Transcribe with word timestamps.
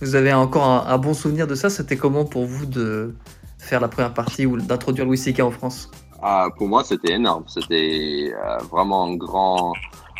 Vous 0.00 0.14
avez 0.14 0.32
encore 0.32 0.64
un, 0.64 0.98
bon 0.98 1.12
souvenir 1.12 1.46
de 1.46 1.54
ça? 1.54 1.68
C'était 1.68 1.96
comment 1.96 2.24
pour 2.24 2.46
vous 2.46 2.64
de 2.64 3.14
faire 3.58 3.80
la 3.80 3.88
première 3.88 4.14
partie 4.14 4.46
ou 4.46 4.56
d'introduire 4.56 5.04
Louis 5.04 5.18
C.K. 5.18 5.40
en 5.40 5.50
France? 5.50 5.90
Ah, 6.22 6.48
Pour 6.56 6.68
moi, 6.68 6.82
c'était 6.84 7.12
énorme. 7.12 7.44
C'était 7.46 8.32
euh, 8.32 8.56
vraiment 8.70 9.04
un 9.04 9.16
grand, 9.16 9.74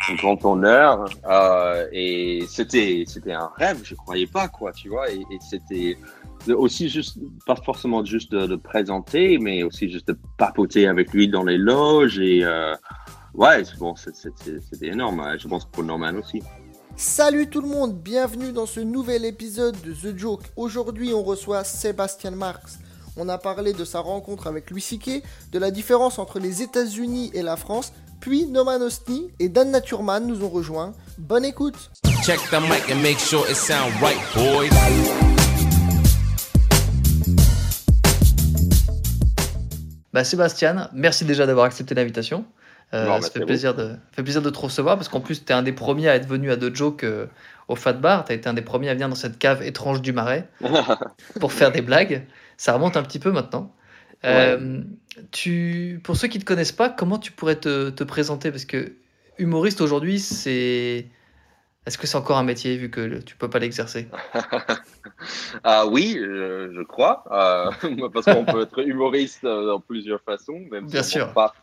un 0.07 0.15
grand 0.15 0.45
honneur. 0.45 1.05
Euh, 1.27 1.87
et 1.91 2.43
c'était, 2.47 3.05
un 3.31 3.49
rêve. 3.57 3.79
Je 3.83 3.95
croyais 3.95 4.27
pas, 4.27 4.47
quoi, 4.47 4.71
tu 4.71 4.89
vois. 4.89 5.09
Et, 5.11 5.25
c'était 5.39 5.97
aussi 6.53 6.87
juste, 6.87 7.17
pas 7.47 7.55
forcément 7.55 8.05
juste 8.05 8.31
de, 8.33 8.55
présenter, 8.55 9.39
mais 9.39 9.63
aussi 9.63 9.89
juste 9.89 10.09
de 10.09 10.17
papoter 10.37 10.87
avec 10.87 11.11
lui 11.11 11.27
dans 11.27 11.43
les 11.43 11.57
loges. 11.57 12.19
Et 12.19 12.43
euh, 12.43 12.75
ouais, 13.33 13.63
bon, 13.79 13.95
c'était 13.95 14.87
énorme. 14.87 15.23
Je 15.39 15.47
pense 15.47 15.65
pour 15.65 15.83
Norman 15.83 16.13
aussi. 16.19 16.43
Salut 17.03 17.47
tout 17.47 17.61
le 17.61 17.67
monde, 17.67 17.99
bienvenue 17.99 18.51
dans 18.51 18.67
ce 18.67 18.79
nouvel 18.79 19.25
épisode 19.25 19.75
de 19.81 19.91
The 19.91 20.15
Joke. 20.15 20.43
Aujourd'hui, 20.55 21.15
on 21.15 21.23
reçoit 21.23 21.63
Sébastien 21.63 22.29
Marx. 22.29 22.77
On 23.17 23.27
a 23.27 23.39
parlé 23.39 23.73
de 23.73 23.83
sa 23.83 24.01
rencontre 24.01 24.45
avec 24.45 24.69
Louis 24.69 24.81
C.K., 24.81 25.23
de 25.51 25.57
la 25.57 25.71
différence 25.71 26.19
entre 26.19 26.37
les 26.37 26.61
États-Unis 26.61 27.31
et 27.33 27.41
la 27.41 27.57
France, 27.57 27.91
puis 28.19 28.45
Norman 28.45 28.79
Ostny 28.81 29.31
et 29.39 29.49
Dan 29.49 29.71
Naturman 29.71 30.27
nous 30.27 30.43
ont 30.43 30.49
rejoints. 30.49 30.93
Bonne 31.17 31.43
écoute. 31.43 31.89
Check 32.23 32.39
the 32.51 32.61
mic 32.69 32.83
and 32.91 33.01
make 33.01 33.17
sure 33.17 33.49
it 33.49 33.55
sound 33.55 33.91
right, 33.99 34.21
boys. 34.35 34.69
Bah 40.13 40.23
Sébastien, 40.23 40.87
merci 40.93 41.25
déjà 41.25 41.47
d'avoir 41.47 41.65
accepté 41.65 41.95
l'invitation. 41.95 42.45
Euh, 42.93 43.21
ça 43.21 43.29
fait 43.29 43.45
plaisir, 43.45 43.73
de, 43.73 43.95
fait 44.11 44.21
plaisir 44.21 44.41
de 44.41 44.49
te 44.49 44.59
recevoir 44.59 44.97
parce 44.97 45.07
qu'en 45.07 45.21
plus, 45.21 45.45
tu 45.45 45.51
es 45.51 45.55
un 45.55 45.63
des 45.63 45.71
premiers 45.71 46.09
à 46.09 46.15
être 46.15 46.27
venu 46.27 46.51
à 46.51 46.57
The 46.57 46.75
Joke 46.75 47.03
euh, 47.03 47.27
au 47.69 47.75
Fat 47.75 47.93
Bar. 47.93 48.25
Tu 48.25 48.33
as 48.33 48.35
été 48.35 48.49
un 48.49 48.53
des 48.53 48.61
premiers 48.61 48.89
à 48.89 48.93
venir 48.93 49.07
dans 49.07 49.15
cette 49.15 49.39
cave 49.39 49.63
étrange 49.63 50.01
du 50.01 50.11
Marais 50.11 50.49
pour 51.39 51.53
faire 51.53 51.71
des 51.71 51.81
blagues. 51.81 52.25
Ça 52.57 52.73
remonte 52.73 52.97
un 52.97 53.03
petit 53.03 53.19
peu 53.19 53.31
maintenant. 53.31 53.73
Euh, 54.25 54.81
tu, 55.31 56.01
pour 56.03 56.17
ceux 56.17 56.27
qui 56.27 56.37
ne 56.37 56.41
te 56.41 56.47
connaissent 56.47 56.73
pas, 56.73 56.89
comment 56.89 57.17
tu 57.17 57.31
pourrais 57.31 57.55
te, 57.55 57.89
te 57.89 58.03
présenter? 58.03 58.51
Parce 58.51 58.65
que 58.65 58.93
humoriste 59.37 59.81
aujourd'hui, 59.81 60.19
c'est. 60.19 61.07
Est-ce 61.87 61.97
que 61.97 62.05
c'est 62.05 62.17
encore 62.17 62.37
un 62.37 62.43
métier 62.43 62.77
vu 62.77 62.91
que 62.91 63.19
tu 63.21 63.35
peux 63.35 63.49
pas 63.49 63.59
l'exercer? 63.59 64.07
Ah 65.63 65.85
Oui, 65.85 66.17
je, 66.19 66.71
je 66.75 66.81
crois. 66.81 67.23
parce 68.13 68.25
qu'on 68.25 68.45
peut 68.45 68.63
être 68.63 68.79
humoriste 68.79 69.43
dans 69.43 69.79
plusieurs 69.79 70.21
façons, 70.21 70.59
même 70.71 70.87
Bien 70.87 71.03
si 71.03 71.11
sûr. 71.11 71.31
pas 71.33 71.53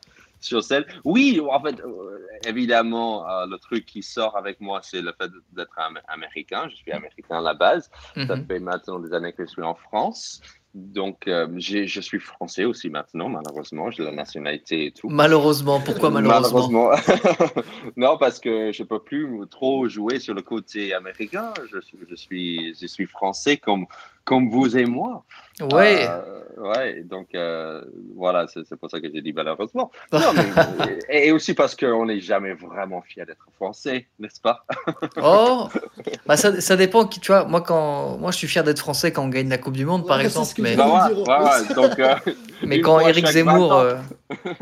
sur 0.40 0.62
scène. 0.62 0.84
Oui, 1.04 1.40
en 1.40 1.60
fait, 1.60 1.80
euh, 1.80 2.18
évidemment, 2.46 3.28
euh, 3.28 3.46
le 3.46 3.58
truc 3.58 3.86
qui 3.86 4.02
sort 4.02 4.36
avec 4.36 4.60
moi, 4.60 4.80
c'est 4.82 5.02
le 5.02 5.12
fait 5.20 5.30
d'être 5.52 5.78
américain. 6.08 6.68
Je 6.70 6.76
suis 6.76 6.92
américain 6.92 7.38
à 7.38 7.40
la 7.40 7.54
base. 7.54 7.90
Ça 8.14 8.36
mhm. 8.36 8.46
fait 8.46 8.60
maintenant 8.60 8.98
des 8.98 9.12
années 9.12 9.32
que 9.32 9.44
je 9.44 9.50
suis 9.50 9.62
en 9.62 9.74
France. 9.74 10.40
Donc, 10.74 11.26
euh, 11.26 11.48
je 11.56 12.00
suis 12.00 12.20
français 12.20 12.64
aussi 12.64 12.90
maintenant, 12.90 13.28
malheureusement. 13.28 13.90
J'ai 13.90 14.04
la 14.04 14.12
nationalité 14.12 14.86
et 14.86 14.90
tout. 14.92 15.08
Malheureusement, 15.08 15.80
pourquoi 15.80 16.10
malheureusement, 16.10 16.90
malheureusement. 16.90 17.62
Non, 17.96 18.18
parce 18.18 18.38
que 18.38 18.70
je 18.70 18.82
ne 18.82 18.88
peux 18.88 19.00
plus 19.00 19.26
trop 19.50 19.88
jouer 19.88 20.20
sur 20.20 20.34
le 20.34 20.42
côté 20.42 20.94
américain. 20.94 21.52
Je, 21.72 21.78
je, 22.08 22.14
suis, 22.14 22.76
je 22.80 22.86
suis 22.86 23.06
français 23.06 23.56
comme, 23.56 23.86
comme 24.28 24.50
vous 24.50 24.76
et 24.76 24.84
moi. 24.84 25.24
Ouais. 25.72 26.06
Euh, 26.06 26.68
ouais, 26.70 27.02
donc 27.02 27.28
euh, 27.34 27.82
voilà, 28.14 28.46
c'est 28.46 28.76
pour 28.76 28.90
ça 28.90 29.00
que 29.00 29.08
j'ai 29.10 29.22
dit 29.22 29.32
malheureusement. 29.32 29.90
Non, 30.12 30.20
mais, 30.36 30.98
et, 31.26 31.32
aussi 31.32 31.54
parce 31.54 31.74
qu'on 31.74 32.04
n'est 32.04 32.20
jamais 32.20 32.52
vraiment 32.52 33.00
fier 33.00 33.24
d'être 33.24 33.46
français, 33.56 34.06
n'est-ce 34.18 34.40
pas? 34.40 34.66
Oh, 35.22 35.68
bah 36.26 36.36
ça, 36.36 36.60
ça, 36.60 36.76
dépend. 36.76 37.06
Qui, 37.06 37.20
tu 37.20 37.32
vois, 37.32 37.44
moi, 37.44 37.62
quand, 37.62 38.18
moi, 38.18 38.30
je 38.30 38.36
suis 38.36 38.46
fier 38.46 38.62
d'être 38.62 38.78
français 38.78 39.10
quand 39.12 39.24
on 39.24 39.28
gagne 39.28 39.48
la 39.48 39.56
Coupe 39.56 39.76
du 39.76 39.86
Monde, 39.86 40.06
par 40.06 40.20
exemple. 40.20 40.52
Mais, 40.58 40.76
bah 40.76 41.08
ouais, 41.10 41.74
donc, 41.74 41.98
euh, 41.98 42.14
mais 42.62 42.80
quand 42.80 43.00
Eric, 43.00 43.26
Zemmour, 43.26 43.82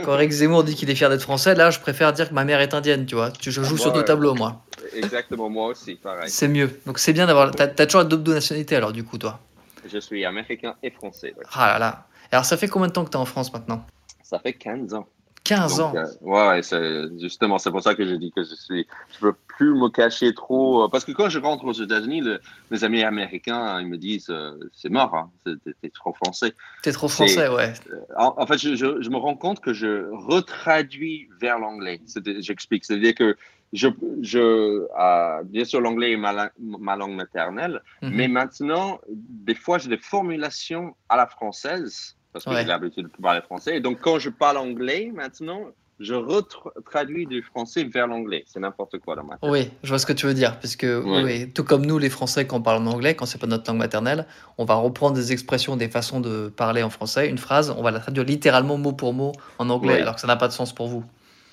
quand 0.05 0.15
Eric 0.15 0.31
Zemmour 0.31 0.63
dit 0.63 0.77
qu'il 0.77 0.89
est 0.91 0.95
fier 0.95 1.11
d'être 1.11 1.23
français, 1.23 1.57
là, 1.57 1.71
je 1.71 1.81
préfère 1.81 2.13
dire 2.13 2.29
que 2.29 2.35
ma 2.35 2.45
mère 2.45 2.61
est 2.61 2.73
indienne, 2.73 3.05
tu 3.05 3.17
vois. 3.17 3.33
Je 3.41 3.51
joue 3.51 3.77
sur 3.77 3.93
deux 3.93 4.05
tableaux, 4.05 4.35
moi. 4.35 4.63
Exactement, 4.95 5.51
moi 5.51 5.67
aussi, 5.69 5.97
pareil. 5.97 6.31
C'est 6.31 6.49
mieux. 6.49 6.71
Donc 6.87 7.01
c'est 7.01 7.13
bien 7.13 7.27
d'avoir. 7.27 7.51
T'as 7.51 7.65
as 7.65 7.87
toujours 7.87 8.03
la 8.03 8.09
double 8.09 8.33
nationalité, 8.33 8.77
alors, 8.77 8.93
du 8.93 9.03
coup, 9.03 9.19
toi 9.19 9.41
je 9.89 9.99
suis 9.99 10.25
américain 10.25 10.75
et 10.83 10.91
français. 10.91 11.35
Ah 11.53 11.67
là 11.73 11.79
là. 11.79 12.07
Alors, 12.33 12.45
ça 12.45 12.57
fait 12.57 12.69
combien 12.69 12.89
de 12.89 12.93
temps 12.93 13.05
que 13.05 13.11
tu 13.11 13.17
es 13.17 13.21
en 13.21 13.25
France 13.25 13.53
maintenant? 13.53 13.85
Ça 14.23 14.39
fait 14.39 14.53
15 14.53 14.95
ans. 14.95 15.07
15 15.47 15.81
ans? 15.81 15.93
Euh, 15.95 16.07
ouais, 16.23 16.63
c'est, 16.63 17.19
justement, 17.21 17.59
c'est 17.59 17.71
pour 17.71 17.83
ça 17.83 17.95
que 17.95 18.05
je 18.05 18.15
dis 18.17 18.33
que 18.33 18.43
je 18.43 18.55
suis. 18.55 18.87
Je 19.15 19.27
veux 19.27 19.35
plus 19.47 19.75
me 19.75 19.89
cacher 19.89 20.35
trop. 20.35 20.85
Euh, 20.85 20.89
parce 20.89 21.05
que 21.05 21.13
quand 21.13 21.29
je 21.29 21.39
rentre 21.39 21.65
aux 21.65 21.73
États-Unis, 21.73 22.23
mes 22.71 22.85
amis 22.85 23.05
américains, 23.05 23.81
ils 23.81 23.87
me 23.87 23.97
disent 23.97 24.31
euh, 24.31 24.59
c'est 24.73 24.89
mort, 24.89 25.15
hein, 25.15 25.31
t'es, 25.45 25.91
trop 25.91 26.13
français. 26.13 26.53
T'es 26.83 26.93
trop 26.93 27.09
français, 27.09 27.49
ouais. 27.49 27.73
En, 28.17 28.47
fait, 28.47 28.59
je, 28.59 28.75
je, 28.75 29.11
me 29.11 29.17
rends 29.17 29.37
compte 29.37 29.61
que 29.61 29.73
je 29.73 30.11
retraduis 30.13 31.29
vers 31.41 31.59
l'anglais. 31.59 32.01
j'explique. 32.39 32.85
C'est-à-dire 32.85 33.15
que 33.15 33.37
je, 33.73 33.89
je 34.23 34.39
euh, 34.39 35.43
bien 35.45 35.65
sûr, 35.65 35.81
l'anglais 35.81 36.13
est 36.13 36.17
ma, 36.17 36.51
ma, 36.59 36.97
langue 36.97 37.15
maternelle, 37.15 37.83
mhm. 38.03 38.11
mais 38.13 38.29
maintenant, 38.29 39.01
des 39.09 39.55
fois, 39.55 39.79
j'ai 39.79 39.89
des 39.89 39.99
formulations 39.99 40.95
à 41.09 41.17
la 41.17 41.27
française, 41.27 42.17
parce 42.33 42.45
que 42.45 42.55
j'ai 42.55 42.65
l'habitude 42.65 43.07
de 43.07 43.23
parler 43.23 43.41
français. 43.43 43.77
Et 43.77 43.81
donc, 43.81 44.01
quand 44.01 44.19
je 44.19 44.31
parle 44.31 44.59
anglais 44.59 45.11
maintenant, 45.15 45.73
je 45.99 46.15
retraduis 46.15 47.27
du 47.27 47.43
français 47.43 47.85
vers 47.85 48.07
l'anglais. 48.07 48.45
C'est 48.47 48.61
n'importe 48.61 48.99
quoi 48.99 49.17
dans 49.17 49.25
ma 49.25 49.37
tête. 49.39 49.51
Oui, 49.51 49.71
je 49.83 49.89
vois 49.89 49.99
ce 49.99 50.05
que 50.05 50.13
tu 50.13 50.27
veux 50.27 50.35
dire. 50.35 50.59
Parce 50.61 50.77
que, 50.77 51.03
oui, 51.25 51.51
tout 51.53 51.65
comme 51.65 51.87
nous, 51.87 51.99
les 51.99 52.11
Français, 52.11 52.47
quand 52.47 52.59
on 52.59 52.63
parle 52.63 52.83
en 52.83 52.87
anglais, 52.87 53.15
quand 53.15 53.25
c'est 53.25 53.39
pas 53.39 53.47
notre 53.47 53.71
langue 53.71 53.81
maternelle, 53.81 54.27
on 54.59 54.65
va 54.65 54.75
reprendre 54.75 55.17
des 55.17 55.33
expressions, 55.33 55.77
des 55.77 55.89
façons 55.89 56.21
de 56.21 56.49
parler 56.49 56.83
en 56.83 56.91
français. 56.91 57.29
Une 57.29 57.39
phrase, 57.39 57.75
on 57.77 57.83
va 57.83 57.91
la 57.91 58.01
traduire 58.01 58.27
littéralement 58.27 58.77
mot 58.77 58.93
pour 58.93 59.15
mot 59.15 59.33
en 59.59 59.71
anglais, 59.71 60.03
alors 60.03 60.17
que 60.17 60.21
ça 60.21 60.27
n'a 60.27 60.37
pas 60.37 60.49
de 60.49 60.53
sens 60.53 60.75
pour 60.75 60.89
vous. 60.89 61.05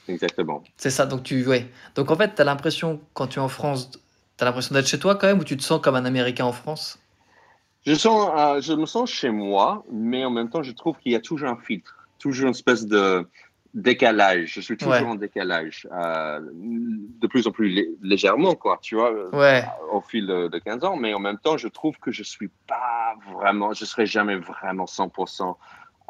Exactement. 0.07 0.63
C'est 0.77 0.89
ça, 0.89 1.05
donc 1.05 1.23
tu 1.23 1.45
ouais. 1.45 1.67
Donc 1.95 2.11
en 2.11 2.15
fait, 2.15 2.35
tu 2.35 2.41
as 2.41 2.45
l'impression, 2.45 3.01
quand 3.13 3.27
tu 3.27 3.39
es 3.39 3.41
en 3.41 3.47
France, 3.47 3.91
tu 3.91 4.43
as 4.43 4.45
l'impression 4.45 4.75
d'être 4.75 4.87
chez 4.87 4.99
toi 4.99 5.15
quand 5.15 5.27
même, 5.27 5.39
ou 5.39 5.43
tu 5.43 5.57
te 5.57 5.63
sens 5.63 5.81
comme 5.81 5.95
un 5.95 6.05
Américain 6.05 6.45
en 6.45 6.51
France? 6.51 6.99
Je, 7.85 7.93
sens, 7.93 8.31
euh, 8.37 8.61
je 8.61 8.73
me 8.73 8.85
sens 8.85 9.09
chez 9.09 9.29
moi, 9.29 9.83
mais 9.91 10.23
en 10.25 10.29
même 10.29 10.49
temps, 10.49 10.63
je 10.63 10.71
trouve 10.71 10.97
qu'il 10.99 11.11
y 11.11 11.15
a 11.15 11.19
toujours 11.19 11.49
un 11.49 11.57
filtre, 11.57 12.07
toujours 12.19 12.45
une 12.45 12.51
espèce 12.51 12.85
de 12.85 13.27
décalage. 13.73 14.53
Je 14.53 14.61
suis 14.61 14.77
toujours 14.77 15.07
en 15.07 15.15
décalage, 15.15 15.87
euh, 15.91 16.39
de 16.53 17.27
plus 17.27 17.47
en 17.47 17.51
plus 17.51 17.97
légèrement, 18.01 18.55
quoi, 18.55 18.79
tu 18.81 18.95
vois, 18.95 19.11
ouais. 19.35 19.65
au 19.91 20.01
fil 20.01 20.27
de, 20.27 20.59
15 20.59 20.83
ans, 20.83 20.95
mais 20.95 21.13
en 21.13 21.19
même 21.19 21.39
temps, 21.39 21.57
je 21.57 21.67
trouve 21.67 21.97
que 21.97 22.11
je 22.11 22.23
suis 22.23 22.49
pas 22.67 23.15
vraiment, 23.33 23.73
je 23.73 23.85
serai 23.85 24.05
jamais 24.05 24.35
vraiment 24.35 24.85
100% 24.85 25.55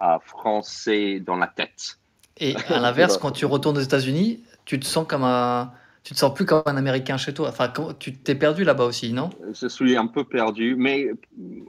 euh, 0.01 0.19
français 0.19 1.19
dans 1.19 1.37
la 1.37 1.47
tête. 1.47 1.99
Et 2.37 2.55
à 2.69 2.79
l'inverse, 2.79 3.17
quand 3.17 3.31
tu 3.31 3.45
retournes 3.45 3.77
aux 3.77 3.81
États-Unis, 3.81 4.43
tu 4.65 4.79
te 4.79 4.85
sens 4.85 5.05
comme 5.07 5.23
un, 5.23 5.71
tu 6.03 6.13
te 6.13 6.19
sens 6.19 6.33
plus 6.33 6.45
comme 6.45 6.63
un 6.65 6.77
Américain 6.77 7.17
chez 7.17 7.33
toi. 7.33 7.49
Enfin, 7.49 7.71
tu 7.97 8.13
t'es 8.13 8.35
perdu 8.35 8.63
là-bas 8.63 8.85
aussi, 8.85 9.13
non? 9.13 9.29
Je 9.53 9.67
suis 9.67 9.95
un 9.95 10.07
peu 10.07 10.23
perdu, 10.25 10.75
mais 10.77 11.11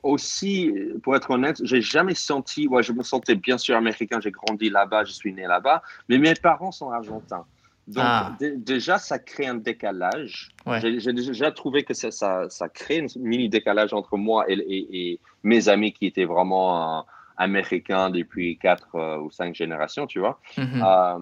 aussi, 0.02 0.72
pour 1.02 1.14
être 1.14 1.30
honnête, 1.30 1.60
j'ai 1.62 1.80
jamais 1.80 2.14
senti. 2.14 2.66
Ouais, 2.66 2.82
je 2.82 2.92
me 2.92 3.02
sentais 3.02 3.36
bien 3.36 3.58
sûr 3.58 3.76
américain. 3.76 4.19
J'ai 4.20 4.32
grandi 4.32 4.70
là-bas, 4.70 5.04
je 5.04 5.12
suis 5.12 5.32
né 5.32 5.47
là-bas, 5.47 5.82
mais 6.08 6.19
mes 6.19 6.34
parents 6.34 6.72
sont 6.72 6.91
argentins. 6.91 7.44
Donc 7.86 8.04
ah. 8.06 8.32
déjà, 8.56 8.98
ça 8.98 9.19
crée 9.19 9.46
un 9.46 9.56
décalage. 9.56 10.48
J'ai 10.81 11.12
déjà 11.12 11.52
trouvé 11.52 11.84
que 11.84 11.92
ça, 11.92 12.10
ça, 12.10 12.46
ça, 12.48 12.69
crée 12.69 13.00
un 13.00 13.20
mini 13.20 13.48
décalage 13.48 13.92
entre 13.92 14.16
moi 14.16 14.46
et, 14.48 14.54
et, 14.58 15.20
mes 15.42 15.69
amis 15.69 15.92
qui 15.92 16.06
étaient 16.06 16.25
vraiment 16.25 17.04
américain 17.36 18.10
depuis 18.10 18.58
quatre 18.58 18.94
euh, 18.94 19.18
ou 19.18 19.30
cinq 19.30 19.54
générations, 19.54 20.06
tu 20.06 20.20
vois. 20.20 20.40
Mhm. 20.56 20.82
Euh, 20.84 21.18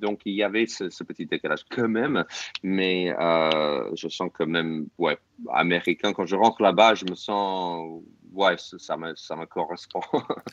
donc, 0.00 0.20
il 0.24 0.34
y 0.34 0.42
avait 0.42 0.66
ce, 0.66 0.84
petit 1.04 1.26
décalage 1.26 1.64
quand 1.70 1.88
même, 1.88 2.24
mais 2.62 3.14
euh, 3.18 3.90
je 3.94 4.08
sens 4.08 4.30
quand 4.32 4.46
même, 4.46 4.86
ouais, 4.98 5.18
américain. 5.52 6.12
Quand 6.12 6.26
je 6.26 6.36
rentre 6.36 6.62
là-bas, 6.62 6.94
je 6.94 7.04
me 7.08 7.14
sens, 7.14 8.02
ouais, 8.32 8.56
ça 8.58 8.96
me, 8.96 9.14
ça 9.16 9.36
me 9.36 9.46
correspond. 9.46 10.00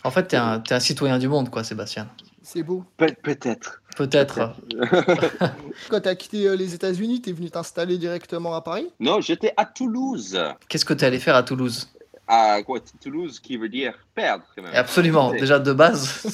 en 0.04 0.12
fait, 0.12 0.28
tu 0.28 0.36
es, 0.36 0.40
es, 0.40 0.74
un 0.74 0.80
citoyen 0.80 1.18
du 1.18 1.28
monde, 1.28 1.50
quoi, 1.50 1.64
Sébastien. 1.64 2.08
C'est 2.44 2.64
beau. 2.64 2.84
Peut-être. 2.98 3.82
Peut-être. 3.96 4.56
Quand 5.90 6.02
tu 6.02 6.10
as 6.10 6.16
quitté 6.16 6.58
les 6.58 6.74
États-Unis, 6.74 7.22
tu 7.22 7.30
es 7.30 7.34
venu 7.34 7.52
t'installer 7.52 7.98
directement 7.98 8.56
à 8.56 8.62
Paris? 8.62 8.88
Non, 9.00 9.22
j'étais 9.22 9.54
à 9.58 9.66
Toulouse. 9.66 10.40
Qu'est-ce 10.70 10.86
que 10.86 10.94
tu 10.94 11.04
es 11.04 11.08
allé 11.08 11.20
faire 11.20 11.36
à 11.36 11.44
Toulouse? 11.44 11.92
À 12.32 12.64
quoi, 12.64 12.80
Toulouse 13.02 13.42
qui 13.42 13.58
veut 13.58 13.68
dire 13.68 13.94
perdre. 14.16 14.46
Quand 14.56 14.64
même. 14.64 14.72
Absolument. 14.74 15.32
Déjà 15.32 15.60
de 15.60 15.74
base, 15.74 16.26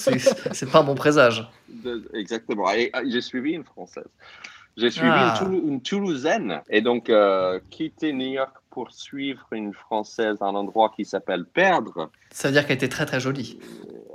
c'est 0.53 0.71
pas 0.71 0.83
mon 0.83 0.93
présage. 0.93 1.49
exactement. 2.13 2.71
Et 2.71 2.91
ah, 2.93 3.01
j'ai 3.07 3.21
suivi 3.21 3.53
une 3.53 3.63
française. 3.63 4.05
J'ai 4.77 4.91
suivi 4.91 5.09
ah. 5.11 5.39
une, 5.41 5.81
Toulousaine 5.81 6.61
et 6.69 6.81
donc 6.81 7.09
euh, 7.09 7.59
quitter 7.71 8.13
New 8.13 8.27
York 8.27 8.55
pour 8.69 8.91
suivre 8.91 9.47
une 9.51 9.73
française 9.73 10.37
à 10.39 10.45
un 10.45 10.53
endroit 10.53 10.93
qui 10.95 11.03
s'appelle 11.03 11.45
Perdre. 11.45 12.11
Ça 12.29 12.49
veut 12.49 12.53
dire 12.53 12.67
qu'elle 12.67 12.75
était 12.75 12.89
très 12.89 13.07
très 13.07 13.19
jolie. 13.19 13.57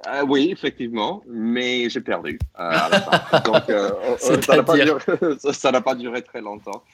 Euh, 0.06 0.24
oui, 0.28 0.50
effectivement, 0.52 1.24
mais 1.26 1.90
j'ai 1.90 2.00
perdu 2.00 2.38
euh, 2.60 2.62
à 2.62 2.88
la 2.90 3.00
fin. 3.00 3.40
donc 3.44 3.64
ça 4.20 4.36
n'a 4.36 4.62
pas, 4.62 5.80
pas, 5.82 5.94
duré 5.96 6.22
très 6.22 6.40
longtemps. 6.40 6.84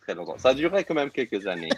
très 0.00 0.16
longtemps. 0.16 0.36
Ça 0.38 0.48
a 0.48 0.54
duré 0.54 0.82
quand 0.82 0.94
même 0.94 1.12
quelques 1.12 1.46
années. 1.46 1.70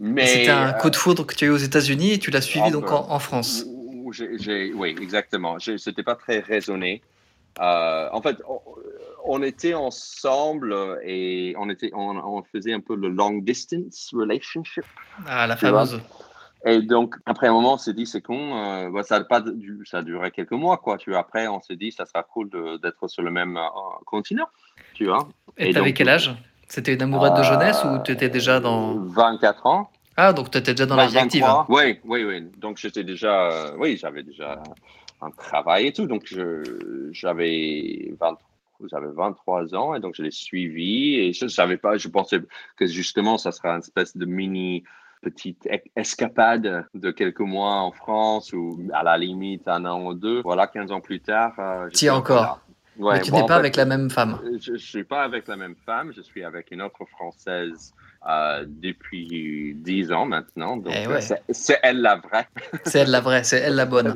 C'était 0.00 0.50
un 0.50 0.72
coup 0.72 0.90
de 0.90 0.96
foudre 0.96 1.26
que 1.26 1.34
tu 1.34 1.44
as 1.44 1.48
eu 1.48 1.50
aux 1.50 1.56
États-Unis 1.56 2.12
et 2.12 2.18
tu 2.18 2.30
l'as 2.30 2.40
suivi 2.40 2.70
donc 2.70 2.90
en, 2.90 3.18
France. 3.18 3.64
oui, 3.66 4.96
exactement. 5.00 5.58
C'était 5.58 6.02
pas 6.02 6.16
très 6.16 6.40
raisonné. 6.40 7.02
en 7.58 8.20
fait, 8.22 8.38
on 9.24 9.42
était 9.42 9.74
ensemble 9.74 10.98
et 11.02 11.54
on, 11.58 11.70
était, 11.70 11.90
on, 11.94 12.42
faisait 12.52 12.74
un 12.74 12.80
peu 12.80 12.94
le 12.94 13.08
long 13.08 13.38
distance 13.38 14.10
relationship. 14.12 14.84
Ah, 15.26 15.46
la 15.46 15.56
fameuse. 15.56 16.00
Et 16.66 16.80
donc, 16.80 17.16
après 17.26 17.46
un 17.46 17.52
moment, 17.52 17.74
on 17.74 17.78
s'est 17.78 17.92
dit, 17.92 18.06
c'est 18.06 18.22
con, 18.22 18.56
euh, 18.56 18.90
bah, 18.90 19.02
ça, 19.02 19.16
a 19.16 19.24
pas 19.24 19.44
ça 19.84 19.98
a 19.98 20.02
duré 20.02 20.30
quelques 20.30 20.52
mois, 20.52 20.78
quoi. 20.78 20.96
Tu 20.96 21.10
vois. 21.10 21.20
Après, 21.20 21.46
on 21.46 21.60
s'est 21.60 21.76
dit, 21.76 21.92
ça 21.92 22.06
sera 22.06 22.22
cool 22.22 22.48
d'être 22.82 23.06
sur 23.06 23.22
le 23.22 23.30
même 23.30 23.58
euh, 23.58 23.68
continent, 24.06 24.48
tu 24.94 25.06
vois. 25.06 25.28
Et 25.58 25.72
tu 25.72 25.78
avais 25.78 25.92
quel 25.92 26.08
âge? 26.08 26.34
C'était 26.68 26.94
une 26.94 27.02
amourette 27.02 27.34
de 27.34 27.42
jeunesse 27.42 27.84
ou 27.84 27.98
tu 28.02 28.12
étais 28.12 28.28
déjà 28.28 28.60
dans... 28.60 28.98
24 28.98 29.66
ans. 29.66 29.90
Ah, 30.16 30.32
donc 30.32 30.50
tu 30.50 30.58
étais 30.58 30.72
déjà 30.72 30.86
dans 30.86 30.96
la 30.96 31.06
vie 31.06 31.18
active. 31.18 31.44
Hein. 31.44 31.66
Oui, 31.68 31.98
oui, 32.04 32.24
oui. 32.24 32.48
Donc, 32.58 32.78
j'étais 32.78 33.04
déjà, 33.04 33.50
euh, 33.50 33.76
oui, 33.78 33.98
j'avais 34.00 34.22
déjà 34.22 34.62
un 35.20 35.30
travail 35.30 35.88
et 35.88 35.92
tout. 35.92 36.06
Donc, 36.06 36.32
j'avais 37.12 38.14
23 38.20 38.38
j'avais 38.90 39.10
23 39.14 39.74
ans 39.74 39.94
et 39.94 40.00
donc 40.00 40.14
je 40.14 40.22
l'ai 40.22 40.30
suivi 40.30 41.16
et 41.16 41.32
je 41.32 41.44
ne 41.44 41.48
savais 41.48 41.76
pas, 41.76 41.96
je 41.96 42.08
pensais 42.08 42.40
que 42.76 42.86
justement 42.86 43.38
ça 43.38 43.52
serait 43.52 43.70
une 43.70 43.78
espèce 43.78 44.16
de 44.16 44.26
mini 44.26 44.84
petite 45.22 45.66
escapade 45.96 46.86
de 46.92 47.10
quelques 47.10 47.40
mois 47.40 47.76
en 47.76 47.92
France 47.92 48.52
ou 48.52 48.78
à 48.92 49.02
la 49.02 49.16
limite 49.16 49.66
un 49.66 49.86
an 49.86 50.04
ou 50.04 50.14
deux. 50.14 50.42
Voilà, 50.42 50.66
15 50.66 50.92
ans 50.92 51.00
plus 51.00 51.20
tard. 51.20 51.54
Euh, 51.58 51.88
tu 51.88 52.10
encore. 52.10 52.60
Ouais, 52.98 53.14
Mais 53.14 53.22
tu 53.22 53.32
n'es 53.32 53.46
pas 53.46 53.56
avec 53.56 53.76
la 53.76 53.84
même 53.84 54.10
femme. 54.10 54.40
Je 54.60 54.72
ne 54.72 54.78
suis 54.78 55.04
pas 55.04 55.22
avec 55.22 55.48
la 55.48 55.56
même 55.56 55.74
femme, 55.84 56.12
je 56.14 56.22
suis 56.22 56.44
avec 56.44 56.70
une 56.70 56.82
autre 56.82 57.04
Française 57.06 57.92
euh, 58.28 58.64
depuis 58.66 59.74
10 59.76 60.12
ans 60.12 60.26
maintenant. 60.26 60.76
Donc, 60.76 60.94
eh 60.96 61.06
c'est 61.50 61.78
elle 61.82 62.00
la 62.00 62.16
vraie. 62.16 62.46
C'est 62.84 63.00
elle 63.00 63.10
la 63.10 63.20
vraie, 63.20 63.44
c'est 63.44 63.58
elle 63.58 63.74
la 63.74 63.84
bonne. 63.84 64.14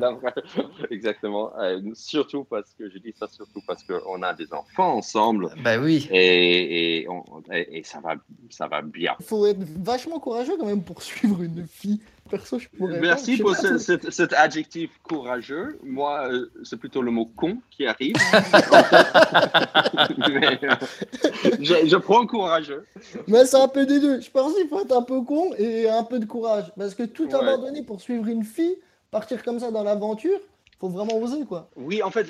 Exactement. 0.91 1.51
Euh, 1.59 1.79
surtout 1.93 2.43
parce 2.43 2.73
que, 2.73 2.89
je 2.89 2.97
dis 2.97 3.13
ça 3.17 3.27
surtout 3.27 3.61
parce 3.67 3.83
qu'on 3.83 4.23
a 4.23 4.33
des 4.33 4.51
enfants 4.53 4.95
ensemble. 4.95 5.49
Ben 5.63 5.83
oui. 5.83 6.07
Et, 6.11 7.01
et, 7.01 7.07
et, 7.51 7.83
ça, 7.83 7.99
va, 7.99 8.15
ça 8.49 8.67
va 8.67 8.81
bien. 8.81 9.15
Il 9.19 9.25
faut 9.25 9.45
être 9.45 9.63
vachement 9.83 10.19
courageux 10.19 10.53
quand 10.59 10.65
même 10.65 10.83
pour 10.83 11.01
suivre 11.01 11.41
une 11.43 11.67
fille 11.67 11.99
Perso, 12.29 12.59
je 12.59 12.67
pourrais 12.69 12.99
Merci 12.99 13.37
pour 13.37 13.55
cet, 13.55 14.33
adjectif 14.33 14.91
courageux. 15.03 15.79
Moi, 15.83 16.29
euh, 16.31 16.51
c'est 16.63 16.77
plutôt 16.77 17.01
le 17.01 17.11
mot 17.11 17.25
con 17.25 17.57
qui 17.71 17.85
arrive. 17.85 18.15
Mais, 20.29 20.59
euh, 20.63 20.75
je, 21.59 21.97
prends 21.97 22.25
courageux. 22.25 22.85
Mais 23.27 23.45
c'est 23.45 23.57
un 23.57 23.67
peu 23.67 23.85
des 23.85 23.99
deux. 23.99 24.21
Je 24.21 24.29
pense 24.31 24.53
qu'il 24.53 24.67
faut 24.67 24.81
être 24.81 24.95
un 24.95 25.01
peu 25.01 25.21
con 25.21 25.51
et 25.57 25.89
un 25.89 26.03
peu 26.03 26.19
de 26.19 26.25
courage. 26.25 26.71
Parce 26.77 26.95
que 26.95 27.03
tout 27.03 27.27
abandonner 27.33 27.83
pour 27.83 28.01
suivre 28.01 28.27
une 28.27 28.43
fille, 28.43 28.77
partir 29.11 29.43
comme 29.43 29.59
ça 29.59 29.71
dans 29.71 29.83
l'aventure, 29.83 30.39
faut 30.79 30.89
vraiment 30.89 31.17
oser, 31.17 31.45
quoi. 31.45 31.69
Oui, 31.75 32.01
en 32.01 32.09
fait, 32.09 32.27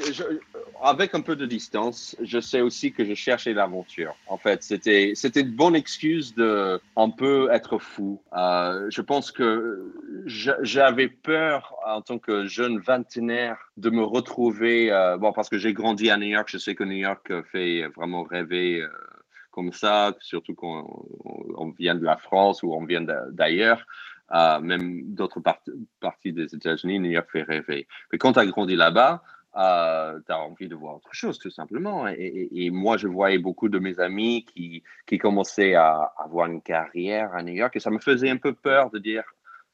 avec 0.82 1.14
un 1.14 1.22
peu 1.22 1.36
de 1.36 1.46
distance, 1.46 2.16
je 2.22 2.40
sais 2.40 2.62
aussi 2.62 2.92
que 2.92 3.06
je 3.06 3.14
cherchais 3.14 3.54
l'aventure. 3.54 4.16
En 4.28 4.38
fait, 4.38 4.64
c'était 4.64 5.12
c'était 5.14 5.42
une 5.42 5.52
bonne 5.52 5.76
excuse 5.76 6.34
de 6.34 6.82
on 6.96 7.12
peut 7.12 7.50
être 7.52 7.78
fou. 7.78 8.22
Euh, 8.36 8.88
je 8.90 9.02
pense 9.02 9.32
que 9.32 9.94
j'avais 10.26 11.10
peur 11.10 11.76
en 11.86 12.02
tant 12.02 12.18
que 12.18 12.46
jeune 12.46 12.80
vingtenaire 12.80 13.58
de 13.78 13.92
me 13.92 14.04
retrouver. 14.04 14.92
Euh, 14.92 15.18
bon, 15.18 15.32
parce 15.32 15.50
que 15.50 15.60
j'ai 15.60 15.74
grandi 15.74 16.10
à 16.10 16.18
New 16.18 16.28
York, 16.28 16.50
je 16.52 16.58
sais 16.58 16.74
que 16.74 16.84
New 16.84 16.98
York 16.98 17.32
fait 17.52 17.88
vraiment 17.96 18.24
rêver. 18.24 18.82
Euh, 18.82 18.90
comme 19.52 19.74
ça, 19.74 20.16
surtout 20.22 20.54
quand 20.54 21.06
on 21.58 21.72
vient 21.72 21.96
de 21.96 22.06
la 22.06 22.18
France 22.18 22.62
ou 22.62 22.72
on 22.72 22.86
vient 22.86 23.04
d'ailleurs. 23.32 23.84
Même 24.32 25.14
d'autres 25.14 25.42
parties 26.00 26.34
des 26.34 26.54
États-Unis, 26.56 27.00
New 27.00 27.12
York 27.12 27.30
fait 27.32 27.44
rêver. 27.44 27.88
Mais 28.12 28.18
quand 28.18 28.34
tu 28.34 28.40
as 28.40 28.46
grandi 28.46 28.76
là-bas, 28.76 29.24
euh, 29.58 30.20
tu 30.26 30.32
as 30.32 30.40
envie 30.40 30.68
de 30.68 30.76
voir 30.76 30.98
autre 30.98 31.14
chose, 31.14 31.40
tout 31.40 31.50
simplement. 31.50 32.08
Et, 32.08 32.70
moi, 32.72 32.98
je 32.98 33.08
voyais 33.08 33.40
beaucoup 33.40 33.70
de 33.70 33.80
mes 33.80 34.00
amis 34.00 34.46
qui, 34.46 34.84
qui 35.08 35.18
commençaient 35.18 35.74
à, 35.74 36.14
avoir 36.18 36.48
une 36.48 36.62
carrière 36.62 37.34
à 37.34 37.42
New 37.42 37.54
York 37.54 37.76
et 37.76 37.80
ça 37.80 37.90
me 37.90 38.00
faisait 38.00 38.30
un 38.30 38.38
peu 38.38 38.54
peur 38.54 38.92
de 38.92 39.00
dire, 39.00 39.24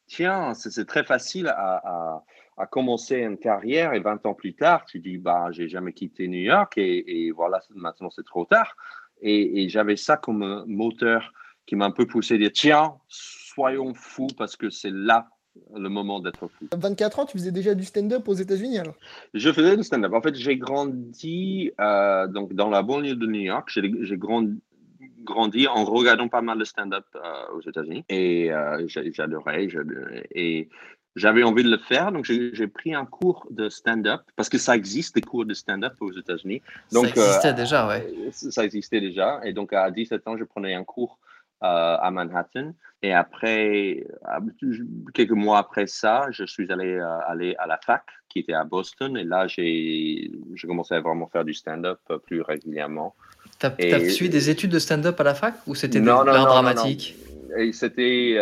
tiens, 0.07 0.53
c'est 0.53 0.85
très 0.85 1.03
facile 1.03 1.47
à, 1.47 2.23
à, 2.57 2.65
commencer 2.67 3.17
une 3.17 3.37
carrière 3.37 3.93
et 3.93 3.99
20 3.99 4.25
ans 4.25 4.33
plus 4.33 4.53
tard, 4.55 4.85
tu 4.85 4.99
dis, 4.99 5.17
bah, 5.17 5.47
j'ai 5.51 5.67
jamais 5.67 5.91
quitté 5.91 6.27
New 6.29 6.39
York 6.39 6.77
et, 6.77 7.27
et 7.27 7.31
voilà, 7.31 7.59
maintenant 7.75 8.09
c'est 8.09 8.25
trop 8.25 8.45
tard. 8.45 8.75
Et, 9.21 9.63
et 9.63 9.69
j'avais 9.69 9.97
ça 9.97 10.15
comme 10.15 10.63
moteur 10.67 11.33
qui 11.65 11.75
m'a 11.75 11.85
un 11.85 11.91
peu 11.91 12.05
poussé 12.05 12.35
à 12.35 12.37
dire, 12.37 12.51
tiens, 12.53 12.93
soyons 13.55 13.93
fous 13.93 14.27
parce 14.37 14.55
que 14.55 14.69
c'est 14.69 14.91
là 14.91 15.29
le 15.73 15.87
moment 15.87 16.19
d'être 16.19 16.47
fou. 16.47 16.67
24 16.75 17.19
ans, 17.19 17.25
tu 17.25 17.37
faisais 17.37 17.51
déjà 17.51 17.73
du 17.73 17.85
stand-up 17.85 18.27
aux 18.27 18.33
États-Unis 18.33 18.79
alors? 18.79 18.95
Je 19.33 19.51
faisais 19.51 19.77
du 19.77 19.83
stand-up. 19.83 20.13
En 20.13 20.21
fait, 20.21 20.35
j'ai 20.35 20.57
grandi 20.57 21.71
euh, 21.79 22.27
donc 22.27 22.53
dans 22.53 22.69
la 22.69 22.81
banlieue 22.81 23.15
de 23.15 23.25
New 23.25 23.41
York. 23.41 23.69
J'ai 23.71 24.17
grandi, 24.17 24.59
grandi 25.23 25.67
en 25.67 25.85
regardant 25.85 26.27
pas 26.27 26.41
mal 26.41 26.59
de 26.59 26.65
stand-up 26.65 27.05
euh, 27.15 27.55
aux 27.55 27.61
États-Unis 27.61 28.03
et 28.09 28.51
euh, 28.51 28.85
j'adorais. 28.87 29.67
Et 30.31 30.67
j'avais 31.15 31.43
envie 31.43 31.63
de 31.63 31.71
le 31.71 31.77
faire, 31.77 32.11
donc 32.11 32.25
j'ai 32.25 32.67
pris 32.67 32.93
un 32.93 33.05
cours 33.05 33.47
de 33.49 33.69
stand-up 33.69 34.23
parce 34.35 34.49
que 34.49 34.57
ça 34.57 34.75
existe 34.75 35.15
des 35.15 35.21
cours 35.21 35.45
de 35.45 35.53
stand-up 35.53 35.93
aux 36.01 36.11
États-Unis. 36.11 36.61
Ça 36.89 36.99
existait 37.07 37.53
déjà, 37.53 37.87
ouais. 37.87 38.13
Ça 38.31 38.65
existait 38.65 38.99
déjà. 38.99 39.39
Et 39.45 39.53
donc 39.53 39.71
à 39.71 39.89
17 39.89 40.27
ans, 40.27 40.35
je 40.35 40.43
prenais 40.43 40.73
un 40.73 40.83
cours 40.83 41.17
euh, 41.63 41.97
à 42.01 42.11
Manhattan. 42.11 42.73
Et 43.01 43.13
après, 43.13 44.05
euh, 44.27 44.73
quelques 45.13 45.31
mois 45.31 45.59
après 45.59 45.87
ça, 45.87 46.27
je 46.31 46.43
suis 46.43 46.69
allé, 46.69 46.95
euh, 46.95 47.19
aller 47.27 47.55
à 47.59 47.65
la 47.65 47.77
fac 47.77 48.03
qui 48.27 48.39
était 48.39 48.53
à 48.53 48.65
Boston. 48.65 49.15
Et 49.15 49.23
là, 49.23 49.47
j'ai 49.47 50.31
commencé 50.63 50.95
à 50.95 50.99
vraiment 50.99 51.27
faire 51.27 51.45
du 51.45 51.53
stand-up 51.53 51.99
plus 52.25 52.41
régulièrement. 52.41 53.15
Tu 53.59 53.67
as, 53.67 54.09
suivi 54.09 54.29
des 54.29 54.49
études 54.49 54.71
de 54.71 54.79
stand-up 54.79 55.17
à 55.19 55.23
la 55.23 55.33
fac 55.33 55.55
ou 55.65 55.75
c'était 55.75 56.01
de 56.01 56.05
l'art 56.05 56.25
dramatique? 56.25 57.15
C'était 57.71 58.37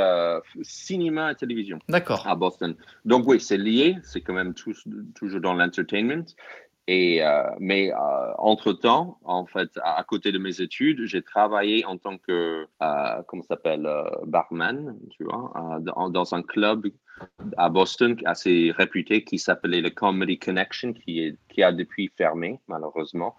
cinéma 0.63 1.31
et 1.31 1.35
télévision. 1.35 1.77
D'accord. 1.87 2.27
À 2.27 2.35
Boston. 2.35 2.75
Donc 3.05 3.27
oui, 3.27 3.39
c'est 3.39 3.57
lié, 3.57 3.97
c'est 4.03 4.21
quand 4.21 4.33
même 4.33 4.55
toujours 4.55 5.39
dans 5.39 5.53
l'entertainment. 5.53 6.25
Et, 6.87 7.23
euh, 7.23 7.43
mais 7.59 7.93
euh, 7.93 7.95
entre-temps, 8.37 9.17
en 9.23 9.45
fait, 9.45 9.69
à, 9.83 10.03
côté 10.03 10.33
de 10.33 10.37
mes 10.37 10.59
études, 10.59 11.05
j'ai 11.05 11.21
travaillé 11.21 11.85
en 11.85 11.97
tant 11.97 12.17
que, 12.17 12.67
euh, 12.81 13.21
comment 13.27 13.43
s'appelle, 13.43 13.85
euh, 13.85 14.03
barman, 14.25 14.97
tu 15.11 15.23
vois, 15.23 15.53
euh, 15.55 15.79
dans, 15.79 16.09
dans, 16.09 16.35
un 16.35 16.41
club 16.41 16.87
à 17.55 17.69
Boston 17.69 18.17
assez 18.25 18.73
réputé 18.75 19.23
qui 19.23 19.39
s'appelait 19.39 19.79
le 19.79 19.91
Comedy 19.91 20.37
Connection, 20.37 20.91
qui, 20.91 21.21
est, 21.21 21.37
qui 21.47 21.63
a 21.63 21.71
depuis 21.71 22.11
fermé, 22.17 22.59
malheureusement. 22.67 23.35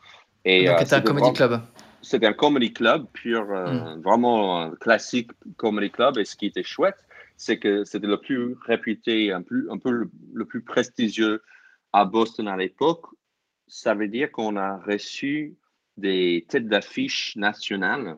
Et, 0.47 0.65
Donc, 0.65 0.79
c'était 0.79 0.95
un 0.95 1.01
comedy 1.03 1.33
club 1.35 1.61
C'était 2.01 2.27
un 2.27 2.33
comedy 2.33 2.73
club, 2.73 3.07
pur, 3.13 3.45
hmm. 3.45 4.01
vraiment 4.03 4.63
un 4.63 4.71
classique 4.77 5.33
comedy 5.59 5.91
club. 5.91 6.17
Et 6.17 6.25
ce 6.25 6.35
qui 6.35 6.47
était 6.47 6.63
chouette, 6.63 6.97
c'est 7.37 7.59
que 7.59 7.85
c'était 7.85 8.07
le 8.07 8.19
plus 8.19 8.57
réputé, 8.65 9.33
un, 9.33 9.43
plus, 9.43 9.71
un 9.71 9.77
peu 9.77 9.91
le, 9.91 10.11
le 10.33 10.47
plus 10.47 10.63
prestigieux 10.63 11.43
à 11.93 12.05
Boston 12.05 12.49
à 12.49 12.57
l'époque, 12.57 13.05
ça 13.67 13.95
veut 13.95 14.09
dire 14.09 14.31
qu'on 14.31 14.57
a 14.57 14.79
reçu 14.79 15.57
des 15.97 16.45
têtes 16.49 16.69
d'affiche 16.69 17.37
nationales. 17.37 18.17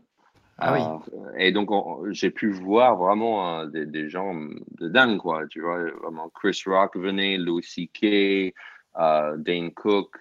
Ah 0.58 0.72
oui. 0.72 0.80
Euh, 1.12 1.32
et 1.38 1.52
donc, 1.52 1.70
j'ai 2.12 2.30
pu 2.30 2.50
voir 2.50 2.96
vraiment 2.96 3.60
euh, 3.60 3.66
des, 3.66 4.08
gens 4.08 4.34
de 4.34 4.88
dingue, 4.88 5.18
quoi. 5.18 5.46
Tu 5.48 5.60
vois, 5.60 5.90
vraiment, 6.02 6.30
Chris 6.30 6.62
Rock 6.66 6.96
venait, 6.96 7.36
Louis 7.36 7.62
C.K., 7.62 8.54
euh, 8.98 9.36
Dane 9.36 9.72
Cook. 9.72 10.16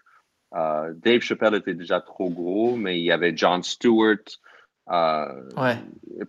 Dave 0.53 1.19
Chappelle 1.19 1.55
était 1.55 1.73
déjà 1.73 1.99
trop 1.99 2.29
gros, 2.29 2.77
mais 2.77 2.97
il 2.97 3.03
y 3.03 3.11
avait 3.11 3.35
John 3.35 3.61
Stewart. 3.61 4.23
ouais. 4.87 5.77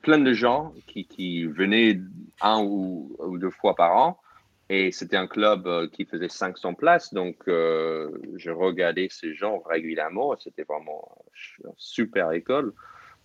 Plein 0.03 0.19
de 0.19 0.33
gens 0.33 0.73
qui, 0.89 1.07
qui 1.07 1.45
venaient 1.45 2.01
un 2.41 2.61
ou, 2.65 3.17
deux 3.39 3.51
fois 3.51 3.77
par 3.77 3.97
an. 3.97 4.19
Et 4.69 4.91
c'était 4.91 5.17
un 5.17 5.29
club 5.29 5.67
euh, 5.67 5.87
qui 5.87 6.05
faisait 6.05 6.29
500 6.29 6.75
places, 6.75 7.15
donc 7.15 7.37
euh, 7.47 8.11
je 8.37 8.51
regardais 8.51 9.07
ces 9.11 9.33
gens 9.33 9.63
régulièrement. 9.69 10.35
C'était 10.43 10.65
vraiment 10.65 11.25
une 11.65 11.71
super 11.77 12.33
école 12.33 12.73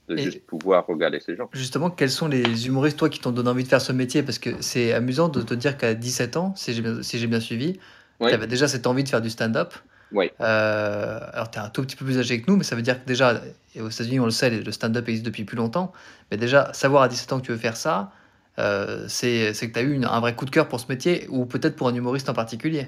de 0.07 0.17
juste 0.17 0.45
pouvoir 0.45 0.85
regarder 0.85 1.19
ces 1.19 1.35
gens. 1.35 1.49
Justement, 1.53 1.89
quels 1.89 2.11
sont 2.11 2.27
les 2.27 2.67
humoristes, 2.67 2.99
toi, 2.99 3.09
qui 3.09 3.19
t'ont 3.19 3.31
donné 3.31 3.49
envie 3.49 3.63
de 3.63 3.67
faire 3.67 3.81
ce 3.81 3.91
métier? 3.91 4.21
Parce 4.21 4.37
que 4.37 4.61
c'est 4.61 4.93
amusant 4.93 5.29
de 5.29 5.41
te 5.41 5.53
dire 5.55 5.77
qu'à 5.77 5.95
17 5.95 6.37
ans, 6.37 6.53
si 6.55 6.73
j'ai 6.73 6.81
bien, 6.81 7.01
si 7.01 7.27
bien, 7.27 7.39
suivi, 7.39 7.79
tu 8.19 8.27
avais 8.27 8.47
déjà 8.47 8.67
cette 8.67 8.85
envie 8.85 9.03
de 9.03 9.09
faire 9.09 9.21
du 9.21 9.31
stand-up. 9.31 9.73
Oui. 10.11 10.29
Euh, 10.41 11.19
alors, 11.33 11.49
tu 11.49 11.57
es 11.57 11.61
un 11.61 11.69
tout 11.69 11.81
petit 11.81 11.95
peu 11.95 12.05
plus 12.05 12.19
âgé 12.19 12.41
que 12.41 12.51
nous, 12.51 12.57
mais 12.57 12.63
ça 12.63 12.75
veut 12.75 12.81
dire 12.81 13.01
que 13.01 13.07
déjà, 13.07 13.41
et 13.73 13.81
aux 13.81 13.89
États-Unis, 13.89 14.19
on 14.19 14.25
le 14.25 14.31
sait, 14.31 14.49
le 14.49 14.71
stand-up 14.71 15.07
existe 15.07 15.25
depuis 15.25 15.45
plus 15.45 15.57
longtemps. 15.57 15.91
Mais 16.29 16.37
déjà, 16.37 16.71
savoir 16.73 17.03
à 17.03 17.07
17 17.07 17.33
ans 17.33 17.39
que 17.39 17.45
tu 17.45 17.51
veux 17.51 17.57
faire 17.57 17.77
ça, 17.77 18.11
euh, 18.59 19.05
c'est 19.07 19.53
que 19.53 19.73
tu 19.73 19.79
as 19.79 19.83
eu 19.83 20.03
un 20.03 20.19
vrai 20.19 20.35
coup 20.35 20.45
de 20.45 20.49
cœur 20.51 20.67
pour 20.67 20.79
ce 20.79 20.87
métier 20.87 21.27
ou 21.29 21.45
peut-être 21.45 21.75
pour 21.75 21.87
un 21.87 21.95
humoriste 21.95 22.29
en 22.29 22.33
particulier? 22.33 22.87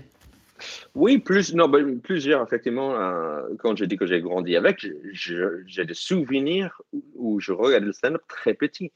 Oui, 0.96 1.17
plus, 1.17 1.53
non, 1.53 1.67
ben, 1.67 2.00
plusieurs, 2.00 2.41
effectivement. 2.43 2.96
Euh, 2.96 3.41
quand 3.60 3.75
j'ai 3.75 3.88
dit 3.88 3.98
que 3.98 4.05
j'ai 4.05 4.22
grandi 4.22 4.55
avec, 4.55 4.86
j'ai 5.12 5.86
des 5.86 5.93
souvenirs 5.93 6.82
où 7.15 7.39
je 7.39 7.51
regardais 7.51 7.88
le 7.88 7.93
stand-up 7.93 8.22
très 8.27 8.53
petit. 8.53 8.91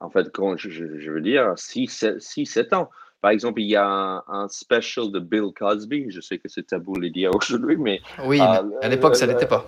En 0.00 0.10
fait, 0.10 0.30
quand 0.32 0.56
je 0.56 1.10
veux 1.10 1.20
dire 1.20 1.54
6-7 1.56 2.74
ans. 2.74 2.90
Par 3.20 3.32
exemple, 3.32 3.60
il 3.60 3.68
y 3.68 3.76
a 3.76 4.24
un, 4.26 4.48
special 4.48 5.10
de 5.10 5.18
Bill 5.18 5.52
Cosby. 5.54 6.06
Je 6.10 6.20
sais 6.20 6.38
que 6.38 6.48
c'est 6.48 6.66
tabou 6.66 6.94
de 6.94 7.00
le 7.00 7.10
dire 7.10 7.30
aujourd'hui, 7.34 7.76
mais. 7.76 8.00
Oui, 8.24 8.40
à 8.40 8.88
l'époque, 8.88 9.16
ça 9.16 9.26
n'était 9.26 9.46
pas. 9.46 9.66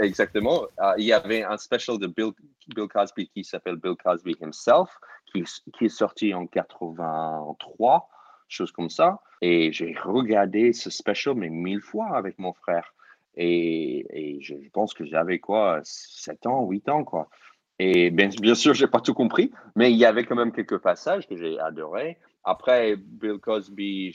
exactement. 0.00 0.66
il 0.96 1.04
y 1.04 1.12
avait 1.12 1.42
un 1.42 1.56
special 1.56 1.98
de 1.98 2.06
Bill, 2.06 2.32
Bill 2.74 2.88
Cosby 2.88 3.28
qui 3.28 3.44
s'appelle 3.44 3.76
Bill 3.76 3.94
Cosby 4.02 4.36
Himself, 4.40 4.88
qui, 5.32 5.44
qui 5.76 5.84
est 5.86 5.90
sorti 5.90 6.32
en 6.32 6.46
83 6.46 8.08
chose 8.48 8.72
comme 8.72 8.90
ça. 8.90 9.20
Et 9.40 9.72
j'ai 9.72 9.94
regardé 10.02 10.72
ce 10.72 10.90
special, 10.90 11.34
mais 11.34 11.48
mille 11.48 11.80
fois 11.80 12.16
avec 12.16 12.38
mon 12.38 12.52
frère. 12.52 12.94
Et, 13.36 14.06
et 14.10 14.40
je, 14.40 14.54
pense 14.72 14.94
que 14.94 15.04
j'avais 15.04 15.38
quoi, 15.38 15.80
7 15.84 16.46
ans, 16.46 16.66
8 16.66 16.88
ans, 16.88 17.04
quoi. 17.04 17.28
Et 17.78 18.10
bien, 18.10 18.28
bien 18.40 18.56
sûr, 18.56 18.74
j'ai 18.74 18.88
pas 18.88 19.00
tout 19.00 19.14
compris, 19.14 19.52
mais 19.76 19.92
il 19.92 19.98
y 19.98 20.04
avait 20.04 20.24
quand 20.24 20.34
même 20.34 20.50
quelques 20.50 20.78
passages 20.78 21.28
que 21.28 21.36
j'ai 21.36 21.60
adorés. 21.60 22.18
Après 22.48 22.96
Bill 22.96 23.38
Cosby, 23.38 24.10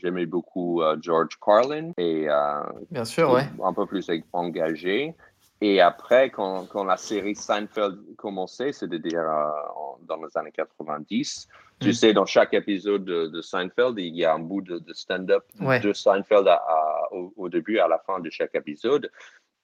j'aimais 0.00 0.26
beaucoup 0.26 0.82
euh, 0.82 0.96
George 1.00 1.36
Carlin 1.44 1.90
et 1.98 2.28
euh, 2.28 2.60
bien 2.92 3.04
sûr, 3.04 3.32
ouais. 3.32 3.48
un 3.62 3.72
peu 3.72 3.86
plus 3.86 4.08
engagé. 4.32 5.14
Et 5.60 5.80
après, 5.80 6.30
quand, 6.30 6.66
quand, 6.66 6.84
la 6.84 6.96
série 6.96 7.34
Seinfeld 7.34 7.98
commençait, 8.16 8.72
c'est-à-dire 8.72 9.20
euh, 9.20 9.48
dans 10.06 10.16
les 10.16 10.36
années 10.36 10.52
90, 10.52 11.48
tu 11.80 11.88
mm. 11.88 11.92
sais, 11.92 12.12
dans 12.12 12.26
chaque 12.26 12.54
épisode 12.54 13.04
de, 13.04 13.40
Seinfeld, 13.40 13.98
il 13.98 14.14
y 14.14 14.24
a 14.24 14.34
un 14.34 14.38
bout 14.38 14.60
de, 14.60 14.80
stand-up 14.92 15.44
de 15.58 15.92
Seinfeld 15.92 16.48
au, 17.10 17.48
début 17.48 17.76
et 17.76 17.80
à 17.80 17.88
la 17.88 17.98
fin 17.98 18.20
de 18.20 18.30
chaque 18.30 18.54
épisode. 18.54 19.10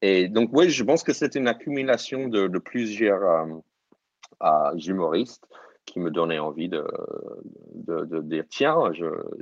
Et 0.01 0.29
donc, 0.29 0.51
oui, 0.53 0.71
je 0.71 0.83
pense 0.83 1.05
que 1.05 1.13
c'est 1.13 1.37
une 1.37 1.47
accumulation 1.47 2.27
de, 2.27 2.59
plusieurs 2.59 3.23
euh, 3.23 3.47
euh, 4.43 4.77
humoristes 4.79 5.47
qui 5.85 6.01
me 6.01 6.11
donnait 6.11 6.39
envie 6.39 6.69
de, 6.69 6.87
de, 7.75 8.21
dire 8.23 8.45
tiens, 8.49 8.93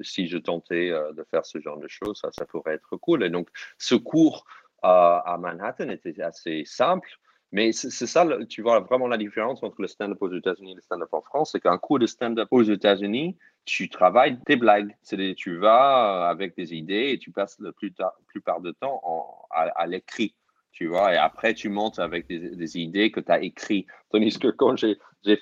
si 0.02 0.26
je 0.26 0.38
tentais 0.38 0.90
de 0.90 1.24
faire 1.30 1.44
ce 1.44 1.60
genre 1.60 1.78
de 1.78 1.88
choses, 1.88 2.18
ça, 2.20 2.30
ça 2.32 2.46
pourrait 2.46 2.74
être 2.74 2.96
cool. 2.96 3.24
Et 3.24 3.30
donc, 3.30 3.48
ce 3.78 3.94
cours 3.94 4.44
à 4.82 5.36
Manhattan 5.38 5.88
était 5.90 6.20
assez 6.22 6.64
simple. 6.64 7.10
Mais 7.52 7.72
c'est 7.72 8.06
ça, 8.06 8.24
tu 8.48 8.62
vois 8.62 8.78
vraiment 8.78 9.08
la 9.08 9.18
différence 9.18 9.62
entre 9.64 9.82
le 9.82 9.88
stand-up 9.88 10.18
aux 10.20 10.32
États-Unis 10.32 10.72
et 10.72 10.74
le 10.76 10.80
stand-up 10.82 11.08
en 11.12 11.20
France, 11.20 11.50
c'est 11.52 11.60
qu'un 11.60 11.78
cours 11.78 11.98
de 11.98 12.06
stand-up 12.06 12.46
aux 12.52 12.62
États-Unis, 12.62 13.36
tu 13.64 13.88
travailles 13.88 14.38
tes 14.46 14.54
blagues. 14.54 14.96
C'est 15.02 15.34
tu 15.36 15.56
vas 15.56 16.28
avec 16.28 16.56
des 16.56 16.74
idées 16.74 17.10
et 17.10 17.18
tu 17.18 17.32
passes 17.32 17.58
la 17.58 17.72
plupart 17.72 18.60
du 18.60 18.72
temps 18.74 19.02
à 19.50 19.86
l'écrit 19.88 20.36
tu 20.72 20.86
vois, 20.86 21.14
et 21.14 21.16
après 21.16 21.54
tu 21.54 21.68
montes 21.68 21.98
avec 21.98 22.28
des, 22.28 22.78
idées 22.78 23.10
que 23.10 23.20
tu 23.20 23.32
as 23.32 23.42
écrites. 23.42 23.86
Tandis 24.10 24.38
que 24.38 24.48
quand 24.48 24.76
j'ai 24.76 24.96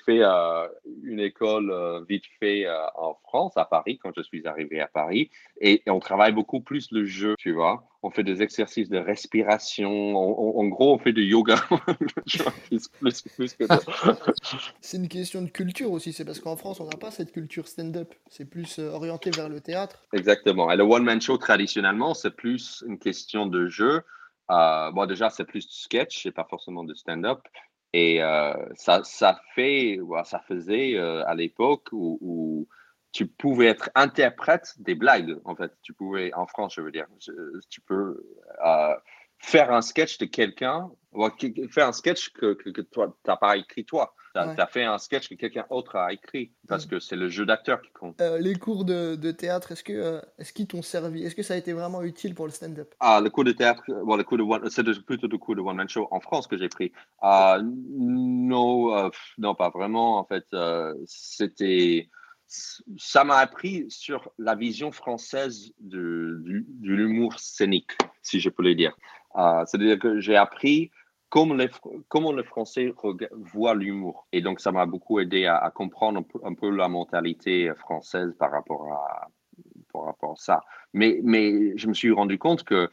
fait 0.04 0.22
euh, 0.22 0.66
une 1.04 1.20
école 1.20 1.70
euh, 1.70 2.02
vite 2.08 2.24
fait 2.40 2.66
euh, 2.66 2.76
en 2.96 3.14
France, 3.24 3.52
à 3.56 3.64
Paris, 3.64 3.98
quand 4.02 4.10
je 4.16 4.22
suis 4.22 4.46
arrivé 4.46 4.80
à 4.80 4.88
Paris, 4.88 5.30
et, 5.60 5.82
on 5.86 6.00
travaille 6.00 6.32
beaucoup 6.32 6.60
plus 6.60 6.90
le 6.92 7.04
jeu, 7.04 7.34
tu 7.38 7.52
vois. 7.52 7.84
On 8.02 8.10
fait 8.10 8.22
des 8.22 8.42
exercices 8.42 8.88
de 8.88 8.98
respiration, 8.98 10.16
en 10.16 10.64
gros, 10.66 10.94
on 10.94 10.98
fait 10.98 11.12
du 11.12 11.24
yoga. 11.24 11.56
c'est 14.80 14.96
une 14.96 15.08
question 15.08 15.42
de 15.42 15.48
culture 15.48 15.90
aussi, 15.90 16.12
c'est 16.12 16.24
parce 16.24 16.38
qu'en 16.38 16.56
France, 16.56 16.80
on 16.80 16.86
n'a 16.86 16.96
pas 16.96 17.10
cette 17.10 17.32
culture 17.32 17.66
stand-up, 17.66 18.14
c'est 18.28 18.48
plus 18.48 18.78
orienté 18.78 19.30
vers 19.30 19.48
le 19.48 19.60
théâtre. 19.60 20.04
Exactement, 20.12 20.70
et 20.70 20.76
le 20.76 20.84
one-man 20.84 21.20
show, 21.20 21.38
traditionnellement, 21.38 22.14
c'est 22.14 22.34
plus 22.34 22.84
une 22.86 22.98
question 22.98 23.46
de 23.46 23.68
jeu 23.68 24.02
euh, 24.50 24.90
bon, 24.92 25.06
déjà, 25.06 25.30
c'est 25.30 25.44
plus 25.44 25.66
du 25.66 25.74
sketch, 25.74 26.22
c'est 26.22 26.32
pas 26.32 26.46
forcément 26.48 26.84
de 26.84 26.94
stand-up. 26.94 27.40
Et 27.92 28.22
euh, 28.22 28.54
ça, 28.74 29.02
ça 29.04 29.40
fait, 29.54 29.98
ça 30.24 30.40
faisait 30.40 30.94
euh, 30.96 31.26
à 31.26 31.34
l'époque 31.34 31.88
où, 31.92 32.68
tu 33.10 33.26
pouvais 33.26 33.66
être 33.68 33.88
interprète 33.94 34.74
des 34.78 34.94
blagues, 34.94 35.40
en 35.46 35.56
fait. 35.56 35.72
Tu 35.82 35.94
pouvais, 35.94 36.32
en 36.34 36.46
France, 36.46 36.74
je 36.76 36.82
veux 36.82 36.92
dire, 36.92 37.06
tu 37.70 37.80
peux 37.80 38.22
faire 39.38 39.72
un 39.72 39.80
sketch 39.80 40.18
de 40.18 40.26
quelqu'un, 40.26 40.90
faire 41.70 41.88
un 41.88 41.92
sketch 41.92 42.30
que, 42.34 42.52
que, 42.52 42.68
tu 42.68 43.00
n'as 43.26 43.36
pas 43.36 43.56
écrit 43.56 43.86
toi. 43.86 44.14
Tu 44.34 44.40
as, 44.40 44.66
fait 44.66 44.84
un 44.84 44.98
sketch 44.98 45.28
que 45.28 45.34
quelqu'un 45.34 45.64
d'autre 45.70 45.96
a 45.96 46.12
écrit 46.12 46.52
parce 46.68 46.86
que 46.86 46.98
c'est 46.98 47.16
le 47.16 47.28
jeu 47.28 47.46
d'acteur 47.46 47.80
qui 47.80 47.90
compte. 47.90 48.20
Euh, 48.20 48.38
les 48.38 48.54
cours 48.54 48.84
de, 48.84 49.16
de 49.16 49.30
théâtre, 49.30 49.72
est-ce 49.72 49.82
que 49.82 49.92
euh, 49.92 50.20
est-ce 50.38 50.52
qu'ils 50.52 50.66
t'ont 50.66 50.82
servi 50.82 51.24
Est-ce 51.24 51.34
que 51.34 51.42
ça 51.42 51.54
a 51.54 51.56
été 51.56 51.72
vraiment 51.72 52.02
utile 52.02 52.34
pour 52.34 52.46
le 52.46 52.52
stand-up? 52.52 52.94
Ah, 53.00 53.20
le 53.22 53.30
cours 53.30 53.44
de 53.44 53.52
théâtre, 53.52 53.82
bon, 54.04 54.16
le 54.16 54.24
cours 54.24 54.38
de 54.38 54.68
c'est 54.68 54.84
plutôt 55.04 55.26
le 55.26 55.38
cours 55.38 55.56
de 55.56 55.60
one 55.60 55.76
man 55.76 55.88
show 55.88 56.08
en 56.10 56.20
France 56.20 56.46
que 56.46 56.56
j'ai 56.56 56.68
pris. 56.68 56.92
Ah, 57.20 57.58
non, 57.62 58.94
euh, 58.96 59.08
non, 59.38 59.54
pas 59.54 59.70
vraiment. 59.70 60.18
En 60.18 60.24
fait, 60.24 60.46
c'était 61.06 62.08
ça 62.46 63.24
m'a 63.24 63.36
appris 63.36 63.84
sur 63.90 64.30
la 64.38 64.54
vision 64.54 64.90
française 64.90 65.72
de, 65.80 66.40
de, 66.44 66.64
de 66.66 66.94
l'humour 66.94 67.38
scénique, 67.38 67.92
si 68.22 68.40
je 68.40 68.48
peux 68.48 68.62
le 68.62 68.74
dire. 68.74 68.96
C'est-à-dire 69.34 69.98
que 69.98 70.20
j'ai 70.20 70.36
appris 70.36 70.90
comment 71.28 71.54
les, 71.54 71.68
comment 72.08 72.32
les 72.32 72.44
Français 72.44 72.92
voient 73.52 73.74
l'humour. 73.74 74.26
Et 74.32 74.40
donc, 74.40 74.60
ça 74.60 74.72
m'a 74.72 74.86
beaucoup 74.86 75.20
aidé 75.20 75.46
à, 75.46 75.70
comprendre 75.74 76.24
un 76.44 76.54
peu, 76.54 76.70
la 76.70 76.88
mentalité 76.88 77.72
française 77.76 78.34
par 78.38 78.50
rapport 78.50 78.92
à, 78.92 79.28
par 79.92 80.04
rapport 80.04 80.32
à 80.32 80.36
ça. 80.36 80.60
Mais, 80.92 81.20
mais 81.22 81.76
je 81.76 81.88
me 81.88 81.94
suis 81.94 82.10
rendu 82.10 82.38
compte 82.38 82.64
que 82.64 82.88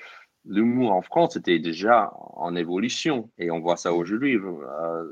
l'humour 0.46 0.92
en 0.92 1.02
France 1.02 1.36
était 1.36 1.60
déjà 1.60 2.12
en 2.36 2.56
évolution. 2.56 3.30
Et 3.38 3.52
on 3.52 3.60
voit 3.60 3.78
ça 3.78 3.94
aujourd'hui. 3.94 4.36
Euh, 4.36 5.12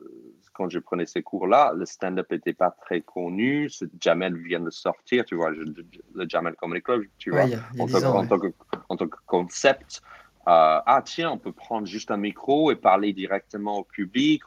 quand 0.53 0.70
je 0.70 0.80
prenais 0.80 1.06
ces 1.06 1.24
cours-là, 1.24 1.74
le 1.75 1.86
stand-up 1.86 2.32
n'était 2.32 2.53
pas 2.53 2.72
très 2.86 3.01
connu. 3.01 3.70
Jamel 4.00 4.38
vient 4.38 4.60
de 4.60 4.70
sortir, 4.70 5.25
tu 5.25 5.36
vois, 5.36 5.50
le 5.50 6.30
Jamel 6.30 6.56
Comedy 6.56 6.82
Club, 6.82 7.03
tu 7.18 7.32
vois, 7.32 7.46
en, 7.80 7.88
tant 7.88 8.39
que, 8.39 8.48
en, 8.88 8.96
tant 8.96 9.08
que, 9.08 9.18
concept. 9.25 10.01
Euh, 10.47 10.79
ah 10.85 11.01
tiens, 11.05 11.31
on 11.31 11.38
peut 11.38 11.53
prendre 11.53 11.88
juste 11.88 12.12
un 12.12 12.17
micro 12.17 12.71
et 12.71 12.75
parler 12.75 13.13
directement 13.13 13.79
au 13.79 13.83
public 13.83 14.43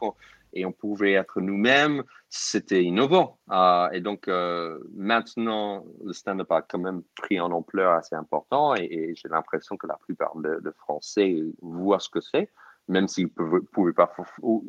et 0.53 0.65
on 0.65 0.71
pouvait 0.71 1.13
être 1.13 1.41
nous-mêmes. 1.41 2.03
C'était 2.29 2.83
innovant. 2.83 3.39
Euh, 3.51 3.89
et 3.91 4.01
donc 4.01 4.27
euh, 4.27 4.79
maintenant, 4.93 5.85
le 6.03 6.13
stand-up 6.13 6.51
a 6.51 6.61
quand 6.61 6.79
même 6.79 7.01
pris 7.15 7.39
en 7.39 7.51
ampleur 7.51 7.93
assez 7.93 8.15
important 8.15 8.75
et, 8.75 9.13
j'ai 9.15 9.29
l'impression 9.29 9.77
que 9.77 9.87
la 9.87 9.97
plupart 9.97 10.35
de, 10.35 10.71
Français 10.77 11.35
voient 11.61 11.99
ce 11.99 12.09
que 12.09 12.21
c'est, 12.21 12.49
même 12.87 13.07
s'ils 13.07 13.29
ne 13.37 13.59
pouvaient 13.59 13.93
pas, 13.93 14.13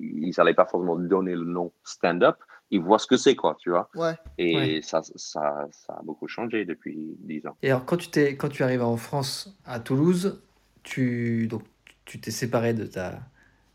ils 0.00 0.32
n'allaient 0.38 0.54
pas 0.54 0.66
forcément 0.66 0.96
donner 0.96 1.34
le 1.34 1.44
nom 1.44 1.72
stand-up. 1.84 2.36
Ils 2.70 2.82
voient 2.82 2.98
ce 2.98 3.06
que 3.06 3.16
c'est, 3.16 3.34
quoi, 3.34 3.56
tu 3.58 3.70
vois. 3.70 3.88
Ouais. 3.94 4.14
Et 4.36 4.82
Ça, 4.82 5.00
ça, 5.02 5.66
ça, 5.70 5.92
a 5.94 6.02
beaucoup 6.02 6.28
changé 6.28 6.66
depuis 6.66 7.16
dix 7.20 7.46
ans. 7.46 7.56
Et 7.62 7.70
alors, 7.70 7.86
quand 7.86 7.96
tu, 7.96 8.10
quand 8.36 8.50
tu 8.50 8.62
arrives 8.62 8.82
en 8.82 8.98
France, 8.98 9.58
à 9.64 9.80
Toulouse, 9.80 10.42
tu 10.88 11.46
donc 11.48 11.62
tu 12.04 12.18
t'es 12.18 12.30
séparé 12.30 12.72
de 12.72 12.86
ta 12.86 13.20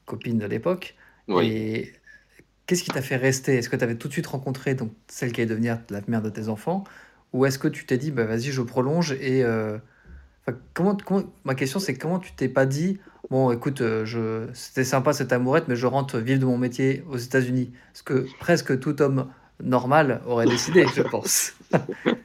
copine 0.06 0.40
de 0.40 0.46
l'époque. 0.46 0.96
Et 1.42 1.94
qu'est-ce 2.66 2.84
qui 2.84 2.90
t'a 2.90 3.02
fait 3.02 3.16
rester? 3.16 3.56
Est-ce 3.56 3.70
que 3.70 3.76
tu 3.76 3.84
avais 3.84 3.96
tout 3.96 4.08
de 4.08 4.14
suite 4.14 4.28
rencontré 4.28 4.74
donc 4.74 4.92
celle 5.08 5.32
qui 5.32 5.42
allait 5.42 5.50
devenir 5.50 5.80
la 5.90 6.02
mère 6.08 6.22
de 6.22 6.30
tes 6.30 6.50
enfants? 6.50 6.84
Ou 7.32 7.46
est-ce 7.46 7.60
que 7.60 7.68
tu 7.68 7.86
t'es 7.86 7.98
dit, 7.98 8.12
bah, 8.12 8.26
vas-y, 8.26 8.52
je 8.52 8.62
prolonge 8.62 9.14
et. 9.14 9.44
Euh, 9.44 9.78
comment, 10.74 10.98
ma 11.46 11.56
question, 11.56 11.80
c'est 11.80 11.96
comment 11.96 12.20
tu 12.20 12.34
t'es 12.34 12.50
pas 12.50 12.66
dit, 12.66 13.00
bon, 13.30 13.52
écoute, 13.52 13.82
euh, 13.82 14.06
je, 14.06 14.48
c'était 14.54 14.84
sympa 14.84 15.14
cette 15.14 15.32
amourette, 15.32 15.68
mais 15.68 15.76
je 15.76 15.88
rentre 15.88 16.18
vivre 16.18 16.42
de 16.42 16.46
mon 16.46 16.58
métier 16.58 17.04
aux 17.10 17.18
États-Unis 17.18 17.72
Ce 17.94 18.04
que 18.04 18.28
presque 18.40 18.80
tout 18.80 19.02
homme 19.02 19.30
normal 19.64 20.22
aurait 20.26 20.48
décidé, 20.48 20.86
je 20.96 21.04
pense. 21.04 21.54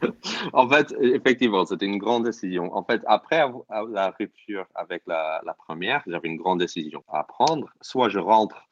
en 0.52 0.68
fait, 0.68 0.94
effectivement, 1.00 1.64
c'était 1.64 1.86
une 1.86 1.98
grande 1.98 2.24
décision. 2.24 2.74
En 2.74 2.82
fait, 2.82 3.02
après 3.06 3.44
la 3.90 4.10
rupture 4.10 4.66
avec 4.74 5.02
la, 5.06 5.40
la 5.44 5.54
première, 5.54 6.02
j'avais 6.06 6.28
une 6.28 6.36
grande 6.36 6.60
décision 6.60 7.02
à 7.08 7.24
prendre. 7.24 7.68
Soit 7.80 8.08
je 8.08 8.18
rentre 8.18 8.67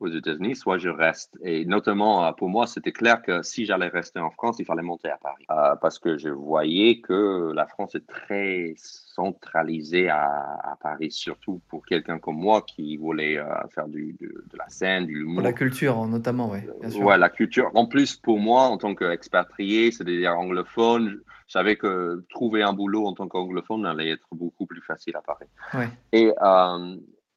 aux 0.00 0.08
États-Unis, 0.08 0.56
soit 0.56 0.78
je 0.78 0.88
reste. 0.88 1.36
Et 1.42 1.64
notamment, 1.64 2.24
euh, 2.24 2.32
pour 2.32 2.48
moi, 2.48 2.66
c'était 2.66 2.92
clair 2.92 3.22
que 3.22 3.42
si 3.42 3.66
j'allais 3.66 3.88
rester 3.88 4.20
en 4.20 4.30
France, 4.30 4.56
il 4.58 4.64
fallait 4.64 4.82
monter 4.82 5.08
à 5.08 5.16
Paris. 5.16 5.44
Euh, 5.50 5.74
parce 5.76 5.98
que 5.98 6.16
je 6.16 6.28
voyais 6.28 7.00
que 7.00 7.52
la 7.52 7.66
France 7.66 7.94
est 7.94 8.06
très 8.06 8.74
centralisée 8.76 10.08
à, 10.08 10.76
Paris, 10.80 11.10
surtout 11.10 11.60
pour 11.68 11.84
quelqu'un 11.84 12.18
comme 12.18 12.36
moi 12.36 12.62
qui 12.62 12.96
voulait 12.96 13.38
euh, 13.38 13.44
faire 13.74 13.88
du, 13.88 14.16
de, 14.20 14.56
la 14.56 14.68
scène, 14.68 15.06
du 15.06 15.24
Pour 15.24 15.42
la 15.42 15.52
culture, 15.52 16.06
notamment, 16.06 16.50
oui. 16.50 16.60
Ouais, 17.00 17.18
la 17.18 17.28
culture. 17.28 17.70
En 17.74 17.86
plus, 17.86 18.16
pour 18.16 18.38
moi, 18.38 18.62
en 18.62 18.78
tant 18.78 18.94
qu'expatrié, 18.94 19.90
c'est-à-dire 19.90 20.38
anglophone, 20.38 21.20
je 21.48 21.52
savais 21.52 21.76
que 21.76 22.24
trouver 22.30 22.62
un 22.62 22.72
boulot 22.72 23.06
en 23.06 23.14
tant 23.14 23.26
qu'anglophone 23.26 23.86
allait 23.86 24.10
être 24.10 24.28
beaucoup 24.32 24.66
plus 24.66 24.82
facile 24.82 25.16
à 25.16 25.22
Paris. 25.22 25.46
Ouais. 25.74 25.88
Et 26.12 26.30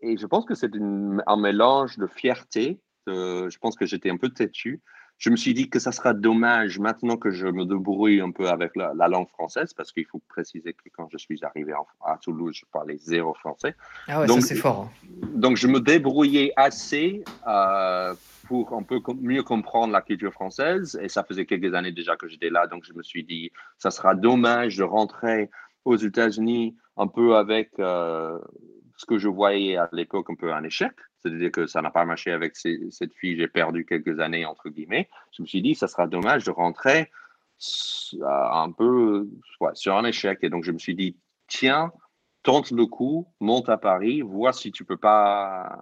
et 0.01 0.17
je 0.17 0.25
pense 0.25 0.45
que 0.45 0.55
c'est 0.55 0.71
un 0.75 1.37
mélange 1.37 1.97
de 1.97 2.07
fierté. 2.07 2.79
je 3.07 3.57
pense 3.59 3.75
que 3.75 3.85
j'étais 3.85 4.09
un 4.09 4.17
peu 4.17 4.29
têtu. 4.29 4.81
Je 5.21 5.29
me 5.29 5.35
suis 5.35 5.53
dit 5.53 5.69
que 5.69 5.77
ça 5.77 5.91
sera 5.91 6.15
dommage 6.15 6.79
maintenant 6.79 7.15
que 7.15 7.29
je 7.29 7.45
me 7.45 7.63
débrouille 7.63 8.21
un 8.21 8.31
peu 8.31 8.49
avec 8.49 8.75
la, 8.75 9.07
langue 9.07 9.29
française, 9.29 9.71
parce 9.71 9.91
qu'il 9.91 10.07
faut 10.07 10.19
préciser 10.27 10.73
que 10.73 10.89
quand 10.91 11.07
je 11.11 11.19
suis 11.19 11.37
arrivé 11.43 11.73
à 12.03 12.17
Toulouse, 12.17 12.55
je 12.59 12.65
parlais 12.71 12.97
zéro 12.97 13.35
français. 13.35 13.75
Ah 14.07 14.21
ouais, 14.21 14.25
donc, 14.25 14.41
ça 14.41 14.47
c'est 14.47 14.55
fort. 14.55 14.89
Hein. 14.89 15.27
Donc 15.35 15.57
je 15.57 15.67
me 15.67 15.79
débrouillais 15.79 16.53
assez 16.55 17.23
euh, 17.47 18.15
pour 18.47 18.73
un 18.73 18.81
peu 18.81 18.99
mieux 19.21 19.43
comprendre 19.43 19.93
la 19.93 20.01
culture 20.01 20.33
française. 20.33 20.99
Et 21.03 21.07
ça 21.07 21.23
faisait 21.23 21.45
quelques 21.45 21.75
années 21.75 21.91
déjà 21.91 22.15
que 22.15 22.27
j'étais 22.27 22.49
là, 22.49 22.65
donc 22.65 22.83
je 22.83 22.93
me 22.93 23.03
suis 23.03 23.23
dit, 23.23 23.51
ça 23.77 23.91
sera 23.91 24.15
dommage 24.15 24.77
de 24.77 24.83
rentrer 24.83 25.51
aux 25.85 25.97
États-Unis 25.97 26.75
un 26.97 27.05
peu 27.05 27.35
avec 27.35 27.69
euh, 27.77 28.39
ce 29.01 29.05
que 29.07 29.17
je 29.17 29.27
voyais 29.27 29.77
à 29.77 29.89
l'époque 29.93 30.29
un 30.29 30.35
peu 30.35 30.53
un 30.53 30.63
échec. 30.63 30.91
C'est-à-dire 31.17 31.51
que 31.51 31.65
ça 31.65 31.81
n'a 31.81 31.89
pas 31.89 32.05
marché 32.05 32.31
avec 32.31 32.55
cette 32.55 33.13
fille, 33.15 33.35
j'ai 33.35 33.47
perdu 33.47 33.83
quelques 33.83 34.19
années, 34.19 34.45
entre 34.45 34.69
guillemets. 34.69 35.09
Je 35.35 35.41
me 35.41 35.47
suis 35.47 35.63
dit, 35.63 35.73
ça 35.73 35.87
sera 35.87 36.05
dommage 36.05 36.43
de 36.43 36.51
rentrer 36.51 37.09
un 38.23 38.71
peu 38.71 39.27
sur 39.73 39.97
un 39.97 40.05
échec. 40.05 40.39
Et 40.43 40.49
donc, 40.49 40.63
je 40.63 40.71
me 40.71 40.77
suis 40.77 40.93
dit, 40.93 41.17
tiens, 41.47 41.91
tente 42.43 42.69
le 42.69 42.85
coup, 42.85 43.27
monte 43.39 43.69
à 43.69 43.77
Paris, 43.77 44.21
vois 44.21 44.53
si 44.53 44.71
tu 44.71 44.85
peux 44.85 44.97
pas 44.97 45.79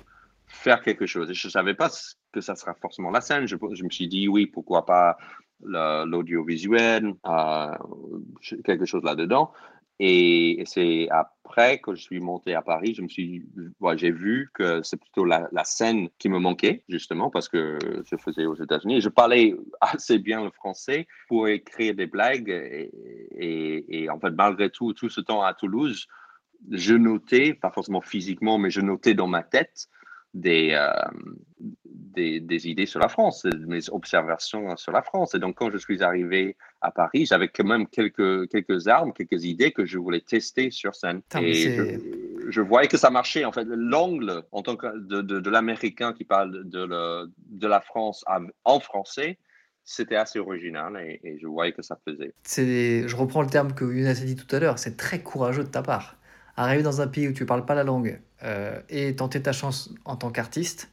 faire 0.48 0.82
quelque 0.82 1.06
chose. 1.06 1.30
Et 1.30 1.34
je 1.34 1.48
ne 1.48 1.52
savais 1.52 1.74
pas 1.74 1.90
que 2.32 2.40
ça 2.40 2.56
sera 2.56 2.74
forcément 2.74 3.12
la 3.12 3.20
scène. 3.20 3.48
Je, 3.48 3.58
me 3.84 3.90
suis 3.90 4.08
dit, 4.08 4.30
oui, 4.30 4.46
pourquoi 4.46 4.86
pas 4.86 5.18
l'audiovisuel, 5.62 7.16
euh, 7.28 7.78
quelque 8.64 8.86
chose 8.86 9.04
là-dedans. 9.04 9.52
Et, 10.00 10.64
c'est 10.66 11.10
après 11.50 11.80
que 11.80 11.96
je 11.96 12.02
suis 12.02 12.20
monté 12.20 12.54
à 12.54 12.62
Paris, 12.62 12.94
je 12.94 13.02
me 13.02 13.08
suis, 13.08 13.44
j'ai 13.96 14.12
vu 14.12 14.52
que 14.54 14.84
c'est 14.84 14.98
plutôt 14.98 15.26
la, 15.26 15.50
scène 15.64 16.10
qui 16.20 16.30
me 16.30 16.38
manquait, 16.38 16.84
justement, 16.88 17.32
parce 17.32 17.50
que 17.50 17.80
je 18.06 18.16
faisais 18.18 18.46
aux 18.46 18.56
États-Unis. 18.56 19.02
Je 19.02 19.10
parlais 19.10 19.56
assez 19.82 20.20
bien 20.20 20.44
le 20.44 20.52
français 20.52 21.08
pour 21.28 21.48
écrire 21.48 21.96
des 21.96 22.06
blagues. 22.06 22.50
Et, 23.32 24.08
en 24.12 24.20
fait, 24.20 24.30
malgré 24.30 24.70
tout, 24.70 24.94
tout 24.94 25.10
ce 25.10 25.22
temps 25.22 25.42
à 25.42 25.56
Toulouse, 25.56 26.08
je 26.70 26.94
notais, 26.94 27.56
pas 27.56 27.72
forcément 27.72 28.02
physiquement, 28.02 28.60
mais 28.60 28.70
je 28.70 28.82
notais 28.82 29.16
dans 29.16 29.28
ma 29.28 29.42
tête 29.42 29.88
des, 30.34 30.72
euh, 30.74 30.92
des, 31.86 32.40
des, 32.40 32.68
idées 32.68 32.86
sur 32.86 33.00
la 33.00 33.10
France, 33.10 33.46
mes 33.68 33.90
observations 33.90 34.76
sur 34.78 34.92
la 34.92 35.02
France. 35.02 35.36
Et 35.36 35.40
donc, 35.40 35.56
quand 35.56 35.72
je 35.72 35.78
suis 35.78 36.04
arrivé 36.04 36.56
à 36.82 36.92
Paris, 36.92 37.26
j'avais 37.26 37.48
quand 37.48 37.66
même 37.66 37.88
quelques, 37.88 38.48
quelques 38.50 38.88
armes, 38.88 39.14
quelques 39.14 39.44
idées 39.46 39.72
que 39.72 39.86
je 39.86 39.98
voulais 39.98 40.22
tester 40.22 40.72
sur 40.72 40.96
scène. 40.96 41.22
et 41.42 41.98
je, 42.50 42.62
voyais 42.62 42.88
que 42.88 42.98
ça 42.98 43.10
marchait. 43.10 43.46
En 43.46 43.52
fait, 43.52 43.66
l'angle 43.66 44.44
en 44.52 44.62
tant 44.62 44.76
que 44.76 44.98
de, 44.98 45.22
de, 45.22 45.50
l'américain 45.50 46.14
qui 46.14 46.24
parle 46.24 46.68
de, 46.70 46.84
le, 46.84 47.32
de 47.48 47.68
la 47.68 47.82
France 47.82 48.24
en 48.64 48.80
français, 48.80 49.40
c'était 49.84 50.16
assez 50.16 50.38
original 50.38 50.96
et, 50.98 51.38
je 51.42 51.48
voyais 51.48 51.72
que 51.72 51.82
ça 51.82 51.98
faisait. 52.06 52.34
Je 52.46 53.16
reprends 53.16 53.42
le 53.42 53.50
terme 53.50 53.74
que 53.74 53.86
Younes 53.86 54.08
a 54.08 54.14
dit 54.14 54.36
tout 54.36 54.56
à 54.56 54.60
l'heure, 54.60 54.78
c'est 54.78 54.98
très 54.98 55.22
courageux 55.22 55.64
de 55.64 55.70
ta 55.70 55.82
part. 55.82 56.16
Arriver 56.60 56.84
dans 56.84 57.00
un 57.00 57.08
pays 57.08 57.26
où 57.26 57.32
tu 57.32 57.46
parles 57.46 57.64
pas 57.64 57.74
la 57.74 57.86
langue 57.86 58.20
euh, 58.44 58.78
et 58.90 59.16
tenter 59.16 59.42
ta 59.42 59.54
chance 59.54 59.94
en 60.04 60.18
tant 60.18 60.30
qu'artiste, 60.30 60.92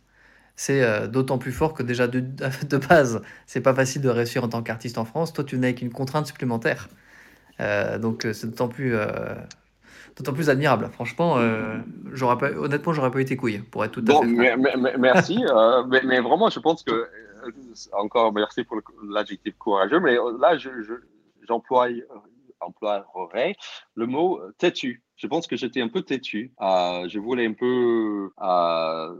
c'est 0.54 0.80
euh, 0.80 1.08
d'autant 1.08 1.38
plus 1.38 1.50
fort 1.50 1.74
que 1.74 1.82
déjà 1.82 2.06
de, 2.06 2.20
de 2.70 2.76
base, 2.76 3.20
c'est 3.46 3.62
pas 3.62 3.74
facile 3.74 4.00
de 4.00 4.08
réussir 4.08 4.44
en 4.44 4.48
tant 4.48 4.62
qu'artiste 4.62 4.96
en 4.96 5.04
France. 5.04 5.32
Toi, 5.32 5.42
tu 5.42 5.58
n'as 5.58 5.72
qu'une 5.72 5.90
contrainte 5.90 6.28
supplémentaire. 6.28 6.86
Euh, 7.58 7.98
donc, 7.98 8.28
c'est 8.32 8.46
d'autant 8.46 8.68
plus, 8.68 8.94
d'autant 10.16 10.32
plus 10.32 10.50
admirable. 10.50 10.88
Franchement, 10.92 11.36
j'aurais 12.12 12.38
pas, 12.38 12.52
honnêtement, 12.52 12.92
j'aurais 12.92 13.10
pas 13.10 13.18
eu 13.18 13.24
tes 13.24 13.36
couilles 13.36 13.58
pour 13.58 13.84
être 13.84 13.90
tout 13.90 14.04
à 14.06 14.20
fait. 14.20 14.56
merci, 14.98 15.44
mais, 16.04 16.20
vraiment, 16.20 16.48
je 16.48 16.60
pense 16.60 16.84
que 16.84 17.08
encore 17.90 18.32
merci 18.32 18.62
pour 18.62 18.80
l'adjectif 19.08 19.58
courageux, 19.58 19.98
mais 19.98 20.14
là, 20.38 20.56
je, 20.56 20.70
j'emploie 21.48 21.88
emploierais 22.60 23.56
le 23.96 24.06
mot 24.06 24.40
têtu. 24.58 25.02
Je 25.16 25.26
pense 25.26 25.46
que 25.46 25.56
j'étais 25.56 25.80
un 25.80 25.88
peu 25.88 26.02
têtu. 26.02 26.52
Euh, 26.60 27.08
je 27.08 27.18
voulais 27.18 27.46
un 27.46 27.54
peu. 27.54 28.30
Euh, 28.42 29.14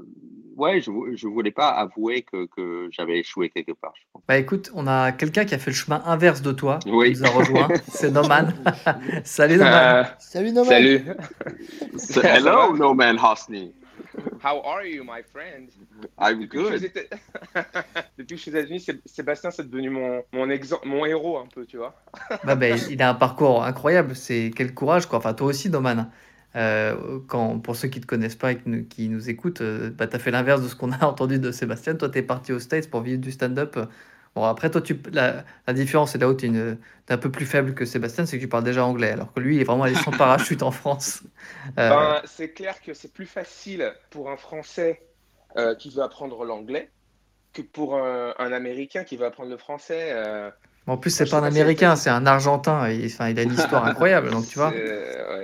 ouais, 0.56 0.80
je, 0.80 0.90
je 1.14 1.26
voulais 1.26 1.50
pas 1.50 1.70
avouer 1.70 2.22
que, 2.22 2.46
que 2.54 2.88
j'avais 2.90 3.20
échoué 3.20 3.48
quelque 3.48 3.72
part. 3.72 3.94
Bah 4.28 4.36
écoute, 4.36 4.70
on 4.74 4.86
a 4.86 5.12
quelqu'un 5.12 5.46
qui 5.46 5.54
a 5.54 5.58
fait 5.58 5.70
le 5.70 5.76
chemin 5.76 6.02
inverse 6.04 6.42
de 6.42 6.52
toi. 6.52 6.80
Oui. 6.86 7.14
Qui 7.14 7.20
nous 7.20 7.26
a 7.26 7.30
rejoint. 7.30 7.68
C'est 7.88 8.10
Noman. 8.10 8.52
Salut 9.24 9.56
Noman. 9.56 9.72
Euh, 9.72 10.04
salut 10.18 10.52
Noman. 10.52 10.70
Salut. 10.70 11.04
Hello 12.22 12.76
Noman 12.76 13.18
Hosni. 13.18 13.72
How 14.42 14.62
are 14.64 14.84
you, 14.84 15.04
my 15.04 15.22
friend? 15.22 15.70
I'm 16.18 16.46
good. 16.46 16.90
Depuis 18.18 18.34
que 18.34 18.36
je 18.36 18.42
suis 18.42 18.50
aux 18.50 18.54
États-Unis, 18.54 18.86
Sébastien, 19.04 19.50
c'est 19.50 19.68
devenu 19.68 19.90
mon, 19.90 20.22
mon, 20.32 20.46
mon 20.84 21.06
héros 21.06 21.38
un 21.38 21.46
peu, 21.46 21.64
tu 21.64 21.76
vois. 21.76 21.94
bah, 22.44 22.54
bah, 22.54 22.68
il 22.68 23.02
a 23.02 23.10
un 23.10 23.14
parcours 23.14 23.64
incroyable. 23.64 24.14
C'est 24.14 24.52
quel 24.54 24.74
courage, 24.74 25.06
quoi. 25.06 25.18
Enfin, 25.18 25.34
toi 25.34 25.48
aussi, 25.48 25.70
Doman. 25.70 26.10
Euh, 26.54 27.18
quand, 27.26 27.58
pour 27.58 27.76
ceux 27.76 27.88
qui 27.88 27.98
ne 27.98 28.04
te 28.04 28.08
connaissent 28.08 28.36
pas 28.36 28.52
et 28.52 28.58
qui 28.88 29.08
nous, 29.08 29.28
écoutent, 29.28 29.60
euh, 29.60 29.90
bah, 29.90 30.06
tu 30.06 30.16
as 30.16 30.18
fait 30.18 30.30
l'inverse 30.30 30.62
de 30.62 30.68
ce 30.68 30.76
qu'on 30.76 30.92
a 30.92 31.04
entendu 31.06 31.38
de 31.38 31.50
Sébastien. 31.50 31.94
Toi, 31.96 32.08
tu 32.08 32.18
es 32.18 32.22
parti 32.22 32.52
aux 32.52 32.60
States 32.60 32.88
pour 32.88 33.02
vivre 33.02 33.20
du 33.20 33.30
stand-up 33.30 33.76
Bon, 34.36 34.44
après, 34.44 34.70
toi, 34.70 34.82
tu, 34.82 35.00
la, 35.12 35.44
la 35.66 35.72
différence, 35.72 36.12
c'est 36.12 36.18
là 36.18 36.28
où 36.28 36.34
tu 36.34 36.44
es, 36.44 36.76
un 37.08 37.16
peu 37.16 37.30
plus 37.30 37.46
faible 37.46 37.72
que 37.72 37.86
Sébastien, 37.86 38.26
c'est 38.26 38.36
que 38.36 38.42
tu 38.42 38.48
parles 38.48 38.64
déjà 38.64 38.84
anglais, 38.84 39.10
alors 39.10 39.32
que 39.32 39.40
lui, 39.40 39.56
il 39.56 39.62
est 39.62 39.64
vraiment 39.64 39.84
allé 39.84 39.94
sans 39.94 40.10
parachute 40.18 40.62
en 40.62 40.70
France. 40.70 41.22
Euh, 41.78 41.88
ben, 41.88 42.20
c'est 42.26 42.50
clair 42.50 42.82
que 42.82 42.92
c'est 42.92 43.14
plus 43.14 43.24
facile 43.24 43.94
pour 44.10 44.30
un 44.30 44.36
Français 44.36 45.00
euh, 45.56 45.74
qui 45.74 45.88
veut 45.88 46.02
apprendre 46.02 46.44
l'anglais 46.44 46.90
que 47.54 47.62
pour 47.62 47.96
un, 47.96 48.52
Américain 48.52 49.04
qui 49.04 49.16
veut 49.16 49.24
apprendre 49.24 49.48
le 49.48 49.56
français. 49.56 50.10
Euh. 50.12 50.50
En 50.86 50.98
plus, 50.98 51.08
c'est 51.10 51.30
pas 51.30 51.38
un 51.38 51.44
Américain, 51.44 51.96
c'est 51.96 52.10
un 52.10 52.26
Argentin. 52.26 52.90
Il, 52.90 53.06
enfin, 53.06 53.30
il 53.30 53.38
a 53.38 53.42
une 53.42 53.54
histoire 53.54 53.86
incroyable, 53.86 54.28
donc 54.28 54.46
tu 54.46 54.58
vois. 54.58 54.70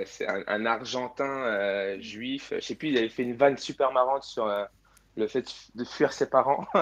C'est 0.05 0.27
un, 0.27 0.65
Argentin 0.67 1.97
juif. 1.99 2.53
Je 2.55 2.63
sais 2.63 2.75
plus, 2.75 2.89
il 2.89 2.97
avait 2.99 3.09
fait 3.09 3.23
une 3.23 3.35
vanne 3.35 3.57
super 3.57 3.91
marrante 3.91 4.23
sur 4.23 4.45
le 5.15 5.27
fait 5.27 5.45
de 5.75 5.83
fuir 5.83 6.13
ses 6.13 6.29
parents. 6.29 6.65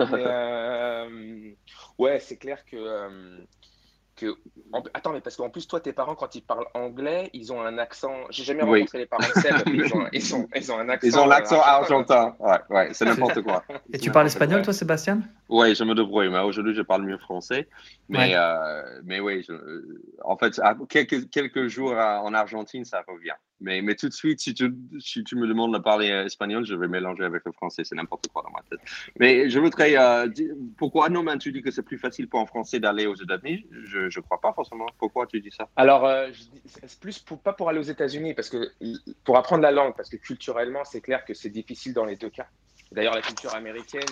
Euh, 0.00 1.52
ouais, 1.98 2.20
c'est 2.20 2.36
clair 2.36 2.64
que. 2.64 2.76
Euh, 2.76 3.38
que 4.16 4.36
attends, 4.92 5.12
mais 5.12 5.20
parce 5.20 5.36
qu'en 5.36 5.48
plus, 5.50 5.66
toi, 5.66 5.80
tes 5.80 5.92
parents, 5.92 6.14
quand 6.14 6.34
ils 6.34 6.42
parlent 6.42 6.66
anglais, 6.74 7.30
ils 7.32 7.52
ont 7.52 7.60
un 7.62 7.78
accent. 7.78 8.14
J'ai 8.30 8.44
jamais 8.44 8.62
rencontré 8.62 8.98
les 8.98 9.06
parents 9.06 9.26
de 9.26 9.40
Seb, 9.40 9.54
mais 9.66 9.72
ils 9.72 9.94
ont, 9.94 10.06
ils, 10.12 10.56
ils 10.56 10.72
ont 10.72 10.78
un 10.78 10.88
accent. 10.88 11.06
Ils 11.06 11.18
ont 11.18 11.26
l'accent 11.26 11.60
argentin. 11.60 12.36
Ouais, 12.38 12.58
ouais, 12.68 12.88
c'est 12.92 13.04
n'importe 13.04 13.42
quoi. 13.42 13.64
Et 13.92 13.98
tu 13.98 14.10
parles 14.10 14.26
espagnol, 14.26 14.62
toi, 14.62 14.72
Sébastien? 14.72 15.22
Oui, 15.48 15.74
je 15.74 15.84
me 15.84 15.94
débrouille. 15.94 16.28
Mais 16.28 16.40
aujourd'hui, 16.40 16.74
je 16.74 16.82
parle 16.82 17.02
mieux 17.02 17.18
français. 17.18 17.68
Mais, 18.08 18.34
euh, 18.34 19.00
mais 19.04 19.20
oui, 19.20 19.46
en 20.24 20.36
fait, 20.36 20.60
quelques, 20.88 21.30
quelques 21.30 21.68
jours 21.68 21.92
en 21.92 22.34
Argentine, 22.34 22.84
ça 22.84 23.02
revient. 23.06 23.36
Mais, 23.60 23.82
mais 23.82 23.94
tout 23.94 24.08
de 24.08 24.14
suite, 24.14 24.40
si 24.40 24.54
tu, 24.54 24.64
me 24.64 25.46
demandes 25.46 25.74
de 25.74 25.78
parler 25.78 26.10
euh, 26.10 26.24
espagnol, 26.24 26.64
je 26.64 26.74
vais 26.74 26.88
mélanger 26.88 27.24
avec 27.24 27.42
le 27.44 27.52
français. 27.52 27.84
C'est 27.84 27.94
n'importe 27.94 28.28
quoi 28.28 28.42
dans 28.42 28.50
ma 28.50 28.62
tête. 28.68 28.80
Mais 29.18 29.50
je 29.50 29.58
voudrais 29.58 29.96
euh, 29.96 30.28
pourquoi, 30.78 31.08
non, 31.08 31.24
tu 31.38 31.52
dis 31.52 31.62
que 31.62 31.70
c'est 31.70 31.82
plus 31.82 31.98
facile 31.98 32.28
pour 32.28 32.40
un 32.40 32.46
Français 32.46 32.80
d'aller 32.80 33.06
aux 33.06 33.14
États-Unis 33.14 33.66
Je 33.84 33.98
ne 34.04 34.22
crois 34.22 34.40
pas 34.40 34.52
forcément. 34.52 34.86
Pourquoi 34.98 35.26
tu 35.26 35.40
dis 35.40 35.50
ça? 35.50 35.68
Alors, 35.76 36.06
euh, 36.06 36.30
c'est 36.64 36.98
plus 36.98 37.18
pour, 37.18 37.40
pas 37.40 37.52
pour 37.52 37.68
aller 37.68 37.78
aux 37.78 37.82
États-Unis, 37.82 38.34
parce 38.34 38.48
que 38.48 38.72
pour 39.24 39.36
apprendre 39.36 39.62
la 39.62 39.72
langue, 39.72 39.94
parce 39.94 40.08
que 40.08 40.16
culturellement, 40.16 40.84
c'est 40.84 41.00
clair 41.00 41.24
que 41.24 41.34
c'est 41.34 41.50
difficile 41.50 41.92
dans 41.92 42.04
les 42.04 42.16
deux 42.16 42.30
cas. 42.30 42.46
D'ailleurs, 42.92 43.14
la 43.14 43.22
culture 43.22 43.54
américaine. 43.54 44.06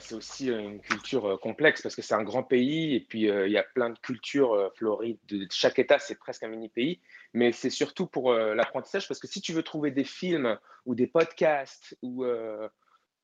C'est 0.00 0.14
aussi 0.14 0.50
euh, 0.50 0.58
une 0.58 0.80
culture 0.80 1.26
euh, 1.26 1.36
complexe 1.36 1.82
parce 1.82 1.94
que 1.94 2.02
c'est 2.02 2.14
un 2.14 2.22
grand 2.22 2.42
pays 2.42 2.94
et 2.94 3.00
puis 3.00 3.22
il 3.22 3.50
y 3.50 3.58
a 3.58 3.62
plein 3.62 3.90
de 3.90 3.98
cultures. 3.98 4.72
Floride, 4.76 5.18
de 5.28 5.46
chaque 5.50 5.78
État, 5.78 5.98
c'est 5.98 6.18
presque 6.18 6.42
un 6.42 6.48
mini 6.48 6.68
pays. 6.68 7.00
Mais 7.34 7.52
c'est 7.52 7.70
surtout 7.70 8.06
pour 8.06 8.32
l'apprentissage 8.32 9.06
parce 9.06 9.20
que 9.20 9.26
si 9.26 9.40
tu 9.40 9.52
veux 9.52 9.62
trouver 9.62 9.90
des 9.90 10.04
films 10.04 10.58
ou 10.86 10.94
des 10.94 11.06
podcasts 11.06 11.96
où 12.02 12.24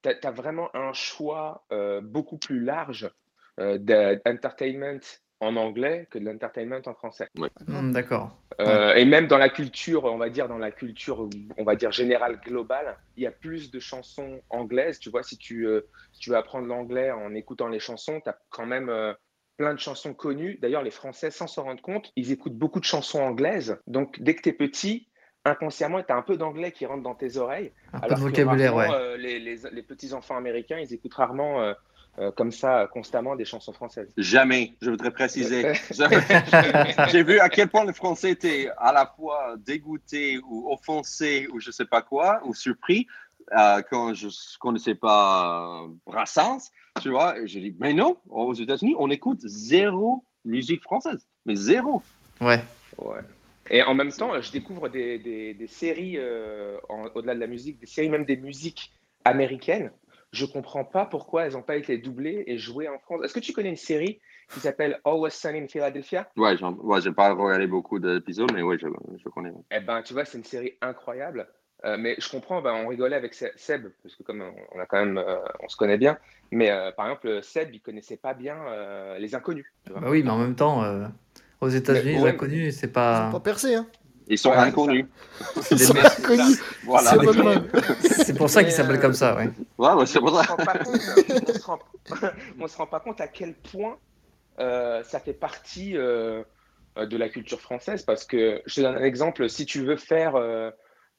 tu 0.03 0.09
as, 0.09 0.31
vraiment 0.31 0.75
un 0.77 0.93
choix 0.93 1.67
beaucoup 2.03 2.39
plus 2.39 2.61
large 2.61 3.11
d'entertainment 3.59 5.01
en 5.45 5.57
anglais 5.57 6.07
que 6.11 6.19
de 6.19 6.25
l'entertainment 6.25 6.81
en 6.87 6.95
français. 6.95 7.29
Hmm, 7.67 7.93
d'accord. 7.93 8.37
Euh, 8.61 8.95
et 8.95 9.05
même 9.05 9.27
dans 9.27 9.39
la 9.39 9.49
culture, 9.49 10.05
on 10.05 10.17
va 10.17 10.29
dire 10.29 10.49
dans 10.49 10.59
la 10.59 10.71
culture, 10.71 11.29
on 11.59 11.65
va 11.65 11.77
dire 11.77 11.93
générale 11.93 12.41
globale, 12.45 12.97
il 13.17 13.23
y 13.23 13.27
a 13.27 13.31
plus 13.31 13.71
de 13.71 13.81
chansons 13.81 14.41
anglaises. 14.51 14.99
Tu 14.99 15.11
vois, 15.11 15.23
si 15.23 15.37
tu, 15.37 15.67
euh, 15.67 15.83
tu 16.19 16.31
veux 16.31 16.37
apprendre 16.37 16.67
l'anglais 16.67 17.11
en 17.11 17.35
écoutant 17.35 17.69
les 17.69 17.81
chansons, 17.81 18.21
tu 18.21 18.29
as 18.29 18.39
quand 18.51 18.67
même 18.67 18.89
euh, 18.89 19.13
plein 19.57 19.75
de 19.75 19.81
chansons 19.81 20.15
connues. 20.15 20.59
D'ailleurs, 20.63 20.83
les 20.83 20.91
Français, 20.91 21.31
sans 21.31 21.47
s'en 21.47 21.65
rendre 21.65 21.83
compte, 21.83 22.13
ils 22.17 22.33
écoutent 22.33 22.57
beaucoup 22.57 22.81
de 22.81 22.85
chansons 22.85 23.21
anglaises. 23.21 23.79
Donc, 23.87 24.21
dès 24.21 24.35
que 24.35 24.43
tu 24.43 24.49
es 24.51 24.53
petit, 24.53 25.09
inconsciemment, 25.45 26.03
tu 26.03 26.13
as 26.13 26.17
un 26.17 26.23
peu 26.23 26.37
d'anglais 26.37 26.73
qui 26.73 26.87
rentre 26.87 27.03
dans 27.03 27.15
tes 27.15 27.37
oreilles. 27.37 27.73
Un 27.93 28.01
peu 28.01 28.15
de 28.15 28.21
vocabulaire, 28.21 28.75
ouais. 28.75 29.19
les, 29.19 29.39
les, 29.39 29.57
les 29.73 29.83
petits-enfants 29.83 30.37
américains, 30.37 30.79
ils 30.79 30.93
écoutent 30.95 31.15
rarement 31.15 31.75
euh, 32.19 32.31
comme 32.31 32.53
ça 32.53 32.89
constamment 32.93 33.35
des 33.35 33.45
chansons 33.45 33.73
françaises 33.73 34.13
Jamais, 34.17 34.75
je 34.81 34.91
voudrais 34.91 35.11
préciser. 35.11 35.73
J'ai 37.11 37.25
vu 37.25 37.41
à 37.41 37.49
quel 37.49 37.69
point 37.69 37.85
le 37.85 37.93
français 37.93 38.31
était 38.31 38.71
à 38.79 38.93
la 38.93 39.07
fois 39.07 39.57
dégoûté 39.59 40.39
ou 40.49 40.73
offensé 40.73 41.49
ou 41.53 41.59
je 41.59 41.73
sais 41.73 41.87
pas 41.87 42.03
quoi, 42.03 42.41
ou 42.45 42.55
surpris 42.55 43.09
euh, 43.57 43.83
quand 43.91 44.15
je 44.15 44.29
connaissais 44.61 44.95
pas 44.95 45.83
euh, 45.83 45.89
Brassens, 46.07 46.71
tu 47.03 47.11
vois. 47.11 47.35
J'ai 47.47 47.61
dit, 47.61 47.77
mais 47.81 47.93
non, 47.93 48.17
aux 48.29 48.55
États-Unis, 48.55 48.95
on 48.99 49.11
écoute 49.11 49.41
zéro 49.41 50.25
musique 50.45 50.83
française, 50.83 51.27
mais 51.45 51.57
zéro. 51.57 52.01
Ouais. 52.41 52.63
Ouais. 52.99 53.21
Et 53.71 53.83
en 53.83 53.95
même 53.95 54.13
temps, 54.13 54.41
je 54.41 54.53
découvre 54.53 54.89
des, 54.89 55.19
des, 55.19 55.67
séries, 55.67 56.19
au-delà 57.15 57.35
de 57.35 57.41
la 57.41 57.47
musique, 57.47 57.81
des 57.81 57.87
séries 57.87 58.11
même 58.11 58.25
des 58.25 58.37
musiques 58.37 58.93
américaines 59.25 59.91
je 60.35 60.45
comprends 60.45 60.85
pas 60.85 61.07
pourquoi 61.07 61.45
elles 61.45 61.53
n'ont 61.53 61.63
pas 61.63 61.77
été 61.77 61.97
doublées 61.99 62.45
et 62.47 62.59
jouées 62.59 62.89
en 62.89 62.99
France. 62.99 63.21
Est-ce 63.25 63.35
que 63.35 63.41
tu 63.41 63.53
connais 63.53 63.71
une 63.71 63.77
série 63.77 64.21
qui 64.53 64.61
s'appelle 64.61 65.01
Always 65.05 65.31
Sunny 65.31 65.61
in 65.61 65.69
Philadelphia? 65.69 66.29
Ouais, 66.37 66.57
je 66.57 67.09
n'ai 67.09 67.15
pas 67.15 67.33
regardé 67.33 67.67
beaucoup 67.67 67.99
d'épisodes, 67.99 68.51
mais 68.53 68.63
oui, 68.63 68.77
je, 68.81 68.89
je, 69.23 69.29
connais. 69.29 69.53
Eh 69.71 69.81
ben, 69.81 70.03
tu 70.03 70.13
vois, 70.13 70.25
c'est 70.25 70.39
une 70.39 70.45
série 70.45 70.75
incroyable. 70.83 71.47
Euh, 71.85 71.97
mais 71.99 72.17
je 72.19 72.29
comprends, 72.31 72.63
ben, 72.63 72.73
on 72.73 72.89
rigolait 72.89 73.17
avec 73.17 73.35
Seb, 73.35 73.89
parce 74.03 74.17
que 74.17 74.23
comme 74.23 74.43
on, 74.73 74.81
a 74.81 74.87
quand 74.87 75.05
même, 75.05 75.19
euh, 75.19 75.37
on 75.63 75.69
se 75.69 75.77
connaît 75.77 75.99
bien. 75.99 76.19
Mais 76.51 76.71
euh, 76.71 76.91
par 76.93 77.07
exemple, 77.07 77.43
Seb, 77.43 77.73
il 77.73 77.81
connaissait 77.81 78.17
pas 78.17 78.35
bien 78.35 78.57
les 79.19 79.35
inconnus. 79.35 79.67
Bah 79.89 80.09
oui, 80.09 80.23
mais 80.23 80.31
en 80.31 80.39
même 80.39 80.57
temps, 80.57 80.83
aux 81.61 81.69
États-Unis, 81.69 82.17
les 82.17 82.29
inconnus, 82.29 82.77
c'est 82.77 82.93
pas. 82.93 83.31
pas 83.31 83.41
percé, 83.41 83.75
hein. 83.75 83.87
Ils 84.29 84.39
sont 84.39 84.53
inconnus. 84.53 85.07
C'est 85.63 85.75
des 85.75 85.91
inconnus. 85.91 86.63
Voilà. 86.85 87.17
C'est 88.01 88.37
pour 88.37 88.49
ça 88.49 88.63
qu'ils 88.65 88.73
s'appellent 88.73 89.01
comme 89.01 89.15
ça, 89.15 89.37
ouais. 89.37 89.51
Ouais, 89.79 90.07
c'est 90.07 90.21
pour 90.21 90.31
ça. 90.31 90.57
On 92.59 92.67
se 92.67 92.77
rend 92.77 92.87
pas 92.87 93.01
compte 93.01 93.21
à 93.21 93.29
quel 93.29 93.55
point 93.55 93.97
ça 94.59 95.21
fait 95.21 95.35
partie 95.35 95.93
de 95.93 97.17
la 97.17 97.29
culture 97.29 97.61
française, 97.61 98.03
parce 98.03 98.25
que 98.25 98.63
je 98.67 98.77
te 98.77 98.81
donne 98.81 98.97
un 98.97 99.05
exemple. 99.05 99.49
Si 99.51 99.67
tu 99.67 99.85
veux 99.85 99.97
faire 99.97 100.35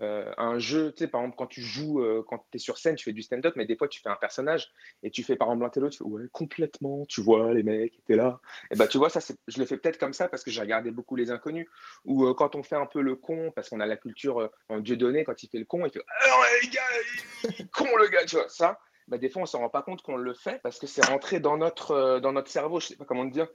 euh, 0.02 0.32
un 0.38 0.60
jeu, 0.60 0.92
tu 0.92 1.00
sais, 1.00 1.08
par 1.08 1.22
exemple, 1.22 1.38
quand 1.38 1.48
tu 1.48 1.62
joues, 1.62 2.02
euh, 2.02 2.24
quand 2.28 2.40
tu 2.52 2.58
es 2.58 2.60
sur 2.60 2.78
scène, 2.78 2.96
tu 2.96 3.06
fais 3.06 3.14
du 3.14 3.22
stand-up, 3.22 3.54
mais 3.56 3.66
des 3.66 3.78
fois, 3.78 3.88
tu 3.88 4.02
fais 4.02 4.10
un 4.10 4.16
personnage 4.16 4.72
et 5.04 5.12
tu 5.12 5.24
fais 5.24 5.36
par 5.38 5.48
exemple 5.48 5.66
un 5.66 5.70
télo, 5.70 5.90
tu 5.90 6.00
fais 6.00 6.04
ouais, 6.04 6.24
complètement, 6.32 7.06
tu 7.06 7.22
vois, 7.22 7.54
les 7.54 7.64
mecs 7.64 7.98
étaient 8.00 8.18
là. 8.18 8.40
Et 8.72 8.76
bah, 8.76 8.88
tu 8.88 8.98
vois, 8.98 9.10
ça, 9.10 9.20
je 9.48 9.58
le 9.58 9.66
fais 9.66 9.78
peut-être 9.78 9.98
comme 9.98 10.14
ça 10.14 10.28
parce 10.28 10.44
que 10.44 10.52
j'ai 10.52 10.62
regardé 10.62 10.92
beaucoup 10.92 11.16
Les 11.16 11.32
Inconnus. 11.32 11.68
Ou 12.04 12.26
euh, 12.26 12.34
quand 12.34 12.56
on 12.56 12.64
fait 12.64 12.76
un 12.76 12.86
peu 12.86 13.02
le 13.02 13.16
con, 13.16 13.52
parce 13.56 13.70
qu'on 13.70 13.80
a 13.80 13.86
la 13.86 13.98
culture 13.98 14.50
en 14.68 14.80
Dieu 14.80 14.98
donné, 14.98 15.24
quand 15.24 15.44
il 15.44 15.50
fait 15.50 15.60
le 15.60 15.66
con, 15.66 15.86
il 15.86 15.92
fait 15.92 16.04
alors 16.24 16.44
ah 16.44 16.48
les 16.62 16.70
gars, 16.70 17.54
il, 17.60 17.68
con 17.70 17.96
le 17.96 18.08
gars, 18.10 18.26
tu 18.26 18.36
vois, 18.36 18.50
ça. 18.50 18.80
Bah, 19.08 19.18
des 19.18 19.30
fois, 19.30 19.44
on 19.44 19.46
s'en 19.46 19.60
rend 19.60 19.70
pas 19.70 19.84
compte 19.84 20.02
qu'on 20.02 20.18
le 20.18 20.34
fait 20.34 20.60
parce 20.62 20.80
que 20.80 20.88
c'est 20.88 21.06
rentré 21.06 21.40
dans 21.40 21.58
notre, 21.58 22.20
dans 22.20 22.34
notre 22.34 22.50
cerveau, 22.50 22.80
je 22.80 22.88
sais 22.88 22.96
pas 22.96 23.06
comment 23.06 23.26
dire. 23.26 23.48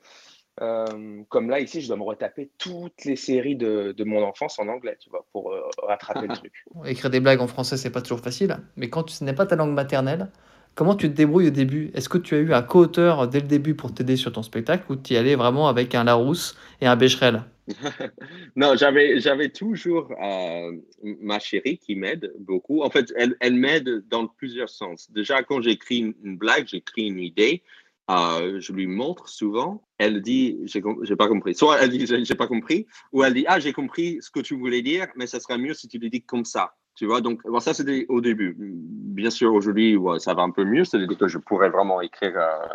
Euh, 0.60 1.22
comme 1.28 1.48
là, 1.48 1.60
ici, 1.60 1.80
je 1.80 1.88
dois 1.88 1.96
me 1.96 2.02
retaper 2.02 2.50
toutes 2.58 3.04
les 3.04 3.16
séries 3.16 3.56
de, 3.56 3.92
de 3.96 4.04
mon 4.04 4.22
enfance 4.22 4.58
en 4.58 4.68
anglais, 4.68 4.96
tu 5.00 5.08
vois, 5.08 5.26
pour 5.32 5.52
euh, 5.52 5.62
rattraper 5.82 6.26
le 6.26 6.34
truc. 6.36 6.52
Écrire 6.84 7.10
des 7.10 7.20
blagues 7.20 7.40
en 7.40 7.46
français, 7.46 7.76
c'est 7.76 7.90
pas 7.90 8.02
toujours 8.02 8.20
facile, 8.20 8.58
mais 8.76 8.90
quand 8.90 9.08
ce 9.08 9.24
n'est 9.24 9.32
pas 9.32 9.46
ta 9.46 9.56
langue 9.56 9.72
maternelle, 9.72 10.28
comment 10.74 10.94
tu 10.94 11.08
te 11.08 11.14
débrouilles 11.14 11.48
au 11.48 11.52
début? 11.52 11.90
Est-ce 11.94 12.08
que 12.08 12.18
tu 12.18 12.34
as 12.34 12.38
eu 12.38 12.52
un 12.52 12.62
co-auteur 12.62 13.28
dès 13.28 13.40
le 13.40 13.46
début 13.46 13.74
pour 13.74 13.94
t'aider 13.94 14.16
sur 14.16 14.32
ton 14.32 14.42
spectacle 14.42 14.84
ou 14.90 14.96
tu 14.96 15.14
y 15.14 15.16
allais 15.16 15.34
vraiment 15.34 15.68
avec 15.68 15.94
un 15.94 16.04
Larousse 16.04 16.58
et 16.80 16.86
un 16.86 16.96
Becherel? 16.96 17.42
Non, 18.56 18.74
j'avais, 18.76 19.20
j'avais 19.20 19.48
toujours 19.48 20.10
euh, 20.20 20.72
ma 21.02 21.38
chérie 21.38 21.78
qui 21.78 21.94
m'aide 21.94 22.32
beaucoup. 22.38 22.82
En 22.82 22.90
fait, 22.90 23.12
elle, 23.16 23.36
elle 23.40 23.54
m'aide 23.54 24.02
dans 24.08 24.26
plusieurs 24.26 24.68
sens. 24.68 25.10
Déjà, 25.12 25.42
quand 25.44 25.62
j'écris 25.62 25.98
une, 25.98 26.14
une 26.24 26.36
blague, 26.36 26.66
j'écris 26.66 27.06
une 27.06 27.20
idée 27.20 27.62
euh, 28.10 28.58
je 28.60 28.72
lui 28.72 28.86
montre 28.86 29.28
souvent, 29.28 29.82
elle 29.98 30.20
dit 30.20 30.58
j'ai 30.64 31.16
pas 31.16 31.28
compris. 31.28 31.54
Soit 31.54 31.80
elle 31.80 31.90
dit 31.90 32.06
j'ai 32.06 32.34
pas 32.34 32.48
compris, 32.48 32.86
ou 33.12 33.22
elle 33.22 33.34
dit 33.34 33.44
ah 33.46 33.60
j'ai 33.60 33.72
compris 33.72 34.18
ce 34.20 34.30
que 34.30 34.40
tu 34.40 34.56
voulais 34.56 34.82
dire, 34.82 35.06
mais 35.16 35.26
ça 35.26 35.38
serait 35.38 35.58
mieux 35.58 35.74
si 35.74 35.86
tu 35.86 35.98
le 35.98 36.08
dis 36.08 36.22
comme 36.22 36.44
ça. 36.44 36.74
Tu 36.96 37.06
vois, 37.06 37.20
donc 37.20 37.40
bon, 37.44 37.60
ça 37.60 37.72
c'était 37.72 38.06
au 38.08 38.20
début. 38.20 38.56
Bien 38.58 39.30
sûr 39.30 39.54
aujourd'hui 39.54 39.96
ça 40.18 40.34
va 40.34 40.42
un 40.42 40.50
peu 40.50 40.64
mieux, 40.64 40.84
c'est-à-dire 40.84 41.16
que 41.16 41.28
je 41.28 41.38
pourrais 41.38 41.70
vraiment 41.70 42.00
écrire 42.00 42.32
euh, 42.36 42.66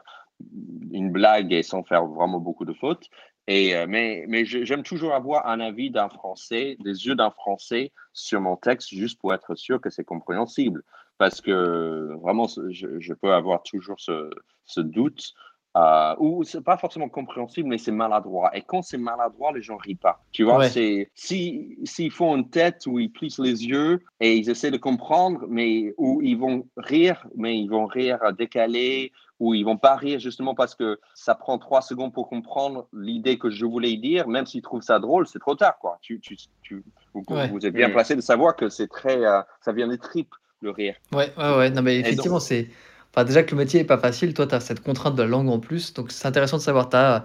une 0.92 1.12
blague 1.12 1.52
et 1.52 1.64
sans 1.64 1.84
faire 1.84 2.06
vraiment 2.06 2.40
beaucoup 2.40 2.66
de 2.66 2.74
fautes. 2.74 3.10
Et, 3.48 3.76
euh, 3.76 3.86
mais 3.90 4.26
mais 4.30 4.46
j'aime 4.46 4.84
toujours 4.84 5.14
avoir 5.14 5.48
un 5.48 5.60
avis 5.60 5.92
d'un 5.92 6.10
Français, 6.10 6.78
des 6.80 7.06
yeux 7.08 7.16
d'un 7.16 7.30
Français 7.30 7.92
sur 8.14 8.40
mon 8.40 8.56
texte, 8.56 8.90
juste 8.90 9.20
pour 9.20 9.34
être 9.34 9.56
sûr 9.56 9.82
que 9.82 9.90
c'est 9.90 10.06
compréhensible 10.06 10.84
parce 11.18 11.42
que 11.42 12.14
vraiment, 12.22 12.48
je, 12.48 13.14
peux 13.14 13.34
avoir 13.34 13.64
toujours 13.64 14.00
ce, 14.00 14.30
ce 14.66 14.82
doute. 14.82 15.34
Euh, 15.78 16.16
ou 16.20 16.46
c'est 16.46 16.62
pas 16.62 16.78
forcément 16.78 17.10
compréhensible, 17.10 17.68
mais 17.68 17.78
c'est 17.78 17.92
maladroit. 17.92 18.56
Et 18.56 18.62
quand 18.62 18.82
c'est 18.82 18.98
maladroit, 18.98 19.52
les 19.52 19.62
gens 19.62 19.76
rient 19.76 19.96
pas. 19.96 20.22
Tu 20.32 20.46
vois, 20.46 20.70
c'est 20.70 21.12
si 21.16 21.78
s'ils 21.84 22.12
font 22.12 22.38
une 22.38 22.50
tête 22.50 22.84
où 22.88 22.98
ils 22.98 23.12
plissent 23.12 23.40
les 23.40 23.66
yeux 23.66 24.02
et 24.22 24.36
ils 24.36 24.50
essaient 24.50 24.72
de 24.72 24.78
comprendre, 24.78 25.46
mais 25.50 25.94
où 25.98 26.22
ils 26.22 26.38
vont 26.38 26.66
rire, 26.78 27.28
mais 27.36 27.60
ils 27.60 27.68
vont 27.68 27.88
rire 27.88 28.20
décalé, 28.38 29.12
ou 29.40 29.54
ils 29.54 29.64
vont 29.64 29.78
pas 29.78 29.96
rire 29.96 30.20
justement 30.20 30.56
parce 30.56 30.76
que 30.76 31.00
ça 31.14 31.36
prend 31.36 31.58
trois 31.58 31.82
secondes 31.82 32.14
pour 32.14 32.30
comprendre 32.30 32.88
l'idée 32.94 33.38
que 33.38 33.50
je 33.50 33.66
voulais 33.66 33.98
dire, 33.98 34.28
même 34.28 34.46
s'ils 34.46 34.62
trouvent 34.62 34.82
ça 34.82 35.00
drôle, 35.00 35.28
c'est 35.28 35.40
trop 35.40 35.56
tard, 35.56 35.78
quoi. 35.80 35.98
Tu, 36.02 36.20
tu, 36.20 36.38
tu 36.62 36.84
vous, 37.14 37.66
êtes 37.66 37.74
bien 37.74 37.90
placé 37.90 38.16
de 38.16 38.22
savoir 38.22 38.56
que 38.56 38.70
c'est 38.70 38.88
très, 38.88 39.26
euh, 39.26 39.42
ça 39.62 39.72
vient 39.72 39.88
des 39.88 39.98
tripes 39.98 40.34
le 40.62 40.72
rire. 40.72 40.96
Ouais, 41.12 41.32
ouais, 41.38 41.58
ouais. 41.58 41.70
Non, 41.70 41.82
mais 41.82 42.00
effectivement, 42.00 42.40
c'est. 42.40 42.70
Enfin, 43.12 43.24
déjà 43.24 43.44
que 43.44 43.52
le 43.52 43.58
métier 43.58 43.80
n'est 43.80 43.86
pas 43.86 43.98
facile, 43.98 44.34
toi, 44.34 44.46
tu 44.46 44.56
as 44.56 44.60
cette 44.60 44.82
contrainte 44.82 45.16
de 45.16 45.24
la 45.24 45.30
langue 45.30 45.50
en 45.50 45.60
plus. 45.60 45.94
Donc, 45.94 46.12
c'est 46.12 46.28
intéressant 46.28 46.58
de 46.58 46.62
savoir, 46.62 46.90
ta, 46.90 47.24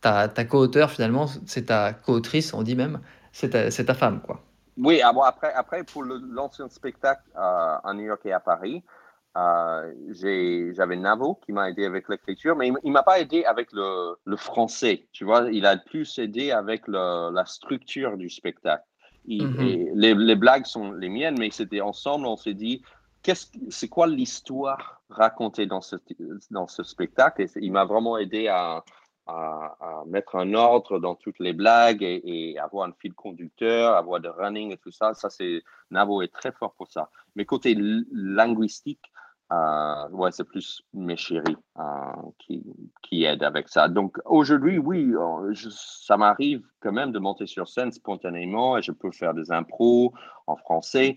ta, 0.00 0.28
ta 0.28 0.44
co-auteur, 0.44 0.90
finalement, 0.90 1.26
c'est 1.46 1.66
ta 1.66 1.92
co-autrice, 1.92 2.52
on 2.54 2.62
dit 2.62 2.74
même, 2.74 3.00
c'est 3.32 3.50
ta, 3.50 3.70
ta, 3.70 3.94
femme, 3.94 4.20
quoi. 4.20 4.42
Oui, 4.76 5.00
ah 5.02 5.12
bon, 5.12 5.22
après, 5.22 5.52
après, 5.52 5.84
pour 5.84 6.02
l'ancien 6.04 6.68
spectacle 6.68 7.22
euh, 7.36 7.76
à 7.84 7.92
New 7.94 8.04
York 8.04 8.20
et 8.24 8.32
à 8.32 8.40
Paris, 8.40 8.82
euh, 9.36 9.92
j'avais 10.74 10.96
Navo 10.96 11.38
qui 11.44 11.52
m'a 11.52 11.70
aidé 11.70 11.84
avec 11.84 12.08
l'écriture, 12.08 12.56
mais 12.56 12.68
il 12.68 12.74
ne 12.84 12.92
m'a 12.92 13.02
pas 13.02 13.20
aidé 13.20 13.44
avec 13.44 13.72
le, 13.72 14.16
le, 14.24 14.36
français, 14.36 15.06
tu 15.12 15.24
vois. 15.24 15.48
Il 15.52 15.66
a 15.66 15.76
plus 15.76 16.18
aidé 16.18 16.50
avec 16.50 16.88
le, 16.88 17.32
la 17.32 17.44
structure 17.44 18.16
du 18.16 18.30
spectacle. 18.30 18.84
Mm-hmm. 19.28 19.90
les, 19.94 20.14
les, 20.14 20.34
blagues 20.36 20.64
sont 20.64 20.92
les 20.92 21.08
miennes, 21.08 21.38
mais 21.38 21.50
c'était 21.50 21.82
ensemble, 21.82 22.26
on 22.26 22.36
s'est 22.36 22.54
dit, 22.54 22.82
c'est 23.68 23.88
quoi 23.88 24.06
l'histoire 24.06 25.02
racontée 25.10 25.66
dans 25.66 25.80
ce, 25.80 25.96
dans 26.50 26.66
ce 26.66 26.82
spectacle? 26.82 27.42
Et 27.42 27.50
il 27.56 27.72
m'a 27.72 27.84
vraiment 27.84 28.16
aidé 28.16 28.48
à, 28.48 28.84
à, 29.26 30.02
mettre 30.06 30.36
un 30.36 30.54
ordre 30.54 30.98
dans 30.98 31.14
toutes 31.14 31.38
les 31.38 31.52
blagues 31.52 32.02
et, 32.02 32.22
et, 32.24 32.58
avoir 32.58 32.88
un 32.88 32.92
fil 32.92 33.12
conducteur, 33.12 33.94
avoir 33.94 34.20
de 34.20 34.28
running 34.28 34.72
et 34.72 34.78
tout 34.78 34.90
ça. 34.90 35.14
Ça, 35.14 35.28
c'est 35.28 35.62
Navo 35.90 36.22
est 36.22 36.32
très 36.32 36.52
fort 36.52 36.72
pour 36.74 36.88
ça. 36.88 37.10
Mais 37.36 37.44
côté 37.44 37.76
linguistique, 38.10 39.12
euh, 39.50 40.08
ouais, 40.10 40.30
c'est 40.30 40.44
plus 40.44 40.82
mes 40.92 41.16
chéris 41.16 41.56
euh, 41.78 41.82
qui, 42.38 42.62
qui 43.02 43.24
aident 43.24 43.44
avec 43.44 43.68
ça. 43.68 43.88
Donc 43.88 44.18
aujourd'hui, 44.26 44.78
oui, 44.78 45.10
euh, 45.14 45.54
ça 45.70 46.18
m'arrive 46.18 46.62
quand 46.80 46.92
même 46.92 47.12
de 47.12 47.18
monter 47.18 47.46
sur 47.46 47.66
scène 47.66 47.90
spontanément 47.90 48.76
et 48.76 48.82
je 48.82 48.92
peux 48.92 49.10
faire 49.10 49.32
des 49.32 49.50
impros 49.50 50.12
en 50.46 50.56
français. 50.56 51.16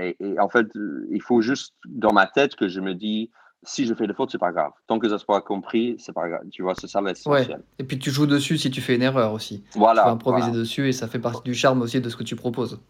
Et, 0.00 0.16
en 0.38 0.48
fait, 0.48 0.68
il 1.10 1.20
faut 1.20 1.42
juste 1.42 1.74
dans 1.86 2.14
ma 2.14 2.26
tête 2.26 2.54
que 2.56 2.66
je 2.66 2.80
me 2.80 2.94
dis, 2.94 3.30
si 3.62 3.84
je 3.84 3.92
fais 3.94 4.06
des 4.06 4.14
fautes, 4.14 4.30
c'est 4.30 4.38
pas 4.38 4.52
grave. 4.52 4.72
Tant 4.86 4.98
que 4.98 5.08
ça 5.08 5.18
soit 5.18 5.42
compris, 5.42 5.96
c'est 5.98 6.14
pas 6.14 6.28
grave. 6.28 6.40
Tu 6.50 6.62
vois, 6.62 6.74
c'est 6.74 6.86
ça 6.86 7.02
l'essentiel. 7.02 7.58
Ouais. 7.58 7.64
Et 7.78 7.84
puis 7.84 7.98
tu 7.98 8.10
joues 8.10 8.26
dessus 8.26 8.56
si 8.56 8.70
tu 8.70 8.80
fais 8.80 8.94
une 8.94 9.02
erreur 9.02 9.34
aussi. 9.34 9.64
Voilà. 9.74 10.02
Tu 10.02 10.06
peux 10.06 10.12
improviser 10.12 10.50
dessus 10.50 10.88
et 10.88 10.92
ça 10.92 11.08
fait 11.08 11.18
partie 11.18 11.42
du 11.42 11.54
charme 11.54 11.82
aussi 11.82 12.00
de 12.00 12.08
ce 12.08 12.16
que 12.16 12.22
tu 12.22 12.36
proposes. 12.36 12.80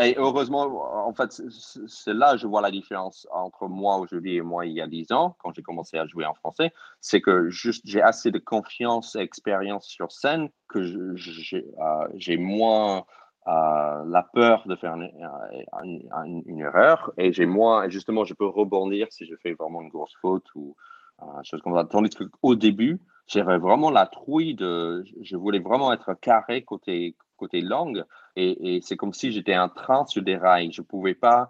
Et 0.00 0.14
heureusement, 0.16 1.06
en 1.06 1.12
fait, 1.12 1.42
c'est 1.88 2.14
là 2.14 2.32
que 2.32 2.38
je 2.38 2.46
vois 2.46 2.60
la 2.60 2.70
différence 2.70 3.26
entre 3.32 3.66
moi 3.66 3.96
aujourd'hui 3.96 4.36
et 4.36 4.42
moi 4.42 4.64
il 4.64 4.72
y 4.72 4.80
a 4.80 4.86
10 4.86 5.12
ans, 5.12 5.36
quand 5.40 5.52
j'ai 5.54 5.62
commencé 5.62 5.98
à 5.98 6.06
jouer 6.06 6.24
en 6.24 6.34
français. 6.34 6.72
C'est 7.00 7.20
que 7.20 7.48
j'ai 7.50 8.02
assez 8.02 8.30
de 8.30 8.38
confiance 8.38 9.16
et 9.16 9.20
expérience 9.20 9.86
sur 9.86 10.12
scène 10.12 10.50
que 10.68 11.16
j'ai 11.16 11.66
euh, 11.80 12.38
moins 12.38 13.04
euh, 13.48 14.04
la 14.06 14.22
peur 14.22 14.62
de 14.66 14.76
faire 14.76 14.94
une, 14.94 15.10
une, 16.46 16.60
erreur 16.60 17.12
et 17.16 17.32
j'ai 17.32 17.46
moins, 17.46 17.88
justement, 17.88 18.24
je 18.24 18.34
peux 18.34 18.46
rebondir 18.46 19.08
si 19.10 19.26
je 19.26 19.34
fais 19.42 19.54
vraiment 19.54 19.80
une 19.80 19.88
grosse 19.88 20.14
faute 20.20 20.46
ou 20.54 20.76
euh, 21.22 21.26
chose 21.42 21.62
comme 21.62 21.74
ça. 21.74 21.84
Tandis 21.84 22.10
qu'au 22.10 22.54
début, 22.54 23.00
j'avais 23.26 23.58
vraiment 23.58 23.90
la 23.90 24.06
trouille 24.06 24.54
de, 24.54 25.04
je 25.22 25.36
voulais 25.36 25.60
vraiment 25.60 25.92
être 25.92 26.14
carré 26.14 26.62
côté, 26.62 27.16
côté 27.38 27.62
langue. 27.62 28.04
Et, 28.36 28.80
c'est 28.82 28.96
comme 28.96 29.14
si 29.14 29.32
j'étais 29.32 29.56
en 29.56 29.68
train 29.68 30.04
sur 30.06 30.22
des 30.22 30.36
rails. 30.36 30.72
Je 30.72 30.82
ne 30.82 30.86
pouvais 30.86 31.14
pas 31.14 31.48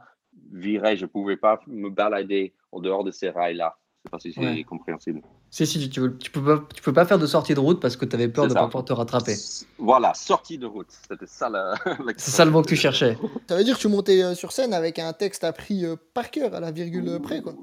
virer, 0.52 0.96
je 0.96 1.04
ne 1.04 1.10
pouvais 1.10 1.36
pas 1.36 1.60
me 1.66 1.90
balader 1.90 2.54
en 2.70 2.80
dehors 2.80 3.04
de 3.04 3.10
ces 3.10 3.30
rails-là. 3.30 3.76
Je 4.04 4.16
ne 4.16 4.20
sais 4.20 4.30
pas 4.32 4.40
si 4.40 4.56
c'est 4.56 4.64
compréhensible. 4.64 5.22
Si, 5.50 5.66
si, 5.66 5.90
tu 5.90 6.00
ne 6.00 6.08
peux, 6.08 6.44
pas, 6.44 6.64
tu 6.74 6.82
peux 6.82 6.92
pas 6.92 7.04
faire 7.04 7.18
de 7.18 7.26
sortie 7.26 7.54
de 7.54 7.60
route 7.60 7.80
parce 7.80 7.96
que 7.96 8.04
tu 8.04 8.14
avais 8.14 8.28
peur 8.28 8.46
de 8.46 8.54
ne 8.54 8.70
pas 8.70 8.82
te 8.82 8.92
rattraper. 8.92 9.34
Voilà, 9.78 10.14
sortie 10.14 10.56
de 10.56 10.66
route. 10.66 10.90
C'était 11.08 11.26
ça 11.26 11.50
C'est 12.16 12.30
ça 12.30 12.44
le 12.44 12.50
mot 12.50 12.62
que 12.62 12.68
tu 12.68 12.76
cherchais. 12.76 13.18
Ça 13.48 13.56
veut 13.56 13.64
dire 13.64 13.76
que 13.76 13.80
tu 13.80 13.88
montais 13.88 14.22
euh, 14.22 14.34
sur 14.34 14.52
scène 14.52 14.72
avec 14.72 14.98
un 14.98 15.12
texte 15.12 15.44
appris 15.44 15.84
euh, 15.84 15.96
par 16.14 16.30
cœur, 16.30 16.54
à 16.54 16.60
la 16.60 16.70
virgule 16.70 17.18
près, 17.20 17.42
quoi. 17.42 17.54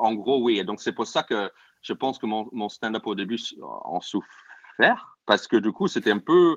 En 0.00 0.14
gros, 0.14 0.42
oui. 0.42 0.58
Et 0.58 0.64
donc, 0.64 0.80
c'est 0.80 0.92
pour 0.92 1.06
ça 1.06 1.22
que 1.22 1.50
je 1.82 1.92
pense 1.92 2.18
que 2.18 2.26
mon, 2.26 2.48
mon 2.52 2.68
stand-up 2.68 3.06
au 3.06 3.14
début 3.14 3.38
en 3.62 4.00
souffert 4.00 5.17
parce 5.28 5.46
que 5.46 5.58
du 5.58 5.72
coup, 5.72 5.88
c'était 5.88 6.10
un 6.10 6.20
peu 6.20 6.56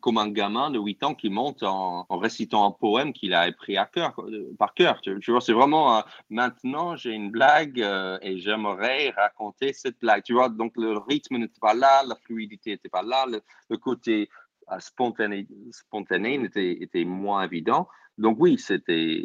comme 0.00 0.16
un 0.16 0.30
gamin 0.30 0.70
de 0.70 0.78
8 0.78 1.02
ans 1.02 1.14
qui 1.14 1.28
monte 1.28 1.62
en, 1.62 2.06
récitant 2.08 2.66
un 2.66 2.70
poème 2.70 3.12
qu'il 3.12 3.34
a 3.34 3.40
appris 3.40 3.76
à 3.76 3.84
cœur, 3.84 4.18
par 4.58 4.72
cœur. 4.72 5.02
Tu, 5.02 5.30
vois, 5.30 5.42
c'est 5.42 5.52
vraiment 5.52 5.98
euh, 5.98 6.00
maintenant 6.30 6.96
j'ai 6.96 7.10
une 7.10 7.30
blague 7.30 7.78
euh, 7.82 8.18
et 8.22 8.38
j'aimerais 8.38 9.10
raconter 9.10 9.74
cette 9.74 10.00
blague. 10.00 10.22
Tu 10.22 10.32
vois, 10.32 10.48
donc 10.48 10.72
le 10.76 10.96
rythme 10.96 11.36
n'était 11.36 11.60
pas 11.60 11.74
là, 11.74 12.04
la 12.08 12.16
fluidité 12.16 12.70
n'était 12.70 12.88
pas 12.88 13.02
là, 13.02 13.26
le, 13.28 13.76
côté 13.76 14.30
euh, 14.72 14.78
spontané, 14.78 15.46
spontané 15.70 16.42
était, 16.42 16.72
était, 16.82 17.04
moins 17.04 17.42
évident. 17.42 17.86
Donc 18.18 18.36
oui, 18.40 18.58
c'était 18.58 19.24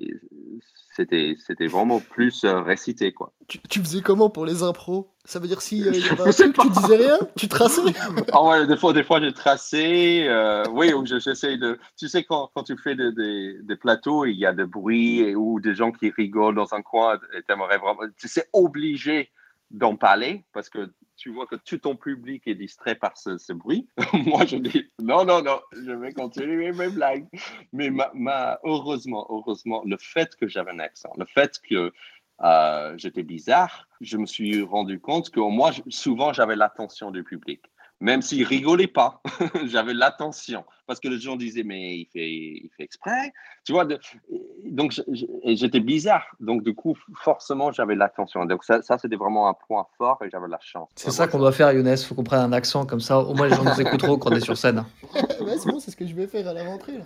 c'était 0.94 1.36
c'était 1.38 1.68
vraiment 1.68 2.02
plus 2.02 2.44
euh, 2.44 2.60
récité 2.60 3.14
quoi. 3.14 3.32
Tu, 3.48 3.80
faisais 3.80 4.02
comment 4.02 4.30
pour 4.30 4.46
les 4.46 4.64
impros? 4.64 5.14
Ça 5.24 5.40
veut 5.40 5.48
dire 5.48 5.62
si 5.62 5.88
euh, 5.88 5.92
tu 5.92 6.70
disais 6.70 6.96
rien, 6.98 7.18
tu 7.38 7.48
traçais 7.48 7.82
Ah 8.34 8.44
ouais, 8.44 8.68
des 8.68 8.76
fois 8.76 8.92
des 8.92 9.04
fois 9.04 9.22
j'ai 9.22 9.32
tracé. 9.32 10.26
Euh, 10.28 10.64
oui, 10.72 10.92
j'essaie 11.06 11.58
de. 11.58 11.80
Tu 11.98 12.10
sais 12.10 12.24
quand, 12.24 12.52
quand 12.54 12.64
tu 12.64 12.76
fais 12.78 12.96
des, 12.96 13.12
des, 13.62 13.76
plateaux, 13.78 14.26
il 14.26 14.38
y 14.38 14.46
a 14.46 14.52
des 14.52 14.66
bruits 14.66 15.36
ou 15.36 15.62
des 15.62 15.74
gens 15.74 15.92
qui 15.94 16.10
rigolent 16.10 16.56
dans 16.56 16.74
un 16.74 16.82
coin, 16.82 17.18
et 17.38 17.44
t'aimerais 17.44 17.78
vraiment. 17.78 18.02
Tu 18.18 18.28
sais 18.28 18.50
obligé 18.52 19.32
d'en 19.70 19.96
parler 19.96 20.44
parce 20.54 20.70
que 20.70 20.92
tu 21.22 21.30
vois 21.30 21.46
que 21.46 21.56
tout 21.56 21.78
ton 21.78 21.96
public 21.96 22.48
est 22.48 22.56
distrait 22.56 22.96
par 22.96 23.16
ce, 23.16 23.54
bruit. 23.54 23.88
Moi, 24.26 24.44
je 24.48 24.58
dis 24.58 24.90
non, 25.00 25.24
non, 25.24 25.44
non, 25.44 25.62
je 25.72 25.92
vais 25.92 26.14
continuer 26.14 26.72
mes 26.72 26.90
blagues. 26.90 27.28
Mais 27.74 27.92
ma, 27.92 28.60
heureusement, 28.64 29.28
heureusement, 29.30 29.84
le 29.86 29.98
fait 30.00 30.36
que 30.36 30.48
j'avais 30.48 30.72
un 30.72 30.80
accent, 30.80 31.14
le 31.18 31.26
fait 31.26 31.60
que 31.62 31.94
euh, 32.42 32.98
j'étais 32.98 33.22
bizarre, 33.22 33.88
je 34.02 34.18
me 34.18 34.26
suis 34.26 34.64
rendu 34.64 35.00
compte 35.00 35.30
que 35.30 35.40
moi, 35.40 35.70
souvent, 35.90 36.34
j'avais 36.34 36.56
l'attention 36.56 37.12
du 37.12 37.24
public 37.24 37.62
même 38.02 38.22
s'il 38.22 38.44
rigolait 38.44 38.88
pas, 38.88 39.22
j'avais 39.66 39.94
l'attention 39.94 40.66
parce 40.92 41.00
que 41.00 41.08
les 41.08 41.20
gens 41.20 41.38
disaient 41.38 41.64
mais 41.64 42.00
il 42.00 42.06
fait, 42.12 42.30
il 42.30 42.70
fait 42.76 42.84
exprès, 42.84 43.32
tu 43.64 43.72
vois. 43.72 43.88
donc 44.66 45.00
j'étais 45.46 45.80
bizarre, 45.80 46.26
donc 46.42 46.64
du 46.64 46.76
coup 46.76 46.98
forcément 47.16 47.72
j'avais 47.72 47.96
l'attention. 47.96 48.46
Donc 48.46 48.66
ça, 48.66 48.82
ça 48.82 48.98
c'était 48.98 49.16
vraiment 49.16 49.48
un 49.48 49.54
point 49.54 49.88
fort 49.98 50.22
et 50.26 50.30
j'avais 50.30 50.50
la 50.50 50.60
chance. 50.60 50.90
C'est 50.96 51.12
ça 51.12 51.28
qu'on 51.28 51.40
doit 51.40 51.54
faire, 51.54 51.72
Younes. 51.72 51.96
Faut 51.96 52.14
qu'on 52.14 52.26
prenne 52.26 52.42
un 52.42 52.52
accent 52.52 52.86
comme 52.86 53.00
ça. 53.00 53.20
Au 53.20 53.34
moins 53.34 53.48
les 53.48 53.56
gens 53.56 53.64
nous 53.64 53.80
écouteront 53.80 54.18
quand 54.20 54.32
on 54.32 54.36
est 54.36 54.42
sur 54.42 54.58
scène. 54.58 54.84
ouais, 55.14 55.58
c'est 55.58 55.72
bon, 55.72 55.80
c'est 55.80 55.92
ce 55.92 55.96
que 55.96 56.06
je 56.06 56.14
vais 56.14 56.28
faire 56.28 56.46
à 56.48 56.54
la 56.54 56.66
rentrée. 56.66 57.00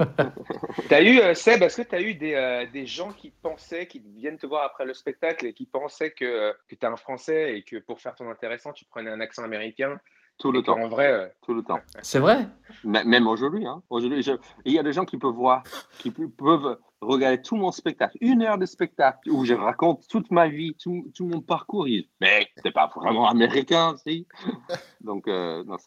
as 0.89 1.01
eu 1.03 1.19
euh, 1.19 1.35
Seb, 1.35 1.61
est-ce 1.61 1.81
que 1.81 1.87
tu 1.87 1.95
as 1.95 2.01
eu 2.01 2.15
des, 2.15 2.33
euh, 2.33 2.65
des, 2.73 2.87
gens 2.87 3.11
qui 3.11 3.31
pensaient, 3.41 3.85
qui 3.85 4.01
viennent 4.15 4.37
te 4.37 4.47
voir 4.47 4.63
après 4.63 4.85
le 4.85 4.95
spectacle 4.95 5.45
et 5.45 5.53
qui 5.53 5.67
pensaient 5.67 6.11
que, 6.11 6.25
euh, 6.25 6.53
que 6.67 6.73
tu 6.73 6.81
es 6.81 6.89
un 6.89 6.95
Français 6.95 7.57
et 7.57 7.61
que 7.61 7.77
pour 7.77 7.99
faire 7.99 8.15
ton 8.15 8.29
intéressant 8.31 8.73
tu 8.73 8.85
prenais 8.85 9.11
un 9.11 9.19
accent 9.19 9.43
américain 9.43 9.99
tout 10.37 10.51
le 10.51 10.61
temps. 10.61 10.77
En 10.79 10.87
vrai, 10.87 11.11
euh, 11.11 11.27
tout 11.41 11.53
le 11.53 11.63
temps. 11.63 11.79
C'est 12.01 12.19
vrai? 12.19 12.47
Même 12.83 13.27
aujourd'hui, 13.27 13.65
hein. 13.65 13.81
Aujourd'hui, 13.89 14.23
il 14.65 14.73
y 14.73 14.79
a 14.79 14.83
des 14.83 14.93
gens 14.93 15.05
qui 15.05 15.17
peuvent 15.17 15.33
voir, 15.33 15.63
qui 15.99 16.11
peuvent 16.11 16.77
regarder 17.01 17.41
tout 17.41 17.55
mon 17.55 17.71
spectacle, 17.71 18.17
une 18.21 18.41
heure 18.41 18.57
de 18.57 18.65
spectacle 18.65 19.29
où 19.29 19.45
je 19.45 19.53
raconte 19.53 20.07
toute 20.07 20.31
ma 20.31 20.47
vie, 20.47 20.75
tout, 20.75 21.11
tout 21.13 21.27
mon 21.27 21.41
parcours. 21.41 21.87
mais 22.19 22.47
c'est 22.63 22.71
pas 22.71 22.91
vraiment 22.95 23.27
américain, 23.27 23.95
si. 23.97 24.27
Donc, 25.01 25.27
euh, 25.27 25.63
non, 25.65 25.77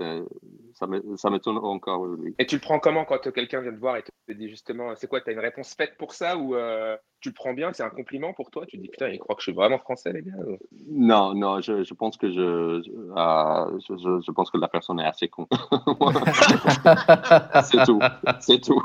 ça 0.78 1.30
m'étonne 1.30 1.58
encore 1.58 2.00
aujourd'hui. 2.00 2.34
Et 2.38 2.46
tu 2.46 2.56
le 2.56 2.60
prends 2.60 2.78
comment 2.78 3.04
quand 3.04 3.30
quelqu'un 3.32 3.60
vient 3.60 3.72
te 3.72 3.78
voir 3.78 3.96
et 3.96 4.02
te 4.02 4.32
dit 4.32 4.48
justement, 4.48 4.94
c'est 4.96 5.08
quoi, 5.08 5.20
tu 5.20 5.30
as 5.30 5.32
une 5.32 5.40
réponse 5.40 5.74
faite 5.74 5.96
pour 5.98 6.12
ça 6.12 6.36
ou 6.36 6.54
euh, 6.54 6.96
tu 7.20 7.30
le 7.30 7.34
prends 7.34 7.52
bien, 7.52 7.72
c'est 7.72 7.82
un 7.82 7.90
compliment 7.90 8.32
pour 8.32 8.50
toi? 8.50 8.64
Tu 8.66 8.76
te 8.76 8.82
dis, 8.82 8.88
putain, 8.88 9.08
il 9.08 9.18
croit 9.18 9.34
que 9.34 9.42
je 9.42 9.50
suis 9.50 9.54
vraiment 9.54 9.78
français, 9.78 10.12
les 10.12 10.22
gars 10.22 10.34
Non, 10.88 11.34
non, 11.34 11.60
je, 11.60 11.82
je, 11.82 11.94
pense 11.94 12.16
que 12.16 12.30
je, 12.30 12.40
euh, 12.40 13.78
je, 13.88 14.20
je, 14.24 14.30
pense 14.30 14.50
que 14.50 14.58
la 14.58 14.68
personne 14.68 15.00
est 15.00 15.06
assez 15.06 15.28
con. 15.28 15.48
c'est 17.64 17.84
tout, 17.84 17.98
c'est 18.40 18.60
tout. 18.60 18.82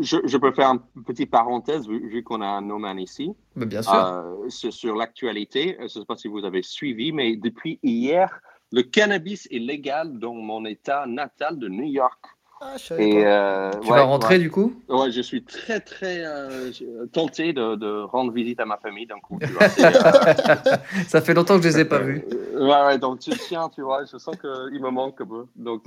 je, 0.00 0.36
peux 0.36 0.52
faire 0.52 0.70
une 0.70 1.04
petite 1.04 1.30
parenthèse, 1.30 1.88
vu, 1.88 2.22
qu'on 2.22 2.40
a 2.40 2.46
un 2.46 2.62
Noman 2.62 2.98
ici. 2.98 3.32
Mais 3.56 3.66
bien 3.66 3.82
sûr. 3.82 3.94
Euh, 3.94 4.48
sur, 4.48 4.96
l'actualité, 4.96 5.76
je 5.78 5.84
ne 5.84 5.88
sais 5.88 6.04
pas 6.04 6.16
si 6.16 6.28
vous 6.28 6.44
avez 6.44 6.62
suivi, 6.62 7.12
mais 7.12 7.36
depuis 7.36 7.78
hier, 7.82 8.40
le 8.72 8.82
cannabis 8.82 9.48
est 9.50 9.58
légal 9.58 10.18
dans 10.18 10.34
mon 10.34 10.64
état 10.64 11.04
natal 11.06 11.58
de 11.58 11.68
New 11.68 11.88
York. 11.88 12.20
Ah, 12.62 12.76
et, 12.98 13.24
euh, 13.24 13.70
tu 13.80 13.88
vas 13.88 14.02
rentrer 14.02 14.38
du 14.38 14.50
coup? 14.50 14.74
Ouais, 14.86 15.10
je 15.10 15.22
suis 15.22 15.42
très 15.42 15.80
très 15.80 16.22
euh, 16.26 16.70
tenté 17.10 17.54
de, 17.54 18.02
rendre 18.02 18.32
visite 18.32 18.60
à 18.60 18.66
ma 18.66 18.76
famille 18.76 19.06
d'un 19.06 19.18
coup. 19.18 19.38
Ça 21.08 21.22
fait 21.22 21.32
longtemps 21.32 21.56
que 21.56 21.62
je 21.62 21.68
les 21.68 21.78
ai 21.80 21.84
pas 21.86 22.00
vus. 22.00 22.22
Euh, 22.54 22.66
ouais, 22.68 22.86
ouais, 22.86 22.98
donc 22.98 23.20
tu 23.20 23.30
tiens, 23.30 23.70
tu 23.74 23.80
vois, 23.80 24.04
je 24.04 24.18
sens 24.18 24.36
qu'il 24.36 24.78
me 24.78 24.90
manque 24.90 25.18
un 25.22 25.26
peu. 25.26 25.46
Donc, 25.56 25.84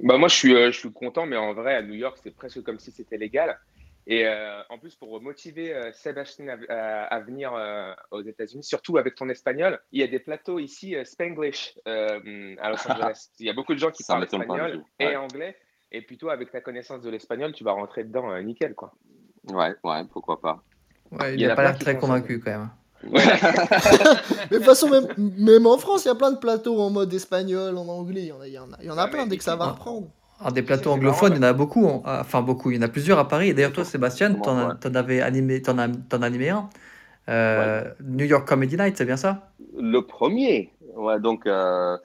bah, 0.00 0.16
moi 0.16 0.28
je 0.28 0.36
suis, 0.36 0.54
je 0.54 0.78
suis 0.78 0.92
content, 0.92 1.26
mais 1.26 1.36
en 1.36 1.54
vrai 1.54 1.74
à 1.74 1.82
New 1.82 1.94
York 1.94 2.16
c'est 2.22 2.34
presque 2.34 2.62
comme 2.62 2.78
si 2.78 2.92
c'était 2.92 3.18
légal. 3.18 3.58
Et 4.06 4.26
en 4.68 4.78
plus, 4.78 4.96
pour 4.96 5.20
motiver 5.20 5.74
Sébastien 5.92 6.58
à, 6.68 7.20
venir 7.20 7.52
aux 8.10 8.22
États-Unis, 8.22 8.64
surtout 8.64 8.98
avec 8.98 9.14
ton 9.14 9.28
espagnol, 9.28 9.80
il 9.92 10.00
y 10.00 10.02
a 10.02 10.08
des 10.08 10.18
plateaux 10.18 10.58
ici 10.58 10.96
Spanglish 11.04 11.78
à 11.86 12.70
Los 12.70 12.86
Angeles. 12.90 13.30
il 13.38 13.46
y 13.46 13.50
a 13.50 13.52
beaucoup 13.52 13.74
de 13.74 13.78
gens 13.78 13.92
qui 13.92 14.02
parlent 14.02 14.24
espagnol 14.24 14.82
et 14.98 15.14
anglais. 15.14 15.56
Et 15.92 16.00
puis 16.00 16.16
toi, 16.16 16.32
avec 16.32 16.50
ta 16.50 16.62
connaissance 16.62 17.02
de 17.02 17.10
l'espagnol, 17.10 17.52
tu 17.52 17.64
vas 17.64 17.72
rentrer 17.72 18.04
dedans 18.04 18.30
euh, 18.32 18.40
nickel, 18.40 18.74
quoi. 18.74 18.94
Ouais, 19.48 19.74
ouais, 19.84 20.04
pourquoi 20.10 20.40
pas. 20.40 20.62
Ouais, 21.10 21.34
il 21.34 21.46
n'a 21.46 21.54
pas 21.54 21.64
l'air 21.64 21.78
très 21.78 21.98
convaincu 21.98 22.40
quand 22.40 22.50
même. 22.50 22.70
Mais 23.12 23.20
de 23.20 24.56
toute 24.56 24.64
façon, 24.64 24.88
même, 24.88 25.08
même, 25.18 25.66
en 25.66 25.76
France, 25.76 26.04
il 26.04 26.08
y 26.08 26.10
a 26.10 26.14
plein 26.14 26.30
de 26.30 26.38
plateaux 26.38 26.80
en 26.80 26.88
mode 26.88 27.12
espagnol, 27.12 27.76
en 27.76 27.86
anglais. 27.88 28.22
Il 28.22 28.28
y 28.28 28.32
en 28.32 28.40
a, 28.40 28.46
il 28.46 28.54
y 28.54 28.58
en 28.58 28.72
a, 28.72 28.76
il 28.80 28.86
y 28.86 28.90
en 28.90 28.96
a 28.96 29.08
plein 29.08 29.26
dès 29.26 29.36
que 29.36 29.44
ça 29.44 29.56
va 29.56 29.66
reprendre. 29.66 30.08
Alors, 30.42 30.52
des 30.52 30.62
plateaux 30.62 30.90
anglophones, 30.90 31.34
il 31.34 31.36
y 31.36 31.38
en 31.38 31.42
a 31.44 31.52
beaucoup. 31.52 31.86
Enfin, 32.04 32.42
beaucoup. 32.42 32.70
Il 32.70 32.76
y 32.76 32.78
en 32.78 32.82
a 32.82 32.88
plusieurs 32.88 33.18
à 33.18 33.28
Paris. 33.28 33.48
Et 33.48 33.54
d'ailleurs, 33.54 33.72
toi, 33.72 33.84
Sébastien, 33.84 34.34
tu 34.34 34.48
en, 34.48 34.94
avais 34.94 35.20
animé, 35.20 35.62
en, 35.68 35.78
as, 35.78 36.24
animé 36.24 36.50
un. 36.50 36.68
Euh, 37.28 37.84
New 38.02 38.24
York 38.24 38.46
Comedy 38.46 38.76
Night, 38.76 38.96
c'est 38.96 39.04
bien 39.04 39.16
ça? 39.16 39.52
Le 39.78 40.00
premier. 40.00 40.72
Ouais, 40.96 41.20
donc. 41.20 41.46
Euh, 41.46 41.96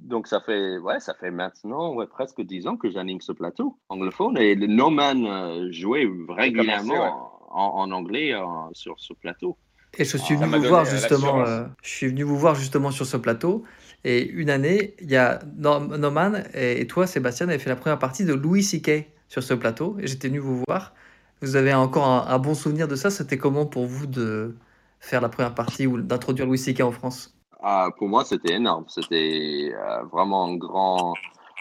donc 0.00 0.26
ça 0.26 0.40
fait, 0.40 0.76
ouais, 0.78 0.98
ça 0.98 1.14
fait 1.14 1.30
maintenant 1.30 1.94
ouais, 1.94 2.08
presque 2.08 2.40
dix 2.42 2.66
ans 2.66 2.76
que 2.76 2.90
j'anime 2.90 3.20
ce 3.20 3.30
plateau 3.30 3.78
anglophone 3.88 4.36
et 4.36 4.56
le 4.56 4.66
No 4.66 4.90
Man 4.90 5.24
euh, 5.24 5.70
jouait 5.70 6.06
régulièrement 6.28 7.30
en, 7.48 7.90
anglais 7.92 8.34
sur 8.72 8.96
ce 8.98 9.12
plateau. 9.14 9.56
Et 9.98 10.04
je 10.04 10.16
suis 10.16 10.34
venu 10.34 10.58
vous 10.58 10.68
voir 10.68 10.84
justement, 10.84 11.40
euh, 11.40 11.64
je 11.82 11.88
suis 11.88 12.08
venu 12.08 12.24
vous 12.24 12.36
voir 12.36 12.54
justement 12.54 12.90
sur 12.90 13.06
ce 13.06 13.16
plateau. 13.16 13.64
Et 14.04 14.28
une 14.28 14.50
année, 14.50 14.94
il 15.00 15.10
y 15.10 15.16
a 15.16 15.40
No, 15.56 15.80
Man 15.80 16.44
et, 16.54 16.86
toi, 16.86 17.06
Sébastien, 17.06 17.48
avez 17.48 17.58
fait 17.58 17.70
la 17.70 17.76
première 17.76 17.98
partie 17.98 18.24
de 18.24 18.34
Louis 18.34 18.62
C.K. 18.62 19.06
sur 19.28 19.42
ce 19.42 19.54
plateau. 19.54 19.96
Et 19.98 20.06
j'étais 20.06 20.28
venu 20.28 20.38
vous 20.38 20.62
voir. 20.68 20.92
Vous 21.40 21.56
avez 21.56 21.74
encore 21.74 22.06
un 22.06 22.38
bon 22.38 22.54
souvenir 22.54 22.86
de 22.86 22.96
ça? 22.96 23.10
C'était 23.10 23.38
comment 23.38 23.66
pour 23.66 23.86
vous 23.86 24.06
de 24.06 24.54
faire 25.00 25.20
la 25.20 25.28
première 25.28 25.54
partie 25.54 25.86
ou 25.86 26.00
d'introduire 26.00 26.46
Louis 26.46 26.58
C.K. 26.58 26.82
en 26.82 26.92
France? 26.92 27.34
Ah, 27.62 27.88
pour 27.96 28.08
moi, 28.08 28.24
c'était 28.26 28.54
énorme. 28.54 28.84
C'était 28.88 29.72
euh, 29.74 30.02
vraiment 30.12 30.44
un 30.44 30.56
grand, 30.56 31.14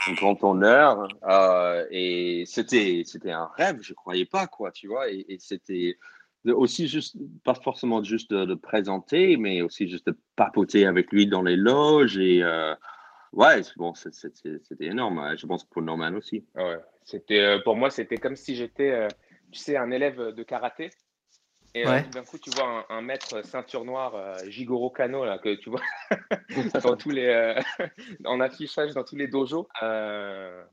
un 0.10 0.14
grand 0.14 0.44
honneur. 0.44 1.08
Euh, 1.30 1.86
et 1.92 2.44
c'était, 2.46 3.04
c'était 3.06 3.32
un 3.32 3.50
rêve. 3.56 3.80
Je 3.82 3.94
croyais 3.94 4.26
pas, 4.26 4.48
quoi, 4.48 4.72
tu 4.72 4.88
vois. 4.88 5.10
Et, 5.10 5.38
c'était 5.40 5.98
aussi 6.52 6.88
juste, 6.88 7.16
pas 7.44 7.56
forcément 7.56 8.04
juste 8.04 8.34
de, 8.34 8.56
présenter, 8.56 9.38
mais 9.38 9.62
aussi 9.62 9.88
juste 9.88 10.08
de 10.08 10.18
papoter 10.36 10.86
avec 10.86 11.12
lui 11.12 11.28
dans 11.28 11.42
les 11.42 11.56
loges. 11.56 12.18
Et 12.18 12.44
euh, 12.44 12.76
ouais, 13.32 13.62
bon, 13.78 13.94
c'était 13.94 14.86
énorme. 14.86 15.20
Hein. 15.20 15.36
Je 15.38 15.46
pense 15.46 15.64
que 15.64 15.70
pour 15.70 15.82
Norman 15.82 16.14
aussi. 16.14 16.46
Ouais. 16.56 16.78
C'était, 17.04 17.60
pour 17.64 17.76
moi, 17.76 17.90
c'était 17.90 18.18
comme 18.18 18.36
si 18.36 18.56
j'étais, 18.56 19.08
tu 19.52 19.60
sais, 19.60 19.78
un 19.78 19.92
élève 19.92 20.34
de 20.34 20.44
karaté. 20.44 20.90
Et 21.76 21.88
euh, 21.88 22.02
d'un 22.14 22.24
coup, 22.24 22.38
tu 22.38 22.52
vois 22.52 22.86
un, 22.90 23.02
maître 23.02 23.44
ceinture 23.44 23.84
noire, 23.84 24.14
euh, 24.16 24.38
Jigoro 24.48 24.92
Kano, 24.92 25.26
là, 25.26 25.40
que 25.40 25.56
tu 25.56 25.72
vois 25.72 25.82
dans 26.84 26.96
tous 26.96 27.10
les, 27.10 27.26
euh, 27.26 27.60
en 28.26 28.40
affichage 28.40 28.94
dans 28.94 29.04
tous 29.04 29.16
les 29.16 29.28
dojos. 29.28 29.68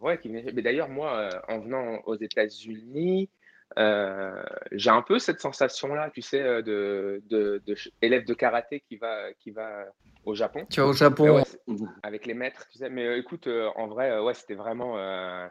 ouais, 0.00 0.18
qui, 0.20 0.28
mais 0.28 0.52
d'ailleurs, 0.52 0.90
moi, 0.90 1.30
en 1.48 1.60
venant 1.60 2.00
aux 2.04 2.16
États-Unis, 2.16 3.30
j'ai 3.76 4.90
un 4.90 5.02
peu 5.02 5.18
cette 5.18 5.40
sensation-là, 5.40 6.10
tu 6.10 6.22
sais, 6.22 6.42
de, 6.62 7.22
de, 7.28 7.62
de, 7.66 7.74
élève 8.02 8.24
de 8.24 8.34
karaté 8.34 8.80
qui 8.80 8.96
va, 8.96 9.32
qui 9.38 9.50
va 9.50 9.86
au 10.24 10.34
Japon. 10.34 10.66
Tu 10.70 10.80
vas 10.80 10.86
au 10.86 10.92
Japon 10.92 11.42
avec 12.02 12.26
les 12.26 12.34
maîtres, 12.34 12.66
tu 12.70 12.78
sais. 12.78 12.90
Mais 12.90 13.06
euh, 13.06 13.18
écoute, 13.18 13.46
euh, 13.46 13.68
en 13.76 13.86
vrai, 13.86 14.10
euh, 14.10 14.22
ouais, 14.22 14.34
c'était 14.34 14.54
vraiment, 14.54 14.96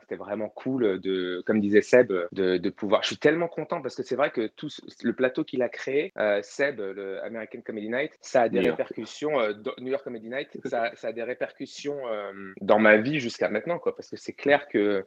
c'était 0.01 0.15
vraiment 0.15 0.49
cool 0.49 0.99
de, 0.99 1.41
comme 1.45 1.59
disait 1.59 1.81
Seb, 1.81 2.11
de, 2.31 2.57
de, 2.57 2.69
pouvoir. 2.69 3.01
Je 3.03 3.07
suis 3.07 3.17
tellement 3.17 3.47
content 3.47 3.81
parce 3.81 3.95
que 3.95 4.03
c'est 4.03 4.15
vrai 4.15 4.31
que 4.31 4.47
tout 4.47 4.69
le 5.03 5.13
plateau 5.13 5.43
qu'il 5.43 5.61
a 5.61 5.69
créé, 5.69 6.13
Seb, 6.41 6.79
le 6.79 7.23
American 7.23 7.61
Comedy 7.61 7.89
Night, 7.89 8.11
ça 8.21 8.43
a 8.43 8.49
des 8.49 8.59
répercussions. 8.59 9.31
New 9.79 9.87
York 9.87 10.03
Comedy 10.03 10.29
Night, 10.29 10.49
ça, 10.65 10.91
ça 10.95 11.09
a 11.09 11.11
des 11.11 11.23
répercussions 11.23 11.99
dans 12.61 12.79
ma 12.79 12.97
vie 12.97 13.19
jusqu'à 13.19 13.49
maintenant, 13.49 13.79
quoi. 13.79 13.95
Parce 13.95 14.09
que 14.09 14.17
c'est 14.17 14.33
clair 14.33 14.67
que 14.67 15.05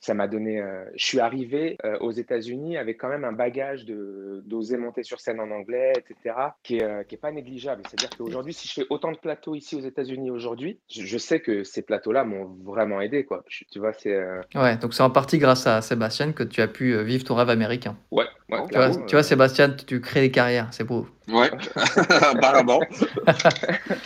ça 0.00 0.14
m'a 0.14 0.28
donné. 0.28 0.60
Euh, 0.60 0.84
je 0.94 1.04
suis 1.04 1.20
arrivé 1.20 1.78
euh, 1.84 1.98
aux 2.00 2.12
États-Unis 2.12 2.76
avec 2.76 2.98
quand 2.98 3.08
même 3.08 3.24
un 3.24 3.32
bagage 3.32 3.84
de 3.84 4.42
d'oser 4.46 4.76
monter 4.76 5.02
sur 5.02 5.20
scène 5.20 5.40
en 5.40 5.50
anglais, 5.50 5.92
etc., 5.96 6.36
qui 6.62 6.76
est, 6.76 6.82
euh, 6.82 7.02
qui 7.02 7.14
est 7.14 7.18
pas 7.18 7.32
négligeable. 7.32 7.82
C'est-à-dire 7.88 8.10
qu'aujourd'hui, 8.16 8.52
si 8.52 8.68
je 8.68 8.74
fais 8.74 8.86
autant 8.90 9.12
de 9.12 9.16
plateaux 9.16 9.54
ici 9.54 9.74
aux 9.74 9.80
États-Unis 9.80 10.30
aujourd'hui, 10.30 10.78
je, 10.88 11.18
sais 11.18 11.40
que 11.40 11.64
ces 11.64 11.82
plateaux-là 11.82 12.24
m'ont 12.24 12.56
vraiment 12.62 13.00
aidé, 13.00 13.24
quoi. 13.24 13.44
tu 13.48 13.78
vois, 13.78 13.92
c'est. 13.92 14.16
Ouais, 14.54 14.76
donc 14.76 14.94
c'est 14.94 15.02
en 15.02 15.10
partie 15.10 15.38
grâce 15.38 15.66
à 15.66 15.80
Sébastien 15.82 16.32
que 16.32 16.42
tu 16.42 16.60
as 16.60 16.68
pu 16.68 17.02
vivre 17.02 17.24
ton 17.24 17.34
rêve 17.34 17.50
américain. 17.50 17.96
Ouais. 18.10 18.26
ouais 18.50 18.58
tu, 18.70 18.76
vois, 18.76 18.90
tu 18.90 19.14
vois, 19.16 19.22
Sébastien, 19.22 19.70
tu 19.70 20.00
crées 20.00 20.20
des 20.20 20.30
carrières, 20.30 20.68
c'est 20.72 20.84
beau. 20.84 21.06
Ouais, 21.28 21.50
apparemment. 22.22 22.80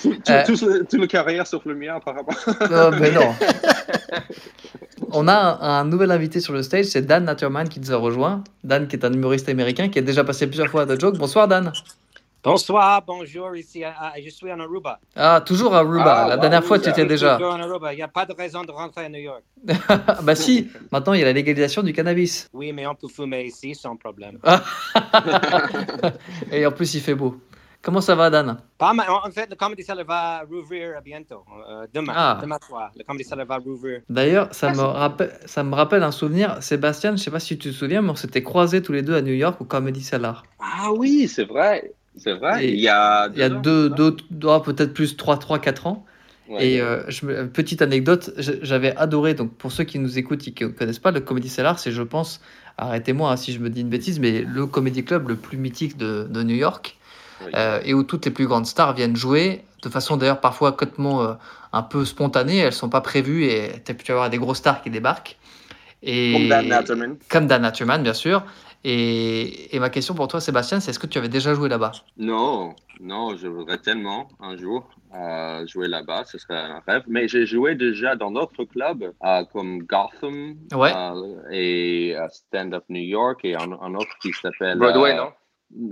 tout, 0.01 0.57
tout, 0.89 0.97
le 0.97 1.07
carrière 1.07 1.47
sauf 1.47 1.65
le 1.67 1.75
mien, 1.75 1.97
apparemment. 1.97 2.33
non, 2.71 2.91
mais 2.99 3.11
non. 3.13 3.35
on 5.13 5.29
a 5.29 5.35
un, 5.35 5.85
nouvel 5.85 6.11
invité 6.13 6.41
sur 6.41 6.55
le 6.55 6.63
stage, 6.63 6.87
c'est 6.87 7.03
Dan 7.03 7.25
Naturman 7.25 7.69
qui 7.69 7.79
nous 7.79 7.93
a 7.93 7.97
rejoint. 7.97 8.43
Dan 8.65 8.89
qui 8.89 8.97
est 8.97 9.05
un 9.05 9.13
humoriste 9.13 9.51
américain 9.51 9.89
qui 9.89 9.99
a 9.99 10.03
déjà 10.03 10.25
passé 10.25 10.47
plusieurs 10.47 10.69
fois 10.69 10.83
à 10.83 10.87
The 10.87 10.99
Joke. 10.99 11.19
Bonsoir 11.19 11.47
Dan. 11.47 11.73
Bonsoir, 12.43 13.03
bonjour, 13.07 13.55
ici, 13.55 13.83
je 14.25 14.31
suis 14.31 14.51
en 14.51 14.59
Aruba. 14.61 14.99
Ah, 15.15 15.43
toujours 15.45 15.75
à 15.75 15.81
Aruba. 15.81 16.25
Ah, 16.25 16.29
la 16.29 16.37
dernière 16.39 16.65
fois, 16.65 16.79
tu 16.79 16.89
étais 16.89 17.05
déjà. 17.05 17.37
Toujours 17.37 17.53
en 17.53 17.61
Aruba. 17.61 17.93
Il 17.93 17.97
n'y 17.97 18.03
a 18.03 18.09
pas 18.09 18.25
de 18.25 18.33
raison 18.33 18.65
de 18.65 18.71
rentrer 18.71 19.05
à 19.05 19.09
New 19.11 19.21
York. 19.21 19.43
bah 20.23 20.35
si, 20.35 20.71
maintenant 20.91 21.13
il 21.13 21.21
y 21.21 21.23
a 21.23 21.27
la 21.27 21.35
légalisation 21.35 21.83
du 21.83 21.93
cannabis. 21.93 22.49
Oui, 22.55 22.73
mais 22.73 22.87
on 22.87 22.95
peut 22.95 23.09
fumer 23.09 23.45
ici 23.45 23.75
sans 23.75 23.95
problème. 23.97 24.39
Et 26.51 26.65
en 26.65 26.73
plus, 26.73 26.95
il 26.95 27.03
fait 27.03 27.15
beau. 27.15 27.37
Comment 27.83 28.01
ça 28.01 28.15
va, 28.15 28.31
Dan? 28.31 28.59
Pas 28.79 28.93
mal. 28.95 29.09
En 29.09 29.31
fait, 29.31 29.49
le 29.49 29.57
Comedy 29.57 29.83
Cellar 29.83 30.05
va 30.07 30.43
rouvrir 30.51 31.01
bientôt. 31.03 31.45
Euh, 31.69 31.87
demain, 31.93 32.13
ah. 32.15 32.39
demain 32.41 32.59
soir. 32.67 32.91
Le 32.97 33.05
Comedy 33.05 33.25
Cellar 33.25 33.47
va 33.47 33.57
rouvrir. 33.57 34.01
D'ailleurs, 34.09 34.55
ça, 34.55 34.73
me 34.73 34.81
rappelle, 34.81 35.39
ça 35.45 35.63
me 35.63 35.75
rappelle 35.75 36.03
un 36.03 36.11
souvenir. 36.11 36.63
Sébastien, 36.63 37.11
je 37.11 37.15
ne 37.15 37.19
sais 37.19 37.31
pas 37.31 37.41
si 37.41 37.59
tu 37.59 37.71
te 37.71 37.75
souviens, 37.75 38.03
mais 38.03 38.11
on 38.11 38.17
s'était 38.17 38.43
croisés 38.43 38.83
tous 38.83 38.93
les 38.93 39.03
deux 39.03 39.15
à 39.15 39.23
New 39.23 39.33
York 39.33 39.61
au 39.61 39.65
Comedy 39.65 40.03
Cellar. 40.03 40.45
Ah 40.59 40.91
oui, 40.93 41.29
c'est 41.29 41.45
vrai. 41.45 41.95
C'est 42.17 42.35
vrai. 42.35 42.69
il 42.69 42.81
y 42.81 42.89
a 42.89 43.29
deux, 43.29 43.37
il 43.37 43.41
y 43.41 43.43
a 43.43 43.49
deux, 43.49 43.91
deux, 43.91 44.49
ah, 44.49 44.61
peut-être 44.61 44.93
plus 44.93 45.17
3, 45.17 45.39
3, 45.39 45.59
4 45.59 45.87
ans. 45.87 46.05
et 46.59 46.81
euh, 46.81 47.03
je, 47.09 47.45
petite 47.47 47.83
anecdote, 47.83 48.33
j'avais 48.37 48.95
adoré, 48.97 49.35
donc 49.35 49.55
pour 49.55 49.71
ceux 49.71 49.85
qui 49.85 49.99
nous 49.99 50.19
écoutent 50.19 50.47
et 50.49 50.53
qui 50.53 50.65
ne 50.65 50.71
connaissent 50.71 50.99
pas, 50.99 51.13
le 51.13 51.21
Comedy 51.21 51.49
Cellar, 51.49 51.79
c'est, 51.79 51.93
je 51.93 52.03
pense, 52.03 52.41
arrêtez-moi 52.79 53.31
hein, 53.31 53.37
si 53.37 53.53
je 53.53 53.61
me 53.61 53.71
dis 53.71 53.83
une 53.83 53.89
bêtise, 53.89 54.19
mais 54.19 54.43
le 54.43 54.67
comedy 54.67 55.05
club 55.05 55.29
le 55.29 55.37
plus 55.37 55.59
mythique 55.59 55.97
de, 55.97 56.27
de 56.29 56.43
New 56.43 56.57
York. 56.57 56.97
Euh, 57.55 57.81
et 57.85 57.95
où 57.95 58.03
toutes 58.03 58.27
les 58.27 58.31
plus 58.31 58.47
grandes 58.47 58.67
stars 58.67 58.95
viennent 58.95 59.17
jouer 59.17 59.65
de 59.83 59.89
façon 59.89 60.19
d'ailleurs 60.19 60.41
parfois 60.41 60.73
complètement 60.73 61.23
euh, 61.23 61.33
un 61.73 61.83
peu 61.83 62.05
spontanée. 62.05 62.59
Elles 62.59 62.73
sont 62.73 62.91
pas 62.91 63.01
prévues 63.01 63.45
et 63.45 63.71
tu 63.85 63.95
peux 63.95 64.13
avoir 64.13 64.31
des 64.31 64.39
grosses 64.39 64.59
stars 64.59 64.83
qui 64.83 64.91
débarquent. 64.91 65.37
Et, 66.03 66.33
comme 66.33 66.49
Dan 66.49 66.69
Naturman. 66.69 67.17
Comme 67.29 67.47
Dan 67.47 67.63
Naturman, 67.63 68.03
bien 68.03 68.15
sûr. 68.15 68.45
Et, 68.85 69.75
et, 69.75 69.79
ma 69.79 69.91
question 69.91 70.15
pour 70.15 70.29
toi, 70.29 70.41
Sébastien, 70.41 70.81
c'est 70.81 70.91
est-ce 70.91 70.99
que 70.99 71.07
tu 71.07 71.19
avais 71.19 71.29
déjà 71.29 71.55
joué 71.55 71.69
là-bas? 71.69 71.93
Non, 72.17 72.75
non, 73.01 73.37
je 73.37 73.47
voudrais 73.47 73.79
tellement 73.79 74.29
un 74.41 74.57
jour 74.57 74.89
euh, 75.15 75.67
jouer 75.67 75.87
là-bas, 75.87 76.25
ce 76.25 76.39
serait 76.39 76.57
un 76.57 76.81
rêve. 76.87 77.03
Mais 77.07 77.29
j'ai 77.29 77.45
joué 77.45 77.75
déjà 77.75 78.17
dans 78.17 78.31
d'autres 78.31 78.65
clubs 78.65 79.13
comme 79.53 79.83
Gotham 79.83 80.57
et 81.51 82.17
Stand 82.31 82.75
Up 82.75 82.85
New 82.89 83.03
York 83.03 83.41
et 83.45 83.55
un, 83.55 83.73
un 83.73 83.95
autre 83.95 84.17
qui 84.23 84.33
s'appelle 84.33 84.79
Broadway, 84.79 85.15
non? 85.15 85.31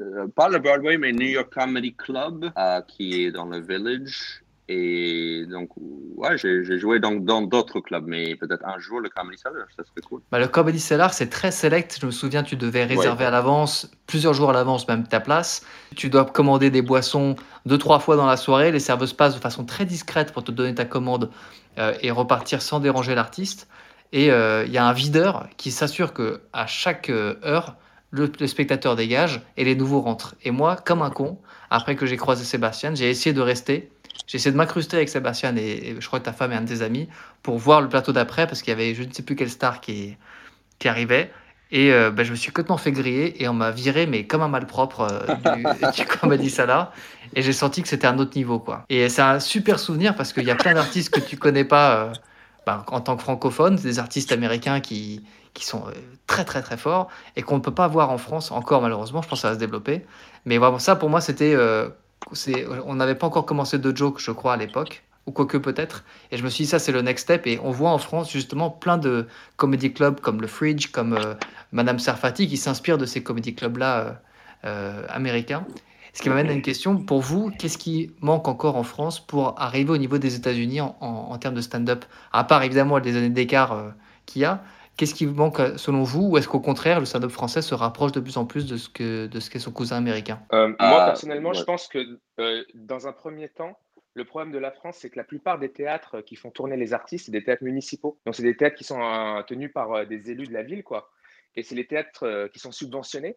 euh, 0.01 0.27
pas 0.35 0.49
le 0.49 0.59
Broadway, 0.59 0.99
mais 0.99 1.13
New 1.13 1.29
York 1.29 1.53
Comedy 1.53 1.95
Club, 1.95 2.51
euh, 2.57 2.81
qui 2.83 3.25
est 3.25 3.31
dans 3.31 3.47
le 3.47 3.61
Village. 3.61 4.43
Et 4.71 5.47
donc, 5.51 5.71
ouais, 6.17 6.37
j'ai 6.37 6.79
joué 6.79 7.01
dans 7.01 7.41
d'autres 7.41 7.81
clubs, 7.81 8.05
mais 8.07 8.37
peut-être 8.37 8.65
un 8.67 8.79
jour 8.79 9.01
le 9.01 9.09
Comedy 9.09 9.39
Cellar, 9.39 9.67
ça 9.75 9.83
serait 9.83 10.03
cool. 10.07 10.21
Bah, 10.31 10.39
le 10.39 10.47
Comedy 10.47 10.79
Cellar, 10.79 11.15
c'est 11.15 11.31
très 11.31 11.51
select. 11.51 11.99
Je 12.01 12.07
me 12.07 12.11
souviens, 12.11 12.43
tu 12.43 12.57
devais 12.57 12.85
réserver 12.85 13.25
à 13.25 13.31
l'avance, 13.31 13.91
plusieurs 14.07 14.35
jours 14.35 14.51
à 14.51 14.53
l'avance 14.53 14.87
même 14.87 15.07
ta 15.07 15.21
place. 15.21 15.65
Tu 15.97 16.11
dois 16.11 16.27
commander 16.27 16.71
des 16.71 16.83
boissons 16.83 17.37
deux, 17.65 17.79
trois 17.79 17.99
fois 17.99 18.17
dans 18.17 18.27
la 18.27 18.37
soirée. 18.37 18.71
Les 18.71 18.81
serveuses 18.81 19.15
passent 19.15 19.35
de 19.35 19.41
façon 19.41 19.65
très 19.65 19.87
discrète 19.87 20.33
pour 20.33 20.45
te 20.45 20.53
donner 20.53 20.75
ta 20.75 20.85
commande 20.85 21.31
euh, 21.79 21.95
et 22.03 22.11
repartir 22.11 22.61
sans 22.61 22.79
déranger 22.79 23.15
l'artiste. 23.15 23.69
Et 24.13 24.27
il 24.27 24.73
y 24.73 24.79
a 24.79 24.87
un 24.87 24.93
videur 24.95 25.49
qui 25.59 25.71
s'assure 25.71 26.15
que 26.15 26.41
à 26.55 26.67
chaque 26.67 27.11
heure, 27.11 27.77
le, 28.11 28.31
spectateur 28.47 28.97
dégage 28.97 29.43
et 29.57 29.65
les 29.65 29.75
nouveaux 29.75 30.01
rentrent. 30.01 30.35
Et 30.43 30.51
moi, 30.51 30.77
comme 30.77 31.03
un 31.03 31.11
con, 31.11 31.39
après 31.71 31.97
que 31.97 32.07
j'ai 32.07 32.17
croisé 32.17 32.45
Sébastien, 32.45 32.95
j'ai 32.95 33.11
essayé 33.11 33.33
de 33.33 33.41
rester. 33.41 33.91
J'ai 34.29 34.37
essayé 34.37 34.53
de 34.53 34.57
m'incruster 34.57 34.97
avec 34.99 35.09
Sébastien 35.09 35.57
et, 35.57 35.97
je 35.99 36.07
crois 36.07 36.21
que 36.21 36.27
ta 36.27 36.35
femme 36.35 36.53
est 36.53 36.57
un 36.57 36.61
de 36.61 36.69
tes 36.69 36.83
amis 36.83 37.09
pour 37.43 37.57
voir 37.57 37.81
le 37.81 37.89
plateau 37.89 38.13
d'après 38.13 38.47
parce 38.47 38.61
qu'il 38.61 38.71
y 38.71 38.75
avait 38.75 38.95
je 38.95 39.03
ne 39.03 39.13
sais 39.13 39.23
plus 39.23 39.35
quelle 39.35 39.51
star 39.51 39.81
qui, 39.81 40.17
arrivait. 40.85 41.33
Et 41.71 41.93
euh, 41.93 42.11
ben, 42.11 42.25
je 42.25 42.31
me 42.31 42.37
suis 42.37 42.51
complètement 42.51 42.79
fait 42.79 42.93
griller 42.93 43.43
et 43.43 43.49
on 43.49 43.53
m'a 43.53 43.71
viré, 43.71 44.07
mais 44.07 44.27
comme 44.27 44.43
un 44.43 44.49
malpropre 44.49 45.01
euh, 45.01 45.35
du, 45.57 46.03
du 46.03 46.07
Comedy 46.07 46.51
Salah. 46.51 46.93
Et 47.35 47.43
j'ai 47.43 47.53
senti 47.53 47.83
que 47.83 47.89
c'était 47.89 48.07
un 48.07 48.19
autre 48.19 48.37
niveau. 48.37 48.59
quoi. 48.59 48.85
Et 48.91 49.09
c'est 49.09 49.23
un 49.23 49.41
super 49.41 49.79
souvenir 49.79 50.15
parce 50.15 50.33
qu'il 50.33 50.45
y 50.45 50.51
a 50.51 50.57
plein 50.57 50.75
d'artistes 50.75 51.11
que 51.11 51.21
tu 51.21 51.37
connais 51.37 51.65
pas 51.65 51.97
euh, 51.97 52.13
ben, 52.67 52.85
en 52.87 53.01
tant 53.01 53.17
que 53.17 53.23
francophone, 53.23 53.77
des 53.77 53.99
artistes 53.99 54.33
américains 54.33 54.81
qui, 54.81 55.23
qui 55.55 55.65
sont 55.65 55.87
euh, 55.87 55.93
très 56.27 56.45
très 56.45 56.63
très 56.63 56.77
forts 56.77 57.09
et 57.37 57.43
qu'on 57.43 57.57
ne 57.57 57.63
peut 57.63 57.75
pas 57.75 57.89
voir 57.89 58.11
en 58.11 58.19
France 58.19 58.51
encore 58.51 58.83
malheureusement. 58.83 59.23
Je 59.23 59.29
pense 59.29 59.39
que 59.39 59.43
ça 59.43 59.49
va 59.49 59.55
se 59.55 59.61
développer. 59.61 60.05
Mais 60.45 60.59
vraiment, 60.59 60.79
ça 60.79 60.97
pour 60.97 61.09
moi, 61.09 61.23
c'était. 61.23 61.57
Euh, 62.49 62.83
on 62.87 62.95
n'avait 62.95 63.15
pas 63.15 63.27
encore 63.27 63.47
commencé 63.47 63.79
de 63.79 63.97
joke, 63.97 64.19
je 64.19 64.31
crois, 64.31 64.55
à 64.55 64.57
l'époque, 64.57 65.03
ou 65.27 65.33
quoique 65.33 65.57
peut-être. 65.57 66.05
Et 66.31 66.37
je 66.37 66.45
me 66.45 66.51
suis 66.51 66.65
dit, 66.65 66.71
ça 66.71 66.79
c'est 66.79 66.93
le 66.93 67.03
next 67.03 67.25
step. 67.25 67.47
Et 67.47 67.59
on 67.63 67.71
voit 67.71 67.91
en 67.91 67.99
France 67.99 68.31
justement 68.31 68.71
plein 68.71 68.99
de 68.99 69.27
comedy 69.57 69.93
clubs 69.93 70.21
comme 70.21 70.41
le 70.41 70.47
Fridge, 70.47 70.89
comme 70.91 71.15
euh, 71.15 71.35
Madame 71.73 71.99
Sarfati, 71.99 72.49
qui 72.49 72.57
s'inspirent 72.57 72.99
de 72.99 73.07
ces 73.07 73.23
comedy 73.23 73.55
clubs-là 73.55 74.21
américains. 75.09 75.65
Ce 76.13 76.21
qui 76.21 76.29
m'amène 76.29 76.49
à 76.49 76.53
une 76.53 76.63
question, 76.63 76.97
pour 76.97 77.21
vous, 77.21 77.53
qu'est-ce 77.57 77.79
qui 77.79 78.11
manque 78.21 78.49
encore 78.49 78.75
en 78.75 78.83
France 78.83 79.25
pour 79.25 79.55
arriver 79.57 79.91
au 79.91 79.97
niveau 79.97 80.19
des 80.19 80.35
États-Unis 80.35 80.81
en, 80.81 80.97
en, 81.01 81.39
termes 81.39 81.55
de 81.55 81.61
stand-up? 81.61 82.05
À 82.33 82.43
part 82.43 82.65
évidemment 82.65 82.99
les 82.99 83.17
années 83.17 83.31
d'écart 83.31 83.95
qu'il 84.27 84.43
y 84.43 84.45
a, 84.45 84.65
Qu'est-ce 84.99 85.15
qui 85.15 85.27
manque 85.27 85.61
euh, 85.61 85.77
selon 85.77 86.03
vous 86.03 86.31
Ou 86.31 86.39
est-ce 86.39 86.49
qu'au 86.49 86.59
contraire, 86.59 86.99
le 86.99 87.07
stand-up 87.07 87.31
français 87.31 87.63
se 87.63 87.73
rapproche 87.73 88.11
de 88.11 88.19
plus 88.19 88.37
en 88.37 88.47
plus 88.47 88.67
de 88.67 88.77
ce 88.77 88.89
que 88.89 89.29
de 89.29 89.39
ce 89.39 89.49
qu'est 89.49 89.61
son 89.61 89.71
cousin 89.71 89.97
américain? 89.97 90.43
Euh, 90.53 90.75
Moi, 90.81 91.05
personnellement, 91.07 91.53
je 91.53 91.63
pense 91.63 91.87
que 91.87 92.19
euh, 92.41 92.65
dans 92.75 93.07
un 93.07 93.13
premier 93.13 93.49
temps, 93.49 93.79
le 94.15 94.25
problème 94.25 94.51
de 94.51 94.59
la 94.59 94.73
France, 94.73 94.97
c'est 94.99 95.09
que 95.09 95.17
la 95.17 95.23
plupart 95.23 95.61
des 95.61 95.71
théâtres 95.71 96.21
qui 96.23 96.35
font 96.35 96.51
tourner 96.51 96.77
les 96.77 96.95
artistes, 96.95 97.27
c'est 97.27 97.33
des 97.33 97.45
théâtres 97.45 97.63
municipaux. 97.63 98.19
Donc, 98.27 98.35
c'est 98.35 98.43
des 98.43 98.57
théâtres 98.57 98.75
qui 98.75 98.83
sont 98.83 98.99
tenus 99.47 99.73
par 99.73 100.05
des 100.05 100.33
élus 100.33 100.49
de 100.49 100.53
la 100.53 100.65
ville, 100.65 100.83
quoi. 100.83 101.09
Et 101.55 101.63
c'est 101.63 101.77
les 101.77 101.87
théâtres 101.87 102.49
qui 102.53 102.59
sont 102.59 102.73
subventionnés. 102.73 103.37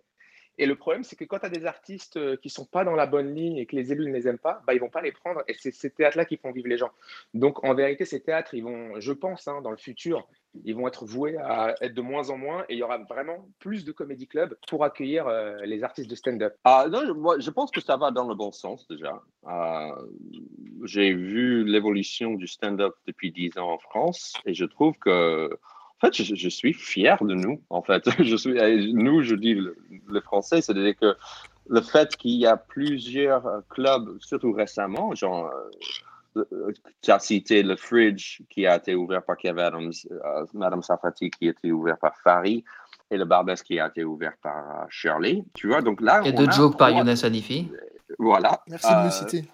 Et 0.61 0.67
le 0.67 0.75
problème, 0.75 1.03
c'est 1.03 1.15
que 1.15 1.25
quand 1.25 1.39
tu 1.39 1.47
as 1.47 1.49
des 1.49 1.65
artistes 1.65 2.19
qui 2.37 2.47
ne 2.47 2.51
sont 2.51 2.65
pas 2.65 2.83
dans 2.83 2.93
la 2.93 3.07
bonne 3.07 3.33
ligne 3.33 3.57
et 3.57 3.65
que 3.65 3.75
les 3.75 3.91
élus 3.91 4.05
ne 4.05 4.13
les 4.13 4.27
aiment 4.27 4.37
pas, 4.37 4.61
bah, 4.67 4.75
ils 4.75 4.79
vont 4.79 4.91
pas 4.91 5.01
les 5.01 5.11
prendre. 5.11 5.41
Et 5.47 5.55
c'est 5.57 5.73
ces 5.73 5.89
théâtres-là 5.89 6.23
qui 6.23 6.37
font 6.37 6.51
vivre 6.51 6.67
les 6.67 6.77
gens. 6.77 6.91
Donc, 7.33 7.63
en 7.63 7.73
vérité, 7.73 8.05
ces 8.05 8.21
théâtres, 8.21 8.53
ils 8.53 8.63
vont, 8.63 8.99
je 8.99 9.11
pense, 9.11 9.47
hein, 9.47 9.61
dans 9.63 9.71
le 9.71 9.77
futur, 9.77 10.27
ils 10.63 10.75
vont 10.75 10.87
être 10.87 11.03
voués 11.03 11.35
à 11.37 11.73
être 11.81 11.95
de 11.95 12.01
moins 12.01 12.29
en 12.29 12.37
moins 12.37 12.63
et 12.69 12.75
il 12.75 12.77
y 12.77 12.83
aura 12.83 12.99
vraiment 12.99 13.47
plus 13.57 13.85
de 13.85 13.91
comédie 13.91 14.27
clubs 14.27 14.55
pour 14.67 14.83
accueillir 14.83 15.27
euh, 15.27 15.57
les 15.63 15.83
artistes 15.83 16.09
de 16.09 16.15
stand-up. 16.15 16.53
Ah, 16.63 16.85
non, 16.91 17.01
je, 17.07 17.11
moi, 17.11 17.39
je 17.39 17.49
pense 17.49 17.71
que 17.71 17.81
ça 17.81 17.97
va 17.97 18.11
dans 18.11 18.27
le 18.27 18.35
bon 18.35 18.51
sens 18.51 18.87
déjà. 18.87 19.21
Euh, 19.47 19.95
j'ai 20.83 21.11
vu 21.13 21.63
l'évolution 21.63 22.35
du 22.35 22.47
stand-up 22.47 22.93
depuis 23.07 23.31
dix 23.31 23.57
ans 23.57 23.71
en 23.71 23.79
France 23.79 24.33
et 24.45 24.53
je 24.53 24.65
trouve 24.65 24.95
que 24.99 25.57
en 26.01 26.07
fait, 26.07 26.23
je, 26.23 26.49
suis 26.49 26.73
fier 26.73 27.23
de 27.23 27.35
nous. 27.35 27.61
En 27.69 27.81
fait, 27.81 28.03
je 28.23 28.35
suis, 28.35 28.93
nous, 28.93 29.21
je 29.21 29.35
dis 29.35 29.53
le, 29.53 30.21
français, 30.21 30.61
c'est-à-dire 30.61 30.95
que 30.99 31.15
le 31.69 31.81
fait 31.81 32.15
qu'il 32.15 32.31
y 32.31 32.45
a 32.47 32.57
plusieurs 32.57 33.43
clubs, 33.69 34.17
surtout 34.19 34.51
récemment, 34.51 35.13
genre 35.13 35.51
euh, 36.37 36.71
tu 37.01 37.11
as 37.11 37.19
cité 37.19 37.61
le 37.61 37.75
Fridge 37.75 38.41
qui 38.49 38.65
a 38.65 38.77
été 38.77 38.95
ouvert 38.95 39.23
par 39.23 39.37
Kevin 39.37 39.59
Adams, 39.59 39.91
euh, 40.11 40.45
Madame 40.53 40.81
Safati 40.81 41.29
qui 41.29 41.47
a 41.47 41.51
été 41.51 41.71
ouvert 41.71 41.97
par 41.97 42.15
Farid 42.23 42.63
et 43.11 43.17
le 43.17 43.25
Barbès 43.25 43.61
qui 43.61 43.79
a 43.79 43.87
été 43.87 44.03
ouvert 44.03 44.33
par 44.41 44.55
euh, 44.55 44.85
Shirley. 44.89 45.43
Tu 45.53 45.67
vois, 45.67 45.81
donc 45.81 46.01
là. 46.01 46.21
Et 46.23 46.31
deux 46.31 46.49
jokes 46.49 46.77
par 46.77 46.89
Younes 46.89 47.15
Hanifi. 47.23 47.69
Voilà. 48.17 48.61
Merci 48.67 48.87
de 48.87 48.99
me 48.99 49.05
euh, 49.05 49.09
citer. 49.09 49.45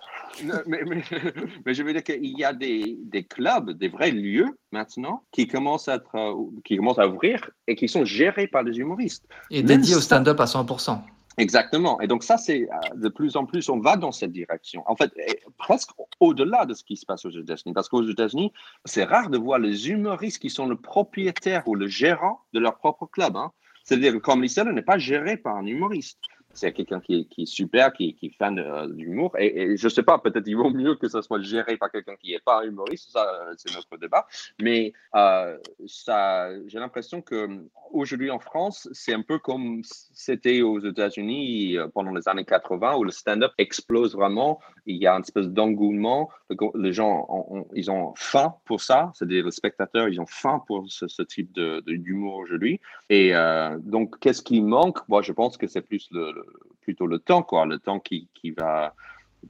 Mais, 0.44 0.84
mais, 1.66 1.74
je 1.74 1.84
veux 1.84 1.94
dire 1.94 2.04
qu'il 2.04 2.38
y 2.38 2.44
a 2.44 2.54
des, 2.54 2.98
des, 3.02 3.24
clubs, 3.24 3.72
des 3.72 3.90
vrais 3.90 4.12
lieux 4.12 4.58
maintenant 4.72 5.24
qui 5.32 5.48
commencent, 5.48 5.88
à 5.88 5.96
être, 5.96 6.36
qui 6.64 6.78
commencent 6.78 7.00
à 7.00 7.08
ouvrir 7.08 7.50
et 7.68 7.76
qui 7.76 7.88
sont 7.88 8.06
gérés 8.06 8.48
par 8.48 8.64
des 8.64 8.78
humoristes. 8.78 9.28
Et 9.52 9.64
dédiés 9.64 9.96
au 9.96 10.02
stand-up 10.02 10.40
à 10.40 10.46
100%. 10.46 11.00
Exactement. 11.38 12.02
Et 12.02 12.08
donc 12.08 12.24
ça, 12.24 12.38
c'est 12.38 12.64
euh, 12.64 12.96
de 12.96 13.10
plus 13.10 13.36
en 13.36 13.46
plus, 13.46 13.70
on 13.70 13.80
va 13.80 13.96
dans 13.96 14.12
cette 14.12 14.32
direction. 14.32 14.84
En 14.88 14.96
fait, 14.96 15.12
presque 15.58 15.92
au-delà 16.20 16.66
de 16.66 16.74
ce 16.74 16.84
qui 16.84 16.98
se 16.98 17.06
passe 17.06 17.26
aux 17.26 17.30
États-Unis. 17.30 17.74
Parce 17.74 17.90
qu'aux 17.90 18.08
États-Unis, 18.08 18.52
c'est 18.86 19.04
rare 19.04 19.30
de 19.30 19.38
voir 19.38 19.60
les 19.60 19.90
humoristes 19.90 20.40
qui 20.40 20.50
sont 20.50 20.68
le 20.68 20.76
propriétaire 20.76 21.68
ou 21.68 21.76
le 21.76 21.88
gérant 21.88 22.42
de 22.54 22.60
leur 22.60 22.78
propre 22.78 23.06
club. 23.06 23.38
Hein. 23.38 23.52
C'est-à-dire 23.84 24.14
que 24.14 24.18
comme 24.18 24.42
n'est 24.44 24.82
pas 24.82 24.98
géré 24.98 25.38
par 25.38 25.56
un 25.56 25.66
humoriste 25.66 26.20
c'est 26.58 26.74
quelqu'un 26.74 27.00
qui, 27.00 27.28
qui, 27.28 27.44
est 27.44 27.46
super, 27.46 27.94
qui, 27.94 28.16
qui 28.16 28.28
est 28.28 28.38
fan 28.38 28.58
euh, 28.58 28.88
d'humour. 28.88 29.36
Et, 29.38 29.78
je 29.78 29.86
ne 29.86 29.90
sais 29.90 30.04
pas, 30.04 30.18
peut-être 30.18 30.48
il 30.48 30.56
vaut 30.56 30.70
mieux 30.70 30.96
que 30.96 31.08
ça 31.08 31.22
soit 31.22 31.42
géré 31.42 31.78
par 31.78 31.92
quelqu'un 31.92 32.16
qui 32.16 32.32
n'est 32.32 32.40
pas 32.40 32.66
humoriste, 32.66 33.12
ça 33.12 33.26
euh, 33.26 33.54
c'est 33.58 33.74
notre 33.76 33.98
débat. 33.98 34.26
Mais 34.60 34.94
euh, 35.16 35.58
j'ai 35.86 36.80
l'impression 36.80 37.22
que 37.22 37.48
aujourd'hui 37.92 38.32
en 38.32 38.40
France, 38.40 38.90
c'est 38.92 39.14
un 39.14 39.22
peu 39.22 39.40
comme 39.40 39.82
c'était 39.84 40.62
aux 40.62 40.80
États-Unis 40.80 41.78
pendant 41.94 42.12
les 42.12 42.28
années 42.28 42.46
80 42.46 42.96
où 42.96 43.04
le 43.04 43.12
stand-up 43.12 43.52
explose 43.58 44.16
vraiment. 44.16 44.60
Il 44.86 44.98
y 44.98 45.08
a 45.08 45.14
une 45.14 45.22
espèce 45.22 45.48
d'engouement. 45.48 46.30
Les 46.76 46.94
gens, 46.94 47.26
ont, 47.30 47.68
ils 47.74 47.92
ont 47.92 48.14
faim 48.16 48.56
pour 48.66 48.82
ça. 48.82 49.12
C'est-à-dire 49.14 49.46
les 49.46 49.52
spectateurs, 49.52 50.08
ils 50.08 50.20
ont 50.20 50.26
faim 50.26 50.64
pour 50.66 50.86
ce, 50.90 51.22
type 51.24 51.52
d'humour 51.54 52.36
aujourd'hui. 52.36 52.80
Et 53.10 53.34
donc, 53.80 54.20
qu'est-ce 54.20 54.42
qui 54.42 54.62
manque? 54.62 55.00
Moi, 55.08 55.22
je 55.22 55.34
pense 55.34 55.58
que 55.58 55.68
c'est 55.68 55.82
plus 55.82 56.08
le 56.12 56.47
plutôt 56.82 57.08
le 57.08 57.20
temps, 57.20 57.44
quoi, 57.44 57.66
le 57.66 57.80
temps 57.80 58.00
qui, 58.00 58.28
qui 58.34 58.52
va 58.52 58.94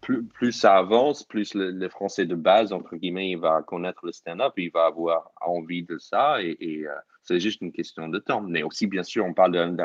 plus, 0.02 0.24
plus, 0.24 0.52
ça 0.52 0.76
avance, 0.78 1.24
plus 1.24 1.54
le, 1.54 1.90
français 1.90 2.26
de 2.26 2.36
base, 2.36 2.74
entre 2.74 2.96
guillemets, 2.96 3.32
il 3.32 3.38
va 3.38 3.62
connaître 3.62 4.06
le 4.06 4.12
stand-up, 4.12 4.54
il 4.58 4.72
va 4.72 4.86
avoir 4.86 5.32
envie 5.42 5.84
de 5.84 5.98
ça 5.98 6.42
et, 6.42 6.58
et 6.60 6.86
c'est 7.28 7.40
juste 7.40 7.62
une 7.62 7.72
question 7.72 8.08
de 8.08 8.20
temps. 8.20 8.42
Mais 8.42 8.64
aussi, 8.64 8.88
bien 8.88 9.04
sûr, 9.04 9.26
on 9.26 9.34
parle 9.34 9.76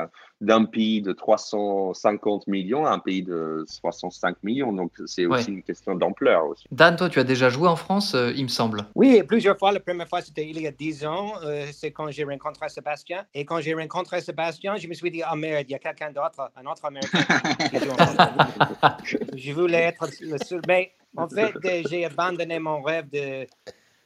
d'un 0.41 0.65
pays 0.65 1.03
de 1.03 1.13
350 1.13 2.47
millions 2.47 2.87
à 2.87 2.93
un 2.93 2.99
pays 2.99 3.23
de 3.23 3.65
65 3.69 4.37
millions. 4.43 4.73
Donc, 4.73 4.93
c'est 5.07 5.27
aussi 5.27 5.51
une 5.51 5.63
question 5.63 5.95
d'ampleur. 5.95 6.47
aussi. 6.47 6.67
Dan, 6.71 6.97
toi, 6.97 7.09
tu 7.09 7.19
as 7.19 7.25
déjà 7.25 7.49
joué 7.49 7.69
en 7.69 7.77
France, 7.77 8.15
euh, 8.15 8.33
il 8.37 8.45
me 8.45 8.49
semble. 8.49 8.87
Oui, 8.95 9.23
plusieurs 9.27 9.59
fois. 9.59 9.73
La 9.73 9.81
première 9.81 10.09
fois, 10.09 10.21
c'était 10.21 10.49
il 10.49 10.61
y 10.61 10.67
a 10.67 10.73
10 10.73 11.07
ans. 11.07 11.33
Euh, 11.45 11.67
c'est 11.73 11.91
quand 11.91 12.11
j'ai 12.11 12.25
rencontré 12.25 12.69
Sébastien. 12.69 13.25
Et 13.35 13.45
quand 13.45 13.61
j'ai 13.61 13.75
rencontré 13.75 14.21
Sébastien, 14.21 14.77
je 14.77 14.87
me 14.87 14.95
suis 14.95 15.11
dit, 15.11 15.23
ah 15.25 15.37
merde, 15.37 15.67
il 15.69 15.73
y 15.73 15.75
a 15.75 15.79
quelqu'un 15.79 16.11
d'autre, 16.11 16.51
un 16.57 16.71
autre 16.71 16.85
Américain. 16.85 17.19
je 19.37 19.53
voulais 19.53 19.83
être 19.83 20.09
le 20.21 20.39
seul. 20.39 20.61
Mais 20.67 20.93
en 21.17 21.29
fait, 21.29 21.53
j'ai 21.89 22.05
abandonné 22.05 22.59
mon 22.59 22.83
rêve 22.83 23.09
de 23.11 23.47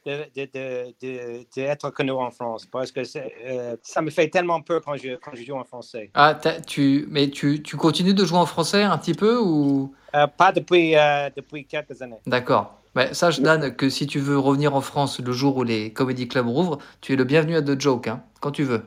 d'être 0.06 1.90
connu 1.90 2.12
en 2.12 2.30
France 2.30 2.66
parce 2.66 2.92
que 2.92 3.00
euh, 3.16 3.76
ça 3.82 4.02
me 4.02 4.10
fait 4.10 4.28
tellement 4.28 4.60
peur 4.62 4.80
quand 4.84 4.96
je, 4.96 5.16
quand 5.16 5.32
je 5.34 5.44
joue 5.44 5.54
en 5.54 5.64
français. 5.64 6.10
Ah, 6.14 6.38
tu, 6.66 7.06
mais 7.10 7.28
tu, 7.28 7.62
tu, 7.62 7.76
continues 7.76 8.14
de 8.14 8.24
jouer 8.24 8.38
en 8.38 8.46
français 8.46 8.82
un 8.82 8.96
petit 8.98 9.14
peu 9.14 9.38
ou? 9.38 9.94
Euh, 10.14 10.26
Pas 10.26 10.52
depuis, 10.52 10.96
euh, 10.96 11.28
depuis 11.36 11.64
quelques 11.64 12.00
années. 12.02 12.16
D'accord. 12.26 12.80
Mais 12.94 13.12
sache, 13.12 13.40
Dan, 13.40 13.74
que 13.74 13.90
si 13.90 14.06
tu 14.06 14.20
veux 14.20 14.38
revenir 14.38 14.74
en 14.74 14.80
France 14.80 15.20
le 15.20 15.32
jour 15.32 15.56
où 15.58 15.64
les 15.64 15.92
comédie 15.92 16.28
clubs 16.28 16.46
rouvrent, 16.46 16.78
tu 17.02 17.12
es 17.12 17.16
le 17.16 17.24
bienvenu 17.24 17.56
à 17.56 17.62
The 17.62 17.78
Joke, 17.78 18.08
hein, 18.08 18.22
quand 18.40 18.52
tu 18.52 18.62
veux. 18.62 18.82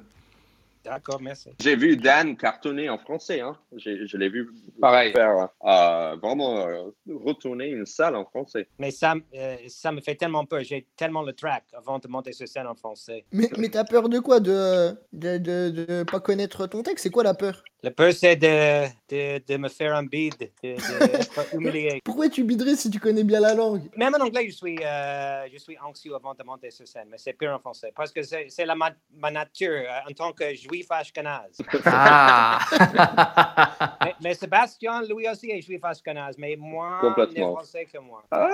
D'accord, 0.90 1.22
merci. 1.22 1.52
J'ai 1.60 1.76
vu 1.76 1.96
Dan 1.98 2.36
cartonner 2.36 2.90
en 2.90 2.98
français. 2.98 3.42
Hein. 3.42 3.56
Je 3.78 4.18
l'ai 4.18 4.30
vu 4.30 4.50
Pareil. 4.82 5.12
faire 5.12 5.50
euh, 5.64 6.16
vraiment 6.16 6.58
euh, 6.68 6.90
retourner 7.08 7.68
une 7.68 7.86
salle 7.86 8.16
en 8.16 8.26
français. 8.26 8.68
Mais 8.80 8.90
ça, 8.90 9.14
euh, 9.36 9.58
ça 9.68 9.92
me 9.92 10.02
fait 10.02 10.16
tellement 10.16 10.46
peur. 10.46 10.64
J'ai 10.64 10.88
tellement 10.98 11.22
le 11.22 11.34
track 11.34 11.66
avant 11.74 12.00
de 12.00 12.08
monter 12.08 12.34
sur 12.34 12.48
scène 12.48 12.66
en 12.66 12.74
français. 12.74 13.24
Mais, 13.32 13.50
mais 13.60 13.70
t'as 13.70 13.84
peur 13.84 14.10
de 14.10 14.18
quoi? 14.18 14.40
De 14.40 14.98
de, 15.14 15.38
de, 15.38 15.70
de, 15.70 16.04
pas 16.04 16.20
connaître 16.20 16.66
ton 16.66 16.82
texte? 16.82 17.04
C'est 17.04 17.12
quoi 17.12 17.24
la 17.24 17.36
peur? 17.36 17.64
La 17.82 17.92
peur, 17.92 18.12
c'est 18.12 18.36
de, 18.36 18.88
de, 19.10 19.42
de, 19.48 19.58
me 19.58 19.70
faire 19.70 19.96
un 19.96 20.04
bide, 20.04 20.52
d'être 20.62 21.54
humilié. 21.54 22.02
Pourquoi 22.04 22.28
tu 22.28 22.44
biderais 22.44 22.76
si 22.76 22.90
tu 22.90 23.00
connais 23.00 23.24
bien 23.24 23.40
la 23.40 23.54
langue? 23.54 23.84
Même 23.96 24.14
en 24.16 24.26
anglais, 24.26 24.48
je 24.50 24.56
suis, 24.56 24.78
je 24.78 25.58
suis 25.58 25.78
anxieux 25.80 26.14
avant 26.14 26.34
de 26.34 26.44
monter 26.44 26.72
sur 26.72 26.86
scène, 26.86 27.08
mais 27.10 27.18
c'est 27.18 27.34
pire 27.34 27.54
en 27.54 27.60
français. 27.60 27.94
Parce 27.96 28.12
que 28.12 28.22
c'est 28.22 28.66
ma, 28.76 28.92
ma 29.18 29.32
nature 29.32 29.84
en 30.10 30.14
tant 30.14 30.34
que 30.34 30.54
juif 30.54 30.88
ashkenaz. 30.90 31.58
Ah! 31.86 32.60
mais, 34.04 34.16
mais, 34.22 34.34
Sébastien, 34.34 35.02
lui 35.04 35.30
aussi 35.30 35.50
est 35.50 35.62
juif 35.62 35.84
ashkenaz, 35.84 36.36
mais 36.38 36.58
moi, 36.58 37.16
il 37.32 37.38
est 37.38 37.42
français 37.42 37.86
que 37.86 37.98
moi. 38.00 38.24
Ah! 38.32 38.50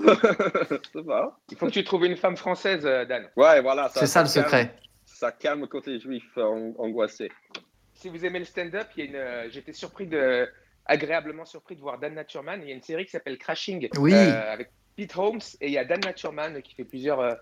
Il 1.50 1.56
faut 1.56 1.66
que 1.66 1.72
tu 1.72 1.84
trouves 1.84 2.04
une 2.04 2.16
femme 2.16 2.36
française, 2.36 2.84
euh, 2.84 3.04
Dan. 3.04 3.28
Ouais, 3.36 3.60
voilà. 3.60 3.90
C'est 3.94 4.06
ça, 4.06 4.22
le 4.22 4.28
secret. 4.28 4.74
Ça 5.04 5.32
calme 5.32 5.60
le 5.62 5.66
côté 5.66 5.98
juif 5.98 6.24
euh, 6.38 6.72
angoissé. 6.78 7.30
Si 8.00 8.08
vous 8.08 8.24
aimez 8.24 8.38
le 8.38 8.44
stand-up, 8.46 8.88
euh, 8.98 9.48
j'étais 9.50 9.74
surpris 9.74 10.06
de 10.06 10.48
agréablement 10.86 11.44
surpris 11.44 11.76
de 11.76 11.82
voir 11.82 11.98
Dan 11.98 12.14
Naturman. 12.14 12.60
Il 12.62 12.68
y 12.68 12.72
a 12.72 12.74
une 12.74 12.82
série 12.82 13.04
qui 13.04 13.10
s'appelle 13.10 13.36
Crashing 13.36 13.90
oui. 13.98 14.14
avec 14.14 14.70
Pete 14.96 15.14
Holmes 15.16 15.40
et 15.60 15.66
il 15.66 15.72
y 15.72 15.78
a 15.78 15.84
Dan 15.84 16.00
Naturman 16.00 16.62
qui 16.62 16.74
fait 16.74 16.84
plusieurs 16.84 17.36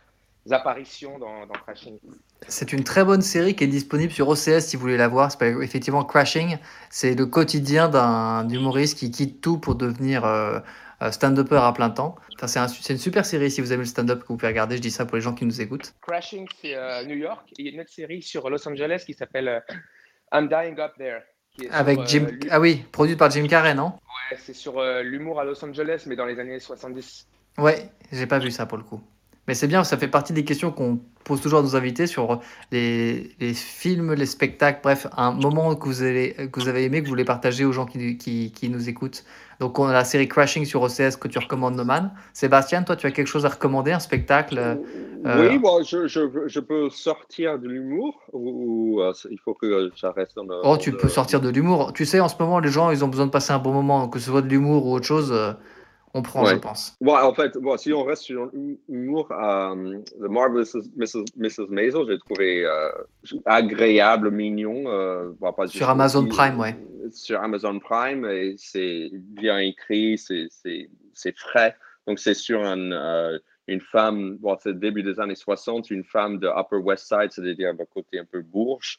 apparitions 0.50 1.18
dans, 1.18 1.46
Crashing. 1.64 1.98
C'est 2.46 2.72
une 2.72 2.84
très 2.84 3.04
bonne 3.04 3.22
série 3.22 3.54
qui 3.54 3.64
est 3.64 3.68
disponible 3.68 4.12
sur 4.12 4.28
OCS 4.28 4.60
si 4.60 4.76
vous 4.76 4.82
voulez 4.82 4.96
la 4.96 5.08
voir. 5.08 5.30
C'est 5.30 5.48
effectivement 5.62 6.04
Crashing. 6.04 6.58
C'est 6.90 7.14
le 7.14 7.26
quotidien 7.26 7.88
d'un 7.88 8.48
humoriste 8.48 8.98
qui 8.98 9.10
quitte 9.10 9.40
tout 9.40 9.58
pour 9.58 9.76
devenir 9.76 10.24
euh, 10.24 10.58
euh, 11.02 11.12
stand-upper 11.12 11.60
à 11.62 11.72
plein 11.72 11.90
temps. 11.90 12.16
Enfin, 12.40 12.66
c'est 12.66 12.92
une 12.92 12.98
super 12.98 13.24
série 13.24 13.50
si 13.50 13.60
vous 13.60 13.72
aimez 13.72 13.82
le 13.82 13.88
stand-up 13.88 14.22
que 14.22 14.28
vous 14.28 14.36
pouvez 14.36 14.48
regarder. 14.48 14.76
Je 14.76 14.82
dis 14.82 14.90
ça 14.90 15.06
pour 15.06 15.16
les 15.16 15.22
gens 15.22 15.34
qui 15.34 15.44
nous 15.44 15.60
écoutent. 15.60 15.94
Crashing, 16.02 16.48
c'est 16.60 16.74
euh, 16.74 17.04
New 17.04 17.16
York. 17.16 17.48
il 17.58 17.66
y 17.66 17.68
a 17.68 17.72
une 17.72 17.80
autre 17.80 17.92
série 17.92 18.22
sur 18.22 18.50
Los 18.50 18.66
Angeles 18.68 19.04
qui 19.06 19.14
s'appelle 19.14 19.62
I'm 20.32 20.48
Dying 20.48 20.78
Up 20.78 20.92
There. 20.98 21.22
Avec 21.70 22.06
Jim. 22.06 22.26
ah 22.50 22.60
oui, 22.60 22.84
produite 22.92 23.18
par 23.18 23.30
Jim 23.30 23.46
Carrey, 23.48 23.74
non? 23.74 23.86
Ouais, 24.30 24.38
c'est 24.38 24.54
sur 24.54 24.80
l'humour 25.02 25.40
à 25.40 25.44
Los 25.44 25.64
Angeles, 25.64 26.04
mais 26.06 26.14
dans 26.14 26.26
les 26.26 26.38
années 26.38 26.60
70. 26.60 27.26
Ouais, 27.58 27.90
j'ai 28.12 28.26
pas 28.26 28.38
vu 28.38 28.50
ça 28.50 28.66
pour 28.66 28.78
le 28.78 28.84
coup. 28.84 29.00
Mais 29.48 29.54
c'est 29.54 29.66
bien, 29.66 29.82
ça 29.82 29.96
fait 29.96 30.08
partie 30.08 30.34
des 30.34 30.44
questions 30.44 30.70
qu'on 30.70 31.00
pose 31.24 31.40
toujours 31.40 31.60
à 31.60 31.62
nos 31.62 31.74
invités 31.74 32.06
sur 32.06 32.40
les, 32.70 33.30
les, 33.40 33.54
films, 33.54 34.12
les 34.12 34.26
spectacles, 34.26 34.80
bref, 34.82 35.06
un 35.16 35.32
moment 35.32 35.74
que 35.74 35.86
vous 35.86 36.02
avez, 36.02 36.34
que 36.52 36.60
vous 36.60 36.68
avez 36.68 36.84
aimé, 36.84 37.00
que 37.00 37.06
vous 37.06 37.12
voulez 37.12 37.24
partager 37.24 37.64
aux 37.64 37.72
gens 37.72 37.86
qui, 37.86 38.18
qui, 38.18 38.52
qui, 38.52 38.68
nous 38.68 38.90
écoutent. 38.90 39.24
Donc, 39.58 39.78
on 39.78 39.86
a 39.86 39.92
la 39.94 40.04
série 40.04 40.28
Crashing 40.28 40.66
sur 40.66 40.82
OCS 40.82 41.16
que 41.18 41.28
tu 41.28 41.38
recommandes, 41.38 41.76
Noman. 41.76 42.12
Sébastien, 42.34 42.82
toi, 42.82 42.94
tu 42.94 43.06
as 43.06 43.10
quelque 43.10 43.26
chose 43.26 43.46
à 43.46 43.48
recommander, 43.48 43.90
un 43.90 44.00
spectacle 44.00 44.58
euh, 44.58 45.48
Oui, 45.48 45.58
bon, 45.58 45.82
je, 45.82 46.06
je, 46.06 46.20
je, 46.46 46.60
peux 46.60 46.90
sortir 46.90 47.58
de 47.58 47.68
l'humour 47.68 48.20
ou, 48.34 49.00
euh, 49.00 49.14
il 49.30 49.38
faut 49.38 49.54
que 49.54 49.90
ça 49.96 50.12
reste 50.12 50.36
dans 50.36 50.44
le. 50.44 50.60
Oh, 50.62 50.76
tu 50.76 50.92
peux 50.92 51.08
sortir 51.08 51.40
de 51.40 51.48
l'humour. 51.48 51.94
Tu 51.94 52.04
sais, 52.04 52.20
en 52.20 52.28
ce 52.28 52.36
moment, 52.38 52.58
les 52.58 52.70
gens, 52.70 52.90
ils 52.90 53.02
ont 53.02 53.08
besoin 53.08 53.24
de 53.24 53.30
passer 53.30 53.52
un 53.52 53.58
bon 53.58 53.72
moment, 53.72 54.08
que 54.08 54.18
ce 54.18 54.26
soit 54.30 54.42
de 54.42 54.48
l'humour 54.48 54.86
ou 54.86 54.92
autre 54.92 55.06
chose. 55.06 55.32
Euh, 55.32 55.54
on 56.14 56.22
prend, 56.22 56.44
je 56.46 56.56
pense. 56.56 56.96
en 57.06 57.34
fait, 57.34 57.56
si 57.76 57.92
on 57.92 58.04
reste 58.04 58.22
sur 58.22 58.50
l'humour, 58.88 59.30
euh, 59.32 59.98
The 60.20 60.28
Marvelous 60.28 60.82
Mrs. 60.96 61.24
Mrs. 61.36 61.68
Maisel, 61.68 62.04
j'ai 62.08 62.18
trouvé 62.18 62.64
euh, 62.64 62.90
agréable, 63.44 64.30
mignon. 64.30 64.84
Euh, 64.86 65.30
sur 65.66 65.88
Amazon 65.90 66.26
Prime, 66.26 66.58
ouais. 66.58 66.76
Sur 67.12 67.42
Amazon 67.42 67.78
Prime, 67.78 68.24
et 68.26 68.54
c'est 68.58 69.10
bien 69.12 69.58
écrit, 69.58 70.18
c'est 70.18 71.36
frais. 71.36 71.76
Donc, 72.06 72.18
c'est 72.18 72.34
sur 72.34 72.64
un, 72.64 73.38
une 73.66 73.80
femme, 73.80 74.36
bon, 74.38 74.56
c'est 74.60 74.78
début 74.78 75.02
des 75.02 75.20
années 75.20 75.34
60, 75.34 75.90
une 75.90 76.04
femme 76.04 76.38
de 76.38 76.48
Upper 76.48 76.76
West 76.76 77.06
Side, 77.06 77.30
c'est-à-dire 77.30 77.70
un 77.70 77.84
côté 77.84 78.18
un 78.18 78.24
peu 78.24 78.40
bourge, 78.40 78.98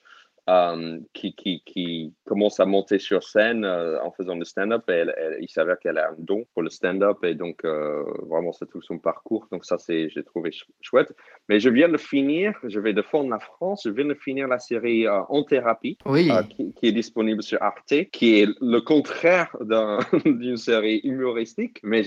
euh, 0.49 0.99
qui, 1.13 1.35
qui, 1.35 1.61
qui, 1.63 2.13
commence 2.25 2.59
à 2.59 2.65
monter 2.65 2.99
sur 2.99 3.23
scène 3.23 3.65
euh, 3.65 4.01
en 4.03 4.11
faisant 4.11 4.35
le 4.35 4.45
stand-up. 4.45 4.89
Et 4.89 5.03
il 5.41 5.49
s'avère 5.49 5.77
qu'elle 5.79 5.97
a 5.97 6.09
un 6.09 6.15
don 6.17 6.45
pour 6.53 6.63
le 6.63 6.69
stand-up 6.69 7.23
et 7.23 7.35
donc 7.35 7.65
euh, 7.65 8.03
vraiment 8.27 8.51
c'est 8.51 8.67
tout 8.67 8.81
son 8.81 8.97
parcours. 8.99 9.47
Donc 9.51 9.65
ça, 9.65 9.77
c'est, 9.77 10.09
j'ai 10.09 10.23
trouvé 10.23 10.51
chouette. 10.81 11.13
Mais 11.49 11.59
je 11.59 11.69
viens 11.69 11.89
de 11.89 11.97
finir, 11.97 12.53
je 12.63 12.79
vais 12.79 12.93
défendre 12.93 13.29
la 13.29 13.39
France, 13.39 13.81
je 13.85 13.91
viens 13.91 14.05
de 14.05 14.13
finir 14.13 14.47
la 14.47 14.59
série 14.59 15.07
En 15.07 15.43
thérapie, 15.43 15.97
oui. 16.05 16.29
qui, 16.49 16.73
est 16.83 16.91
disponible 16.91 17.43
sur 17.43 17.61
Arte, 17.61 18.09
qui 18.11 18.39
est 18.39 18.49
le 18.61 18.79
contraire 18.79 19.55
d'une 20.25 20.57
série 20.57 21.01
humoristique. 21.03 21.79
Mais 21.83 22.03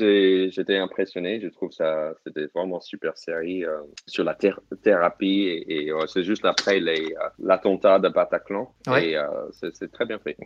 j'étais 0.50 0.78
impressionné, 0.78 1.40
je 1.40 1.48
trouve 1.48 1.70
ça, 1.70 2.12
c'était 2.24 2.46
vraiment 2.54 2.80
super 2.80 3.16
série 3.16 3.64
sur 4.06 4.24
la 4.24 4.34
thérapie 4.34 5.42
et, 5.42 5.88
et 5.88 5.92
c'est 6.06 6.24
juste 6.24 6.44
après 6.44 6.80
l'attentat 7.38 7.98
de 7.98 8.08
Bataclan. 8.32 8.72
Et 8.98 9.16
euh, 9.16 9.26
c'est 9.52 9.92
très 9.92 10.06
bien 10.06 10.18
fait. 10.18 10.36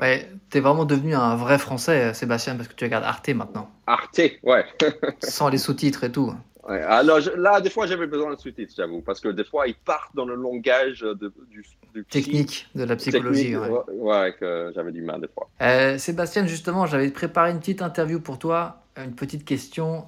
Ouais, 0.00 0.28
tu 0.50 0.58
es 0.58 0.60
vraiment 0.60 0.84
devenu 0.84 1.14
un 1.14 1.36
vrai 1.36 1.58
français, 1.58 2.10
euh, 2.10 2.12
Sébastien, 2.12 2.56
parce 2.56 2.68
que 2.68 2.74
tu 2.74 2.84
regardes 2.84 3.04
Arte 3.04 3.28
maintenant. 3.30 3.70
Arte, 3.86 4.20
ouais. 4.42 4.64
Sans 5.22 5.48
les 5.48 5.58
sous-titres 5.58 6.04
et 6.04 6.12
tout. 6.12 6.34
Ouais, 6.68 6.80
alors 6.80 7.18
là, 7.36 7.60
des 7.60 7.70
fois, 7.70 7.86
j'avais 7.86 8.06
besoin 8.06 8.32
de 8.34 8.38
sous-titres, 8.38 8.74
j'avoue, 8.76 9.00
parce 9.00 9.20
que 9.20 9.28
des 9.28 9.44
fois, 9.44 9.66
ils 9.66 9.74
partent 9.74 10.14
dans 10.14 10.24
le 10.24 10.34
langage 10.36 11.00
de, 11.00 11.32
du, 11.50 11.64
du 11.94 12.04
technique, 12.04 12.68
de 12.74 12.84
la 12.84 12.96
psychologie. 12.96 13.56
ouais. 13.56 14.34
que 14.38 14.70
j'avais 14.74 14.92
du 14.92 15.02
mal 15.02 15.20
des 15.20 15.28
fois. 15.28 15.48
Euh, 15.60 15.98
Sébastien, 15.98 16.46
justement, 16.46 16.86
j'avais 16.86 17.10
préparé 17.10 17.50
une 17.50 17.58
petite 17.58 17.82
interview 17.82 18.20
pour 18.20 18.38
toi, 18.38 18.82
une 18.96 19.14
petite 19.14 19.44
question. 19.44 20.06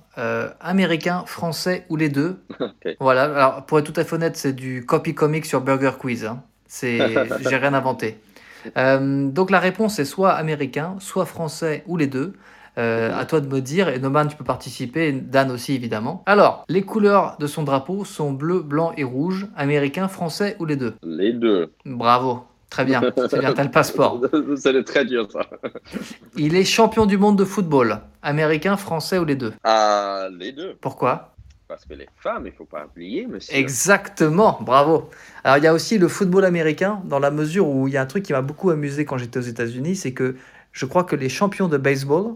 américain, 0.60 1.24
français 1.26 1.86
ou 1.88 1.96
les 1.96 2.08
deux 2.08 2.36
Voilà, 3.00 3.24
alors 3.24 3.66
pour 3.66 3.78
être 3.80 3.92
tout 3.92 4.00
à 4.00 4.04
fait 4.04 4.14
honnête, 4.14 4.36
c'est 4.36 4.52
du 4.52 4.86
copy 4.86 5.14
comic 5.14 5.46
sur 5.46 5.60
Burger 5.60 5.92
Quiz. 5.98 6.24
Hein. 6.24 6.42
C'est, 6.74 6.98
j'ai 7.48 7.56
rien 7.56 7.72
inventé. 7.72 8.18
Euh, 8.76 9.28
donc 9.28 9.50
la 9.50 9.60
réponse 9.60 10.00
est 10.00 10.04
soit 10.04 10.32
américain, 10.32 10.96
soit 10.98 11.24
français 11.24 11.84
ou 11.86 11.96
les 11.96 12.08
deux. 12.08 12.34
Euh, 12.76 13.16
à 13.16 13.24
toi 13.24 13.40
de 13.40 13.46
me 13.46 13.60
dire, 13.60 13.88
et 13.88 14.00
Noman, 14.00 14.26
tu 14.26 14.34
peux 14.34 14.42
participer, 14.42 15.12
Dan 15.12 15.52
aussi 15.52 15.74
évidemment. 15.74 16.24
Alors, 16.26 16.64
les 16.68 16.82
couleurs 16.82 17.36
de 17.38 17.46
son 17.46 17.62
drapeau 17.62 18.04
sont 18.04 18.32
bleu, 18.32 18.58
blanc 18.58 18.92
et 18.96 19.04
rouge, 19.04 19.46
américain, 19.56 20.08
français 20.08 20.56
ou 20.58 20.64
les 20.64 20.74
deux? 20.74 20.94
Les 21.04 21.32
deux. 21.32 21.72
Bravo, 21.86 22.42
très 22.70 22.84
bien, 22.84 23.00
c'est 23.30 23.38
bien, 23.38 23.52
t'as 23.52 23.62
le 23.62 23.70
passeport. 23.70 24.20
C'est 24.56 24.82
très 24.82 25.04
dur 25.04 25.28
ça. 25.30 25.46
Il 26.36 26.56
est 26.56 26.64
champion 26.64 27.06
du 27.06 27.16
monde 27.16 27.38
de 27.38 27.44
football, 27.44 28.00
américain, 28.24 28.76
français 28.76 29.18
ou 29.18 29.24
les 29.24 29.36
deux? 29.36 29.52
Ah, 29.62 30.26
les 30.36 30.50
deux. 30.50 30.74
Pourquoi? 30.80 31.33
Parce 31.68 31.84
que 31.84 31.94
les 31.94 32.08
femmes, 32.16 32.46
il 32.46 32.50
ne 32.50 32.56
faut 32.56 32.64
pas 32.64 32.86
oublier, 32.86 33.26
monsieur. 33.26 33.56
Exactement, 33.56 34.58
bravo. 34.60 35.08
Alors, 35.44 35.58
il 35.58 35.64
y 35.64 35.66
a 35.66 35.72
aussi 35.72 35.98
le 35.98 36.08
football 36.08 36.44
américain, 36.44 37.02
dans 37.04 37.18
la 37.18 37.30
mesure 37.30 37.68
où 37.68 37.88
il 37.88 37.94
y 37.94 37.96
a 37.96 38.02
un 38.02 38.06
truc 38.06 38.24
qui 38.24 38.32
m'a 38.32 38.42
beaucoup 38.42 38.70
amusé 38.70 39.04
quand 39.04 39.18
j'étais 39.18 39.38
aux 39.38 39.42
États-Unis, 39.42 39.96
c'est 39.96 40.12
que 40.12 40.36
je 40.72 40.86
crois 40.86 41.04
que 41.04 41.16
les 41.16 41.28
champions 41.28 41.68
de 41.68 41.78
baseball, 41.78 42.34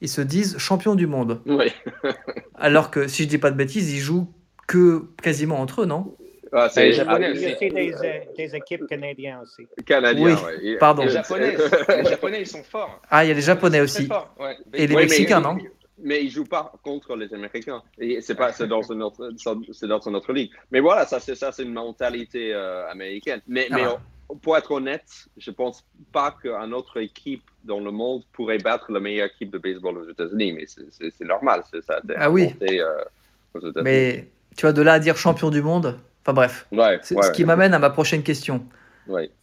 ils 0.00 0.08
se 0.08 0.20
disent 0.20 0.56
champions 0.58 0.94
du 0.94 1.06
monde. 1.06 1.40
Oui. 1.46 1.72
Alors 2.54 2.90
que, 2.90 3.08
si 3.08 3.24
je 3.24 3.28
dis 3.28 3.38
pas 3.38 3.50
de 3.50 3.56
bêtises, 3.56 3.92
ils 3.92 4.00
jouent 4.00 4.28
que 4.66 5.04
quasiment 5.22 5.60
entre 5.60 5.82
eux, 5.82 5.86
non? 5.86 6.16
Ah, 6.54 6.68
c'est 6.68 6.84
les 6.84 6.92
Japonais 6.92 7.30
aussi. 7.30 7.68
Des, 7.70 7.94
des, 8.36 8.56
équipes 8.56 8.86
canadiennes 8.86 9.38
aussi. 9.42 9.66
Canadiens, 9.86 10.36
oui. 10.62 10.76
Pardon. 10.78 11.02
Les 11.02 11.08
Japonais, 11.08 11.56
les 11.88 12.04
Japonais, 12.04 12.40
ils 12.40 12.46
sont 12.46 12.62
forts. 12.62 13.00
Ah, 13.10 13.24
il 13.24 13.28
y 13.28 13.30
a 13.30 13.34
les 13.34 13.40
Japonais 13.40 13.80
aussi. 13.80 14.06
Ouais. 14.38 14.56
Et 14.74 14.86
les 14.86 14.94
Mexicains, 14.94 15.40
non? 15.40 15.56
Mais 15.98 16.24
ils 16.24 16.30
jouent 16.30 16.44
pas 16.44 16.72
contre 16.82 17.16
les 17.16 17.32
Américains. 17.34 17.82
Et 17.98 18.20
c'est 18.20 18.34
pas 18.34 18.52
c'est 18.52 18.66
dans 18.68 18.82
une 18.82 19.02
autre 19.02 19.32
c'est 19.72 19.86
dans 19.86 20.00
une 20.00 20.16
autre 20.16 20.32
ligue. 20.32 20.50
Mais 20.70 20.80
voilà, 20.80 21.06
ça 21.06 21.20
c'est 21.20 21.34
ça 21.34 21.52
c'est 21.52 21.62
une 21.62 21.72
mentalité 21.72 22.52
euh, 22.54 22.88
américaine. 22.90 23.40
Mais, 23.46 23.68
mais 23.70 23.84
ah. 23.84 23.98
pour 24.42 24.56
être 24.56 24.70
honnête, 24.70 25.26
je 25.36 25.50
pense 25.50 25.84
pas 26.12 26.36
qu'une 26.40 26.74
autre 26.74 27.00
équipe 27.00 27.44
dans 27.64 27.80
le 27.80 27.90
monde 27.90 28.22
pourrait 28.32 28.58
battre 28.58 28.90
la 28.90 29.00
meilleure 29.00 29.28
équipe 29.28 29.50
de 29.50 29.58
baseball 29.58 29.98
aux 29.98 30.10
États-Unis. 30.10 30.52
Mais 30.52 30.66
c'est 30.66 31.24
normal, 31.24 31.62
c'est 31.70 31.84
ça. 31.84 32.00
Ah 32.16 32.30
oui. 32.30 32.54
Euh, 32.62 33.04
mais 33.82 34.28
tu 34.56 34.62
vois 34.62 34.72
de 34.72 34.82
là 34.82 34.94
à 34.94 34.98
dire 34.98 35.16
champion 35.16 35.50
du 35.50 35.62
monde. 35.62 35.98
Enfin 36.22 36.32
bref. 36.32 36.66
Ouais, 36.72 37.00
ce 37.02 37.30
qui 37.32 37.44
m'amène 37.44 37.74
à 37.74 37.78
ma 37.78 37.90
prochaine 37.90 38.22
question. 38.22 38.64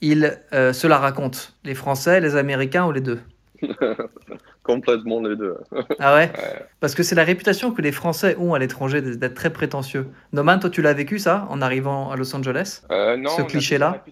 Il 0.01 0.39
euh, 0.53 0.73
cela 0.73 0.97
raconte 0.97 1.53
les 1.63 1.75
Français, 1.75 2.21
les 2.21 2.35
Américains 2.35 2.85
ou 2.85 2.91
les 2.91 3.01
deux? 3.01 3.19
Complètement 4.63 5.21
les 5.21 5.35
deux. 5.35 5.57
ah 5.99 6.15
ouais, 6.17 6.31
Parce 6.79 6.95
que 6.95 7.03
c'est 7.03 7.15
la 7.15 7.23
réputation 7.23 7.71
que 7.71 7.81
les 7.81 7.91
Français 7.91 8.35
ont 8.37 8.53
à 8.53 8.59
l'étranger 8.59 9.01
d'être 9.01 9.33
très 9.33 9.51
prétentieux. 9.51 10.07
Noman, 10.33 10.59
toi 10.59 10.69
tu 10.69 10.81
l'as 10.81 10.93
vécu 10.93 11.19
ça 11.19 11.47
en 11.49 11.61
arrivant 11.61 12.11
à 12.11 12.15
Los 12.15 12.35
Angeles? 12.35 12.83
Euh, 12.91 13.17
Non. 13.17 13.31
Ce 13.31 13.41
cliché-là? 13.41 14.03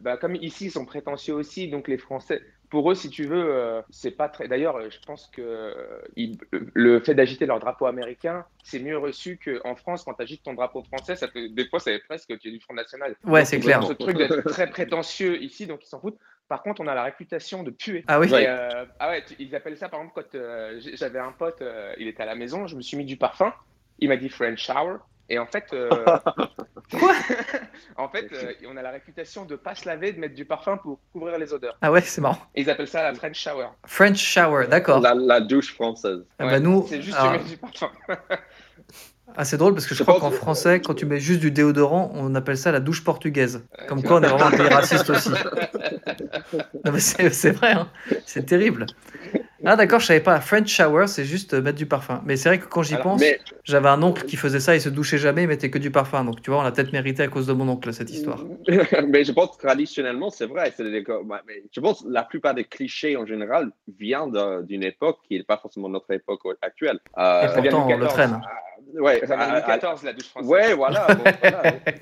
bah, 0.00 0.16
Comme 0.16 0.36
ici 0.36 0.66
ils 0.66 0.70
sont 0.70 0.84
prétentieux 0.84 1.34
aussi, 1.34 1.68
donc 1.68 1.88
les 1.88 1.98
Français, 1.98 2.42
pour 2.70 2.90
eux, 2.90 2.94
si 2.94 3.10
tu 3.10 3.24
veux, 3.26 3.52
euh, 3.52 3.82
c'est 3.90 4.12
pas 4.12 4.28
très. 4.28 4.46
D'ailleurs, 4.46 4.78
je 4.88 4.98
pense 5.04 5.28
que 5.34 5.42
euh, 5.42 6.32
le 6.72 7.00
fait 7.00 7.14
d'agiter 7.14 7.44
leur 7.44 7.58
drapeau 7.58 7.86
américain, 7.86 8.44
c'est 8.62 8.78
mieux 8.78 8.96
reçu 8.96 9.38
qu'en 9.44 9.74
France, 9.74 10.04
quand 10.04 10.14
tu 10.14 10.22
agites 10.22 10.44
ton 10.44 10.54
drapeau 10.54 10.84
français, 10.84 11.16
ça 11.16 11.26
des 11.34 11.66
fois, 11.68 11.80
ça 11.80 11.90
presque 12.08 12.28
que 12.28 12.34
tu 12.34 12.48
es 12.48 12.52
du 12.52 12.60
Front 12.60 12.74
National. 12.74 13.16
Ouais, 13.24 13.44
c'est 13.44 13.58
clair. 13.58 13.82
Ce 13.82 13.92
truc 13.92 14.16
d'être 14.16 14.42
très 14.42 14.70
prétentieux 14.70 15.42
ici, 15.42 15.66
donc 15.66 15.80
ils 15.84 15.88
s'en 15.88 16.00
foutent. 16.00 16.18
Par 16.50 16.62
contre, 16.62 16.82
on 16.82 16.86
a 16.86 16.94
la 16.94 17.04
réputation 17.04 17.62
de 17.62 17.70
puer. 17.70 18.04
Ah 18.08 18.20
oui 18.20 18.28
euh, 18.32 18.84
Ah 18.98 19.10
ouais, 19.10 19.24
ils 19.38 19.54
appellent 19.54 19.78
ça, 19.78 19.88
par 19.88 20.00
exemple, 20.00 20.20
quand 20.20 20.38
j'avais 20.96 21.18
un 21.18 21.32
pote, 21.32 21.62
il 21.96 22.08
était 22.08 22.22
à 22.22 22.26
la 22.26 22.34
maison, 22.34 22.66
je 22.66 22.76
me 22.76 22.82
suis 22.82 22.98
mis 22.98 23.06
du 23.06 23.16
parfum, 23.16 23.54
il 24.00 24.08
m'a 24.08 24.16
dit 24.16 24.28
French 24.28 24.58
shower. 24.58 24.96
Et 25.30 25.38
en 25.38 25.46
fait, 25.46 25.72
euh, 25.72 25.88
Quoi? 26.98 27.14
en 27.96 28.08
fait, 28.08 28.32
euh, 28.32 28.52
on 28.68 28.76
a 28.76 28.82
la 28.82 28.90
réputation 28.90 29.44
de 29.44 29.54
pas 29.54 29.76
se 29.76 29.86
laver, 29.86 30.12
de 30.12 30.18
mettre 30.18 30.34
du 30.34 30.44
parfum 30.44 30.76
pour 30.76 30.98
couvrir 31.12 31.38
les 31.38 31.52
odeurs. 31.52 31.78
Ah 31.80 31.92
ouais, 31.92 32.00
c'est 32.00 32.20
marrant. 32.20 32.38
ils 32.56 32.68
appellent 32.68 32.88
ça 32.88 33.04
la 33.04 33.14
French 33.14 33.38
shower. 33.38 33.68
French 33.86 34.18
shower, 34.18 34.66
d'accord. 34.66 35.00
La, 35.00 35.40
douche 35.40 35.72
française. 35.72 36.24
Ah 36.38 36.46
bah 36.46 36.58
nous, 36.60 36.84
c'est 36.88 37.00
juste 37.00 37.16
mets 37.22 37.38
du 37.38 37.56
parfum. 37.56 37.90
Ah, 39.36 39.44
c'est 39.44 39.56
drôle 39.56 39.74
parce 39.74 39.86
que 39.86 39.94
je, 39.94 40.02
crois 40.02 40.18
qu'en 40.20 40.30
français, 40.30 40.80
quand 40.80 40.94
tu 40.94 41.06
mets 41.06 41.20
juste 41.20 41.40
du 41.40 41.50
déodorant, 41.50 42.10
on 42.14 42.34
appelle 42.34 42.58
ça 42.58 42.72
la 42.72 42.80
douche 42.80 43.04
portugaise. 43.04 43.64
Comme 43.88 44.02
quoi, 44.02 44.18
on 44.18 44.22
est 44.22 44.28
vraiment 44.28 44.46
un 44.46 44.50
pays 44.50 44.68
raciste 44.68 45.08
aussi. 45.10 45.30
c'est 46.98 47.50
vrai, 47.52 47.72
hein. 47.72 47.88
c'est 48.26 48.46
terrible. 48.46 48.86
Ah 49.64 49.76
d'accord, 49.76 50.00
je 50.00 50.06
savais 50.06 50.20
pas. 50.20 50.40
French 50.40 50.68
shower, 50.68 51.06
c'est 51.06 51.24
juste 51.24 51.54
mettre 51.54 51.76
du 51.76 51.86
parfum. 51.86 52.22
Mais 52.24 52.36
c'est 52.36 52.48
vrai 52.48 52.58
que 52.58 52.66
quand 52.66 52.82
j'y 52.82 52.96
pense, 52.96 53.22
j'avais 53.64 53.88
un 53.88 54.02
oncle 54.02 54.24
qui 54.24 54.36
faisait 54.36 54.60
ça, 54.60 54.74
il 54.74 54.80
se 54.80 54.88
douchait 54.88 55.18
jamais, 55.18 55.42
il 55.42 55.48
mettait 55.48 55.70
que 55.70 55.78
du 55.78 55.90
parfum. 55.90 56.24
Donc 56.24 56.42
tu 56.42 56.50
vois, 56.50 56.60
on 56.60 56.64
a 56.64 56.72
peut-être 56.72 56.92
mérité 56.92 57.22
à 57.22 57.28
cause 57.28 57.46
de 57.46 57.52
mon 57.52 57.68
oncle 57.68 57.92
cette 57.92 58.10
histoire. 58.10 58.44
mais 59.08 59.24
je 59.24 59.32
pense 59.32 59.56
traditionnellement, 59.58 60.30
c'est 60.30 60.46
vrai. 60.46 60.72
Mais 60.78 61.62
je 61.70 61.80
pense 61.80 62.02
que 62.02 62.08
la 62.08 62.22
plupart 62.22 62.54
des 62.54 62.64
clichés 62.64 63.16
en 63.16 63.26
général 63.26 63.70
viennent 63.98 64.32
d'une 64.62 64.82
époque 64.82 65.18
qui 65.28 65.36
n'est 65.36 65.44
pas 65.44 65.58
forcément 65.58 65.88
notre 65.88 66.10
époque 66.12 66.40
actuelle. 66.62 66.98
Euh, 67.18 67.42
Et 67.42 67.54
pourtant, 67.54 67.88
on 67.88 67.96
le 67.96 68.06
traîne. 68.06 68.40
Ah, 68.42 69.00
ouais, 69.00 69.26
ça 69.26 69.36
2014, 69.36 70.02
la 70.04 70.12
douche 70.12 70.28
française. 70.28 70.50
Ouais, 70.50 70.74
voilà. 70.80 71.06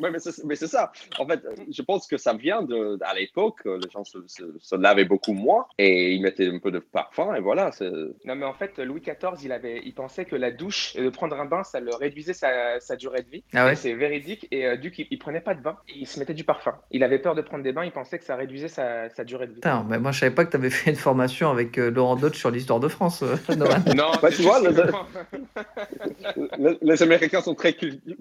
ouais, 0.00 0.10
mais 0.10 0.18
c'est 0.56 0.66
ça. 0.66 0.92
En 1.18 1.26
fait, 1.26 1.40
je 1.70 1.82
pense 1.82 2.06
que 2.06 2.16
ça 2.16 2.34
vient 2.34 2.62
de, 2.62 2.98
à 3.02 3.14
l'époque, 3.14 3.60
les 3.64 3.90
gens 3.90 4.04
se, 4.04 4.18
se, 4.26 4.76
lavaient 4.76 5.04
beaucoup 5.04 5.32
moins 5.32 5.66
et 5.78 6.12
ils 6.12 6.22
mettaient 6.22 6.48
un 6.48 6.58
peu 6.58 6.70
de 6.70 6.78
parfum 6.78 7.34
et 7.34 7.40
voilà. 7.48 7.70
Non, 8.26 8.36
mais 8.36 8.44
en 8.44 8.52
fait, 8.52 8.78
Louis 8.78 9.00
XIV, 9.00 9.42
il, 9.42 9.52
avait, 9.52 9.80
il 9.82 9.94
pensait 9.94 10.26
que 10.26 10.36
la 10.36 10.50
douche 10.50 10.94
et 10.96 11.02
de 11.02 11.08
prendre 11.08 11.40
un 11.40 11.46
bain, 11.46 11.64
ça 11.64 11.80
le 11.80 11.94
réduisait 11.94 12.34
sa, 12.34 12.78
sa 12.78 12.94
durée 12.94 13.22
de 13.22 13.30
vie. 13.30 13.42
Ah 13.54 13.64
ouais. 13.64 13.74
C'est 13.74 13.94
véridique. 13.94 14.46
Et 14.50 14.66
euh, 14.66 14.76
du 14.76 14.90
coup, 14.90 15.00
il, 15.10 15.18
prenait 15.18 15.40
pas 15.40 15.54
de 15.54 15.62
bain, 15.62 15.78
il 15.88 16.06
se 16.06 16.18
mettait 16.18 16.34
du 16.34 16.44
parfum. 16.44 16.74
Il 16.90 17.02
avait 17.02 17.18
peur 17.18 17.34
de 17.34 17.40
prendre 17.40 17.64
des 17.64 17.72
bains, 17.72 17.86
il 17.86 17.90
pensait 17.90 18.18
que 18.18 18.26
ça 18.26 18.36
réduisait 18.36 18.68
sa, 18.68 19.08
sa 19.08 19.24
durée 19.24 19.46
de 19.46 19.52
vie. 19.52 19.60
Putain, 19.60 19.86
mais 19.88 19.98
moi, 19.98 20.12
je 20.12 20.20
savais 20.20 20.34
pas 20.34 20.44
que 20.44 20.50
tu 20.50 20.58
avais 20.58 20.68
fait 20.68 20.90
une 20.90 20.96
formation 20.96 21.50
avec 21.50 21.78
euh, 21.78 21.90
Laurent 21.90 22.16
Dodge 22.16 22.36
sur 22.36 22.50
l'histoire 22.50 22.80
de 22.80 22.88
France, 22.88 23.22
euh, 23.22 23.36
non, 23.56 24.12
bah, 24.20 24.28
tu 24.30 24.42
vois, 24.42 24.60
les, 26.82 27.02
Américains 27.02 27.40
sont 27.40 27.54
très 27.54 27.72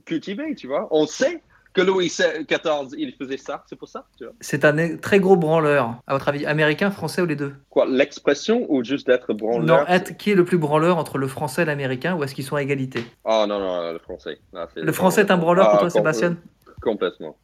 cultivés, 0.05 0.55
tu 0.55 0.67
vois. 0.67 0.88
On 0.91 1.05
sait 1.05 1.41
que 1.78 1.82
Louis 1.84 2.07
XIV, 2.07 2.95
il 2.97 3.13
faisait 3.13 3.38
ça, 3.38 3.63
c'est 3.69 3.75
pour 3.75 3.88
ça 3.88 4.07
C'est 4.41 4.65
un 4.65 4.97
très 4.97 5.19
gros 5.19 5.36
branleur, 5.36 6.01
à 6.07 6.13
votre 6.13 6.28
avis, 6.28 6.43
américain, 6.45 6.89
français 6.89 7.21
ou 7.21 7.28
les 7.28 7.36
deux? 7.36 7.53
Quoi, 7.69 7.86
l'expression 7.86 8.65
ou 8.69 8.84
juste 8.84 9.05
d'être 9.05 9.34
branleur? 9.34 9.63
Non, 9.63 9.88
être, 9.88 10.17
qui 10.17 10.32
est 10.32 10.36
le 10.36 10.43
plus 10.43 10.57
branleur 10.57 10.97
entre 10.97 11.19
le 11.19 11.28
français 11.28 11.61
et 11.61 11.65
l'américain 11.65 12.15
ou 12.15 12.23
est-ce 12.23 12.34
qu'ils 12.34 12.45
sont 12.45 12.55
à 12.55 12.63
égalité? 12.63 13.03
Oh 13.23 13.45
non, 13.47 13.59
non, 13.59 13.93
le 13.93 13.99
français. 13.99 14.39
le 14.75 14.91
français 14.91 15.21
est 15.21 15.32
un 15.32 15.38
branleur 15.38 15.69
pour 15.69 15.78
ah, 15.78 15.82
toi, 15.82 15.89
Sébastien? 15.91 16.38
Complètement. 16.82 17.38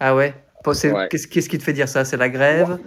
Ah 0.00 0.16
ouais? 0.16 0.34
Qu'est-ce 0.64 1.48
qui 1.48 1.58
te 1.58 1.62
fait 1.62 1.72
dire 1.72 1.88
ça? 1.88 2.04
C'est 2.04 2.16
la 2.16 2.28
grève? 2.28 2.80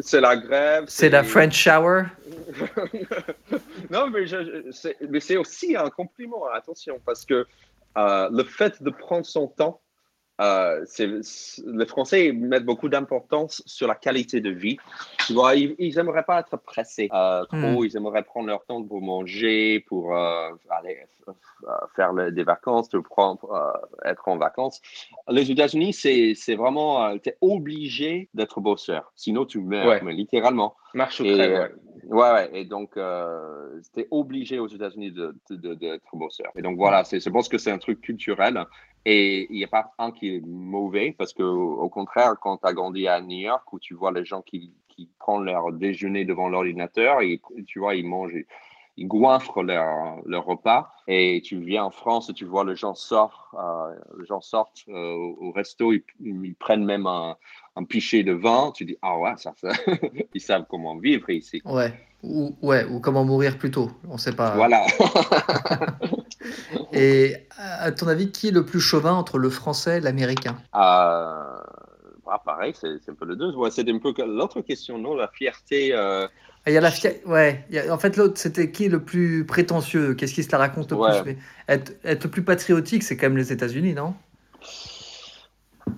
C'est 0.00 0.22
la 0.22 0.36
grève. 0.36 0.84
C'est 0.86 1.10
la 1.10 1.22
French 1.22 1.54
shower? 1.54 2.04
Non, 3.90 4.08
mais, 4.08 4.24
mais 5.10 5.20
c'est 5.20 5.36
aussi 5.36 5.76
un 5.76 5.90
compliment, 5.90 6.46
attention, 6.52 6.98
parce 7.04 7.24
que 7.24 7.46
euh, 7.98 8.28
le 8.32 8.44
fait 8.44 8.82
de 8.82 8.90
prendre 8.90 9.26
son 9.26 9.48
temps 9.48 9.80
euh, 10.40 10.84
les 11.66 11.86
Français 11.86 12.32
mettent 12.32 12.64
beaucoup 12.64 12.88
d'importance 12.88 13.62
sur 13.66 13.88
la 13.88 13.94
qualité 13.94 14.40
de 14.40 14.50
vie. 14.50 14.76
Tu 15.26 15.32
vois, 15.32 15.54
ils 15.54 15.94
n'aimeraient 15.96 16.24
pas 16.24 16.40
être 16.40 16.56
pressés 16.56 17.08
euh, 17.12 17.44
trop, 17.44 17.80
hmm. 17.80 17.84
ils 17.84 17.96
aimeraient 17.96 18.22
prendre 18.22 18.48
leur 18.48 18.64
temps 18.64 18.82
pour 18.82 19.00
manger, 19.00 19.80
pour 19.80 20.16
euh, 20.16 20.50
aller 20.70 20.98
faire 21.94 22.12
des 22.14 22.44
vacances, 22.44 22.88
pour 22.88 23.56
être 24.04 24.28
en 24.28 24.36
vacances. 24.36 24.80
Les 25.28 25.50
États-Unis, 25.50 25.92
c'est 25.92 26.54
vraiment, 26.54 27.18
tu 27.18 27.30
es 27.30 27.36
obligé 27.40 28.28
d'être 28.34 28.60
bosseur, 28.60 29.12
sinon 29.16 29.44
tu 29.46 29.60
meurs, 29.60 30.04
mais 30.04 30.12
littéralement. 30.12 30.76
Marche 30.94 31.20
au 31.20 31.24
ouais. 31.24 31.70
Ouais, 32.06 32.32
ouais, 32.32 32.50
et 32.52 32.64
donc, 32.64 32.96
euh, 32.96 33.80
c'était 33.82 34.06
obligé 34.10 34.58
aux 34.58 34.68
États-Unis 34.68 35.10
d'être 35.10 35.34
de, 35.50 35.74
de, 35.74 36.00
bosseur. 36.12 36.52
Et 36.56 36.62
donc, 36.62 36.76
voilà, 36.76 37.02
je 37.10 37.28
pense 37.30 37.48
que 37.48 37.58
c'est 37.58 37.72
un 37.72 37.78
truc 37.78 38.00
culturel. 38.00 38.64
Et 39.08 39.46
il 39.50 39.56
n'y 39.56 39.64
a 39.64 39.68
pas 39.68 39.92
un 39.98 40.10
qui 40.10 40.34
est 40.34 40.40
mauvais, 40.44 41.14
parce 41.16 41.32
que 41.32 41.44
au 41.44 41.88
contraire, 41.88 42.34
quand 42.40 42.56
tu 42.56 42.66
as 42.66 42.72
grandi 42.72 43.06
à 43.06 43.20
New 43.20 43.38
York, 43.38 43.72
où 43.72 43.78
tu 43.78 43.94
vois 43.94 44.10
les 44.10 44.24
gens 44.24 44.42
qui, 44.42 44.72
qui 44.88 45.08
prennent 45.20 45.44
leur 45.44 45.72
déjeuner 45.72 46.24
devant 46.24 46.48
l'ordinateur, 46.48 47.20
et 47.20 47.40
tu 47.68 47.78
vois, 47.78 47.94
ils 47.94 48.04
mangent, 48.04 48.44
ils 48.96 49.06
goinfrent 49.06 49.62
leur, 49.62 50.16
leur, 50.24 50.44
repas, 50.44 50.92
et 51.06 51.40
tu 51.44 51.60
viens 51.60 51.84
en 51.84 51.92
France 51.92 52.30
et 52.30 52.32
tu 52.32 52.46
vois 52.46 52.64
les 52.64 52.74
gens 52.74 52.96
sortent, 52.96 53.54
euh, 53.54 53.94
les 54.18 54.26
gens 54.26 54.40
sortent 54.40 54.84
euh, 54.88 55.14
au 55.38 55.52
resto, 55.52 55.92
ils, 55.92 56.02
ils, 56.18 56.56
prennent 56.56 56.84
même 56.84 57.06
un, 57.06 57.36
un 57.76 57.84
pichet 57.84 58.22
de 58.24 58.32
vin, 58.32 58.72
tu 58.74 58.84
dis, 58.84 58.96
ah 59.02 59.18
ouais, 59.18 59.34
ça, 59.36 59.52
ça 59.60 59.70
ils 60.34 60.40
savent 60.40 60.64
comment 60.68 60.96
vivre 60.96 61.30
ici. 61.30 61.62
Ouais. 61.64 61.92
Ou, 62.22 62.56
ouais, 62.62 62.84
ou 62.84 62.98
comment 62.98 63.24
mourir 63.24 63.58
plus 63.58 63.70
tôt, 63.70 63.90
on 64.08 64.14
ne 64.14 64.18
sait 64.18 64.32
pas. 64.32 64.54
Voilà. 64.56 64.84
et 66.92 67.36
à 67.58 67.92
ton 67.92 68.08
avis, 68.08 68.32
qui 68.32 68.48
est 68.48 68.52
le 68.52 68.64
plus 68.64 68.80
chauvin 68.80 69.12
entre 69.12 69.38
le 69.38 69.50
français 69.50 69.98
et 69.98 70.00
l'américain? 70.00 70.56
Euh, 70.74 70.78
ah, 72.26 72.42
Pareil, 72.44 72.72
c'est 72.74 73.08
un 73.08 73.14
peu 73.14 73.26
le 73.26 73.36
deux. 73.36 73.52
Ouais, 73.54 73.70
c'est 73.70 73.88
un 73.88 73.98
peu 73.98 74.12
l'autre 74.24 74.60
question, 74.62 74.98
non 74.98 75.14
La 75.14 75.28
fierté. 75.28 75.90
Euh, 75.92 76.26
il 76.66 76.72
y 76.72 76.76
a 76.76 76.80
la 76.80 76.90
fierté. 76.90 77.20
Ouais. 77.26 77.64
En 77.90 77.98
fait, 77.98 78.16
l'autre, 78.16 78.38
c'était 78.38 78.72
qui 78.72 78.86
est 78.86 78.88
le 78.88 79.00
plus 79.00 79.44
prétentieux? 79.44 80.14
Qu'est-ce 80.14 80.34
qui 80.34 80.42
se 80.42 80.50
la 80.50 80.58
raconte 80.58 80.90
le 80.90 80.96
plus? 80.96 81.22
Mais 81.24 81.36
être, 81.68 81.92
être 82.02 82.24
le 82.24 82.30
plus 82.30 82.42
patriotique, 82.42 83.02
c'est 83.02 83.16
quand 83.16 83.26
même 83.26 83.36
les 83.36 83.52
États-Unis, 83.52 83.94
non? 83.94 84.14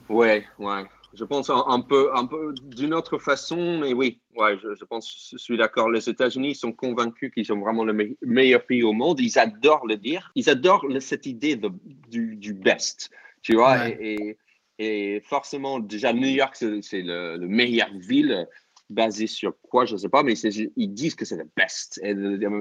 Ouais, 0.09 0.45
ouais. 0.59 0.85
Je 1.15 1.25
pense 1.25 1.51
un, 1.51 1.81
peu, 1.81 2.11
un 2.15 2.27
peu 2.27 2.55
d'une 2.63 2.93
autre 2.93 3.19
façon, 3.19 3.79
mais 3.79 3.95
oui, 3.95 4.21
ouais, 4.37 4.59
je, 4.59 4.85
pense, 4.85 5.31
je 5.33 5.39
suis 5.39 5.57
d'accord. 5.57 5.91
Les 5.91 6.09
États-Unis 6.09 6.55
sont 6.55 6.73
convaincus 6.73 7.33
qu'ils 7.33 7.47
sont 7.47 7.59
vraiment 7.59 7.85
le 7.85 8.17
meilleur 8.23 8.65
pays 8.67 8.83
au 8.83 8.93
monde. 8.93 9.19
Ils 9.21 9.39
adorent 9.39 9.87
le 9.87 9.97
dire. 9.97 10.31
Ils 10.35 10.51
adorent 10.51 10.85
cette 11.01 11.25
idée 11.25 11.57
de, 11.57 11.71
du, 12.09 12.37
du, 12.37 12.53
best, 12.53 13.11
tu 13.41 13.55
vois. 13.55 13.89
Et, 13.89 14.37
et, 14.79 15.21
forcément, 15.25 15.81
déjà, 15.81 16.13
New 16.13 16.29
York, 16.29 16.57
c'est 16.57 17.03
le, 17.03 17.37
le 17.37 17.49
meilleure 17.49 17.93
ville 17.95 18.47
basé 18.91 19.27
sur 19.27 19.55
quoi, 19.61 19.85
je 19.85 19.95
ne 19.95 19.99
sais 19.99 20.09
pas, 20.09 20.23
mais 20.23 20.33
ils 20.35 20.95
disent 20.95 21.15
que 21.15 21.25
c'est 21.25 21.37
le 21.37 21.49
best. 21.57 22.01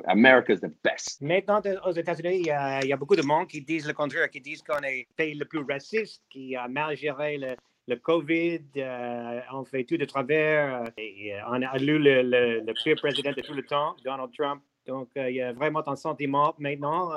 America 0.08 0.54
is 0.54 0.60
the 0.60 0.72
best. 0.84 1.22
Maintenant, 1.22 1.62
aux 1.86 1.92
États-Unis, 1.92 2.40
il, 2.40 2.80
il, 2.84 2.88
y 2.88 2.94
a 2.94 2.98
beaucoup 2.98 3.16
de 3.16 3.22
monde 3.22 3.48
qui 3.48 3.62
disent 3.62 3.88
le 3.88 3.94
contraire, 3.94 4.30
qui 4.30 4.42
disent 4.42 4.62
qu'on 4.62 4.82
est 4.82 5.08
le 5.10 5.16
pays 5.16 5.36
le 5.36 5.46
plus 5.46 5.64
raciste, 5.70 6.24
qui 6.30 6.56
a 6.56 6.68
mal 6.68 6.98
géré 6.98 7.38
le, 7.38 7.56
le 7.88 7.96
COVID, 7.96 8.62
euh, 8.78 9.40
on 9.54 9.64
fait 9.64 9.84
tout 9.84 9.98
de 9.98 10.06
travers. 10.06 10.82
Euh, 10.82 10.90
et, 10.98 11.34
euh, 11.34 11.40
on 11.50 11.62
a 11.62 11.78
lu 11.78 12.00
le, 12.00 12.22
le, 12.22 12.74
pire 12.84 12.96
président 12.98 13.32
de 13.32 13.42
tout 13.42 13.54
le 13.54 13.64
temps, 13.64 13.96
Donald 14.04 14.30
Trump. 14.38 14.62
Donc, 14.88 15.10
il 15.16 15.36
y 15.36 15.42
a 15.42 15.54
vraiment 15.54 15.88
un 15.88 15.96
sentiment 15.96 16.54
maintenant. 16.60 17.12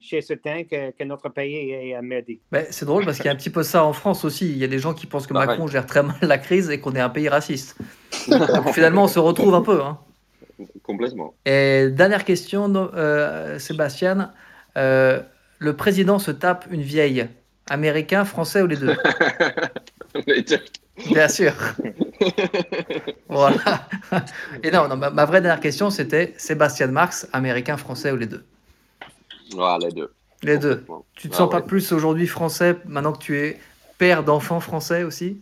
chez 0.00 0.20
certains 0.22 0.62
que, 0.62 0.92
que 0.92 1.02
notre 1.02 1.28
pays 1.28 1.72
est 1.72 2.00
merdique. 2.00 2.40
c'est 2.70 2.84
drôle 2.84 3.04
parce 3.04 3.16
qu'il 3.16 3.26
y 3.26 3.28
a 3.28 3.32
un 3.32 3.36
petit 3.36 3.50
peu 3.50 3.64
ça 3.64 3.84
en 3.84 3.92
France 3.92 4.24
aussi. 4.24 4.48
Il 4.48 4.56
y 4.56 4.62
a 4.62 4.68
des 4.68 4.78
gens 4.78 4.94
qui 4.94 5.06
pensent 5.06 5.26
que 5.26 5.34
Macron 5.34 5.66
gère 5.66 5.86
très 5.86 6.04
mal 6.04 6.16
la 6.22 6.38
crise 6.38 6.70
et 6.70 6.78
qu'on 6.78 6.94
est 6.94 7.00
un 7.00 7.08
pays 7.08 7.28
raciste. 7.28 7.76
Donc 8.28 8.72
finalement, 8.72 9.04
on 9.04 9.08
se 9.08 9.18
retrouve 9.18 9.54
un 9.54 9.62
peu. 9.62 9.82
Hein. 9.82 9.98
Complètement. 10.82 11.34
Et 11.44 11.88
dernière 11.90 12.24
question, 12.24 12.72
euh, 12.94 13.58
Sébastien. 13.58 14.32
Euh, 14.76 15.20
le 15.58 15.76
président 15.76 16.18
se 16.18 16.30
tape 16.30 16.66
une 16.70 16.82
vieille. 16.82 17.28
Américain, 17.70 18.24
français 18.24 18.62
ou 18.62 18.66
Les 18.66 18.76
deux? 18.76 18.96
Bien 21.10 21.28
sûr. 21.28 21.52
voilà. 23.28 23.88
Et 24.62 24.70
non, 24.70 24.88
ma, 24.96 25.24
vraie 25.24 25.40
dernière 25.40 25.60
question, 25.60 25.90
c'était 25.90 26.34
Sébastien 26.38 26.88
Marx, 26.88 27.28
américain, 27.32 27.76
français 27.76 28.10
ou 28.10 28.16
les 28.16 28.26
deux? 28.26 28.44
Voilà, 29.52 29.86
les 29.86 29.92
deux. 29.92 30.12
Les 30.42 30.58
deux. 30.58 30.84
Tu 31.14 31.28
te 31.28 31.36
sens 31.36 31.50
pas 31.50 31.62
plus 31.62 31.92
aujourd'hui 31.92 32.26
français 32.26 32.76
maintenant 32.86 33.12
que 33.12 33.18
tu 33.18 33.38
es 33.38 33.60
père 33.98 34.24
d'enfants 34.24 34.60
français 34.60 35.04
aussi? 35.04 35.40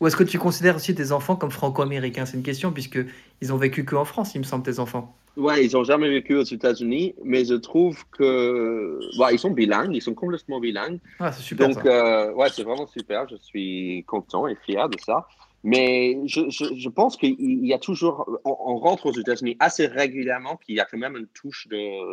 Ou 0.00 0.06
est-ce 0.06 0.16
que 0.16 0.24
tu 0.24 0.38
considères 0.38 0.76
aussi 0.76 0.94
tes 0.94 1.12
enfants 1.12 1.36
comme 1.36 1.50
franco-américains? 1.50 2.24
C'est 2.24 2.36
une 2.36 2.42
question 2.42 2.72
puisque 2.72 2.98
ils 3.42 3.52
ont 3.52 3.58
vécu 3.58 3.84
que 3.84 3.96
en 3.96 4.04
France, 4.04 4.34
il 4.34 4.38
me 4.38 4.44
semble, 4.44 4.64
tes 4.64 4.78
enfants. 4.78 5.14
Ouais, 5.36 5.64
ils 5.64 5.72
n'ont 5.72 5.84
jamais 5.84 6.08
vécu 6.08 6.34
aux 6.34 6.42
États-Unis, 6.42 7.14
mais 7.24 7.44
je 7.44 7.54
trouve 7.54 8.04
que. 8.10 8.98
Ouais, 9.18 9.34
ils 9.34 9.38
sont 9.38 9.50
bilingues, 9.50 9.94
ils 9.94 10.02
sont 10.02 10.14
complètement 10.14 10.60
bilingues. 10.60 10.98
Ah, 11.18 11.32
c'est 11.32 11.42
super. 11.42 11.68
Donc, 11.68 11.86
euh, 11.86 12.32
ouais, 12.32 12.48
c'est 12.50 12.64
vraiment 12.64 12.86
super. 12.86 13.28
Je 13.28 13.36
suis 13.36 14.04
content 14.06 14.46
et 14.48 14.56
fier 14.56 14.88
de 14.88 14.98
ça. 14.98 15.26
Mais 15.62 16.18
je, 16.26 16.48
je, 16.48 16.74
je 16.74 16.88
pense 16.88 17.16
qu'il 17.16 17.66
y 17.66 17.74
a 17.74 17.78
toujours, 17.78 18.26
on, 18.44 18.78
rentre 18.78 19.06
aux 19.06 19.12
États-Unis 19.12 19.56
assez 19.60 19.86
régulièrement 19.86 20.56
qu'il 20.56 20.74
y 20.74 20.80
a 20.80 20.86
quand 20.86 20.96
même 20.96 21.16
une 21.16 21.26
touche 21.26 21.68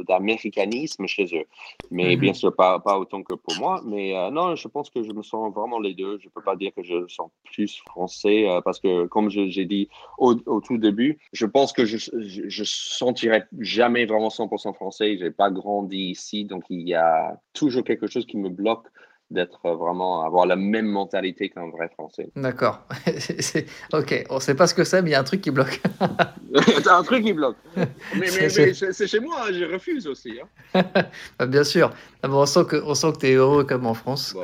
d'américanisme 0.07 1.07
chez 1.07 1.25
eux. 1.33 1.45
Mais 1.89 2.15
mhm. 2.15 2.21
bien 2.21 2.33
sûr, 2.33 2.53
pas, 2.53 2.79
pas 2.79 2.99
autant 2.99 3.23
que 3.23 3.35
pour 3.35 3.55
moi. 3.57 3.81
Mais 3.85 4.15
euh, 4.15 4.29
non, 4.31 4.55
je 4.55 4.67
pense 4.67 4.89
que 4.89 5.03
je 5.03 5.11
me 5.13 5.21
sens 5.21 5.53
vraiment 5.53 5.79
les 5.79 5.93
deux. 5.93 6.19
Je 6.19 6.25
ne 6.25 6.31
peux 6.31 6.41
pas 6.41 6.55
dire 6.55 6.71
que 6.75 6.83
je 6.83 6.95
me 6.95 7.07
sens 7.07 7.31
plus 7.45 7.77
français 7.85 8.49
euh, 8.49 8.59
parce 8.61 8.79
que, 8.79 9.05
comme 9.07 9.29
j'ai 9.29 9.65
dit 9.65 9.87
au, 10.17 10.35
au, 10.45 10.59
tout 10.59 10.77
début, 10.77 11.17
je 11.31 11.45
pense 11.45 11.71
que 11.71 11.85
je, 11.85 11.97
je 11.97 12.63
sentirai 12.65 13.43
jamais 13.59 14.05
vraiment 14.05 14.27
100% 14.27 14.73
français. 14.73 15.17
Je 15.17 15.25
n'ai 15.25 15.31
pas 15.31 15.51
grandi 15.51 16.09
ici, 16.09 16.43
donc 16.43 16.63
il 16.69 16.87
y 16.87 16.95
a 16.95 17.39
toujours 17.53 17.83
quelque 17.83 18.07
chose 18.07 18.25
qui 18.25 18.37
me 18.37 18.49
bloque 18.49 18.87
d'être 19.29 19.59
vraiment, 19.63 20.25
avoir 20.25 20.45
la 20.45 20.55
même 20.55 20.85
mentalité 20.85 21.49
qu'un 21.49 21.69
vrai 21.69 21.89
Français. 21.89 22.29
D'accord. 22.35 22.83
ok, 23.93 24.25
on 24.29 24.35
ne 24.35 24.39
sait 24.39 24.55
pas 24.55 24.67
ce 24.67 24.73
que 24.73 24.83
c'est, 24.85 25.01
mais 25.01 25.09
il 25.09 25.13
y 25.13 25.15
a 25.15 25.19
un 25.19 25.25
truc 25.25 25.41
qui 25.41 25.51
bloque. 25.51 25.81
un 26.89 27.03
truc 27.03 27.25
qui 27.25 27.33
bloque. 27.33 27.57
Mais, 28.15 28.27
c'est 28.49 29.07
chez 29.07 29.19
moi, 29.19 29.35
hein, 29.43 29.51
je 29.51 29.65
refuse 29.65 30.07
aussi. 30.07 30.39
Hein. 30.73 30.83
Bah, 31.37 31.45
bien 31.45 31.63
sûr. 31.63 31.91
Ah, 32.23 32.29
on 32.29 32.45
sent 32.45 32.65
que, 32.69 33.19
tu 33.19 33.27
es 33.27 33.33
heureux 33.33 33.65
comme 33.65 33.85
en 33.85 33.93
France. 33.93 34.35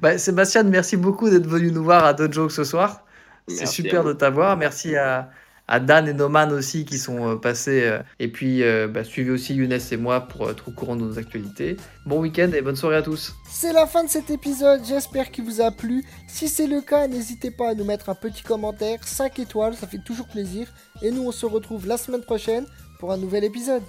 Bah, 0.00 0.16
Sébastien, 0.16 0.62
merci 0.62 0.96
beaucoup 0.96 1.28
d'être 1.28 1.46
venu 1.46 1.70
nous 1.70 1.84
voir 1.84 2.04
à 2.04 2.14
Dojo 2.14 2.48
ce 2.48 2.64
soir. 2.64 3.04
C'est 3.46 3.66
super 3.66 4.04
de 4.04 4.12
t'avoir. 4.12 4.56
Merci 4.56 4.96
à, 4.96 5.30
à 5.70 5.78
Dan 5.78 6.08
et 6.08 6.12
Noman 6.12 6.52
aussi 6.52 6.84
qui 6.84 6.98
sont 6.98 7.30
euh, 7.30 7.36
passés. 7.36 7.84
Euh, 7.84 8.02
et 8.18 8.28
puis, 8.28 8.62
euh, 8.62 8.88
bah, 8.88 9.04
suivez 9.04 9.30
aussi 9.30 9.54
Younes 9.54 9.78
et 9.90 9.96
moi 9.96 10.22
pour 10.22 10.50
être 10.50 10.68
au 10.68 10.72
courant 10.72 10.96
de 10.96 11.02
nos 11.02 11.18
actualités. 11.18 11.76
Bon 12.04 12.20
week-end 12.20 12.50
et 12.52 12.60
bonne 12.60 12.76
soirée 12.76 12.96
à 12.96 13.02
tous. 13.02 13.34
C'est 13.48 13.72
la 13.72 13.86
fin 13.86 14.02
de 14.04 14.10
cet 14.10 14.30
épisode, 14.30 14.82
j'espère 14.84 15.30
qu'il 15.30 15.44
vous 15.44 15.60
a 15.60 15.70
plu. 15.70 16.04
Si 16.28 16.48
c'est 16.48 16.66
le 16.66 16.80
cas, 16.80 17.06
n'hésitez 17.06 17.52
pas 17.52 17.70
à 17.70 17.74
nous 17.74 17.84
mettre 17.84 18.08
un 18.08 18.16
petit 18.16 18.42
commentaire, 18.42 18.98
5 19.04 19.38
étoiles, 19.38 19.74
ça 19.74 19.86
fait 19.86 20.02
toujours 20.04 20.26
plaisir. 20.26 20.66
Et 21.02 21.12
nous, 21.12 21.22
on 21.22 21.32
se 21.32 21.46
retrouve 21.46 21.86
la 21.86 21.96
semaine 21.96 22.22
prochaine 22.22 22.66
pour 22.98 23.12
un 23.12 23.16
nouvel 23.16 23.44
épisode. 23.44 23.82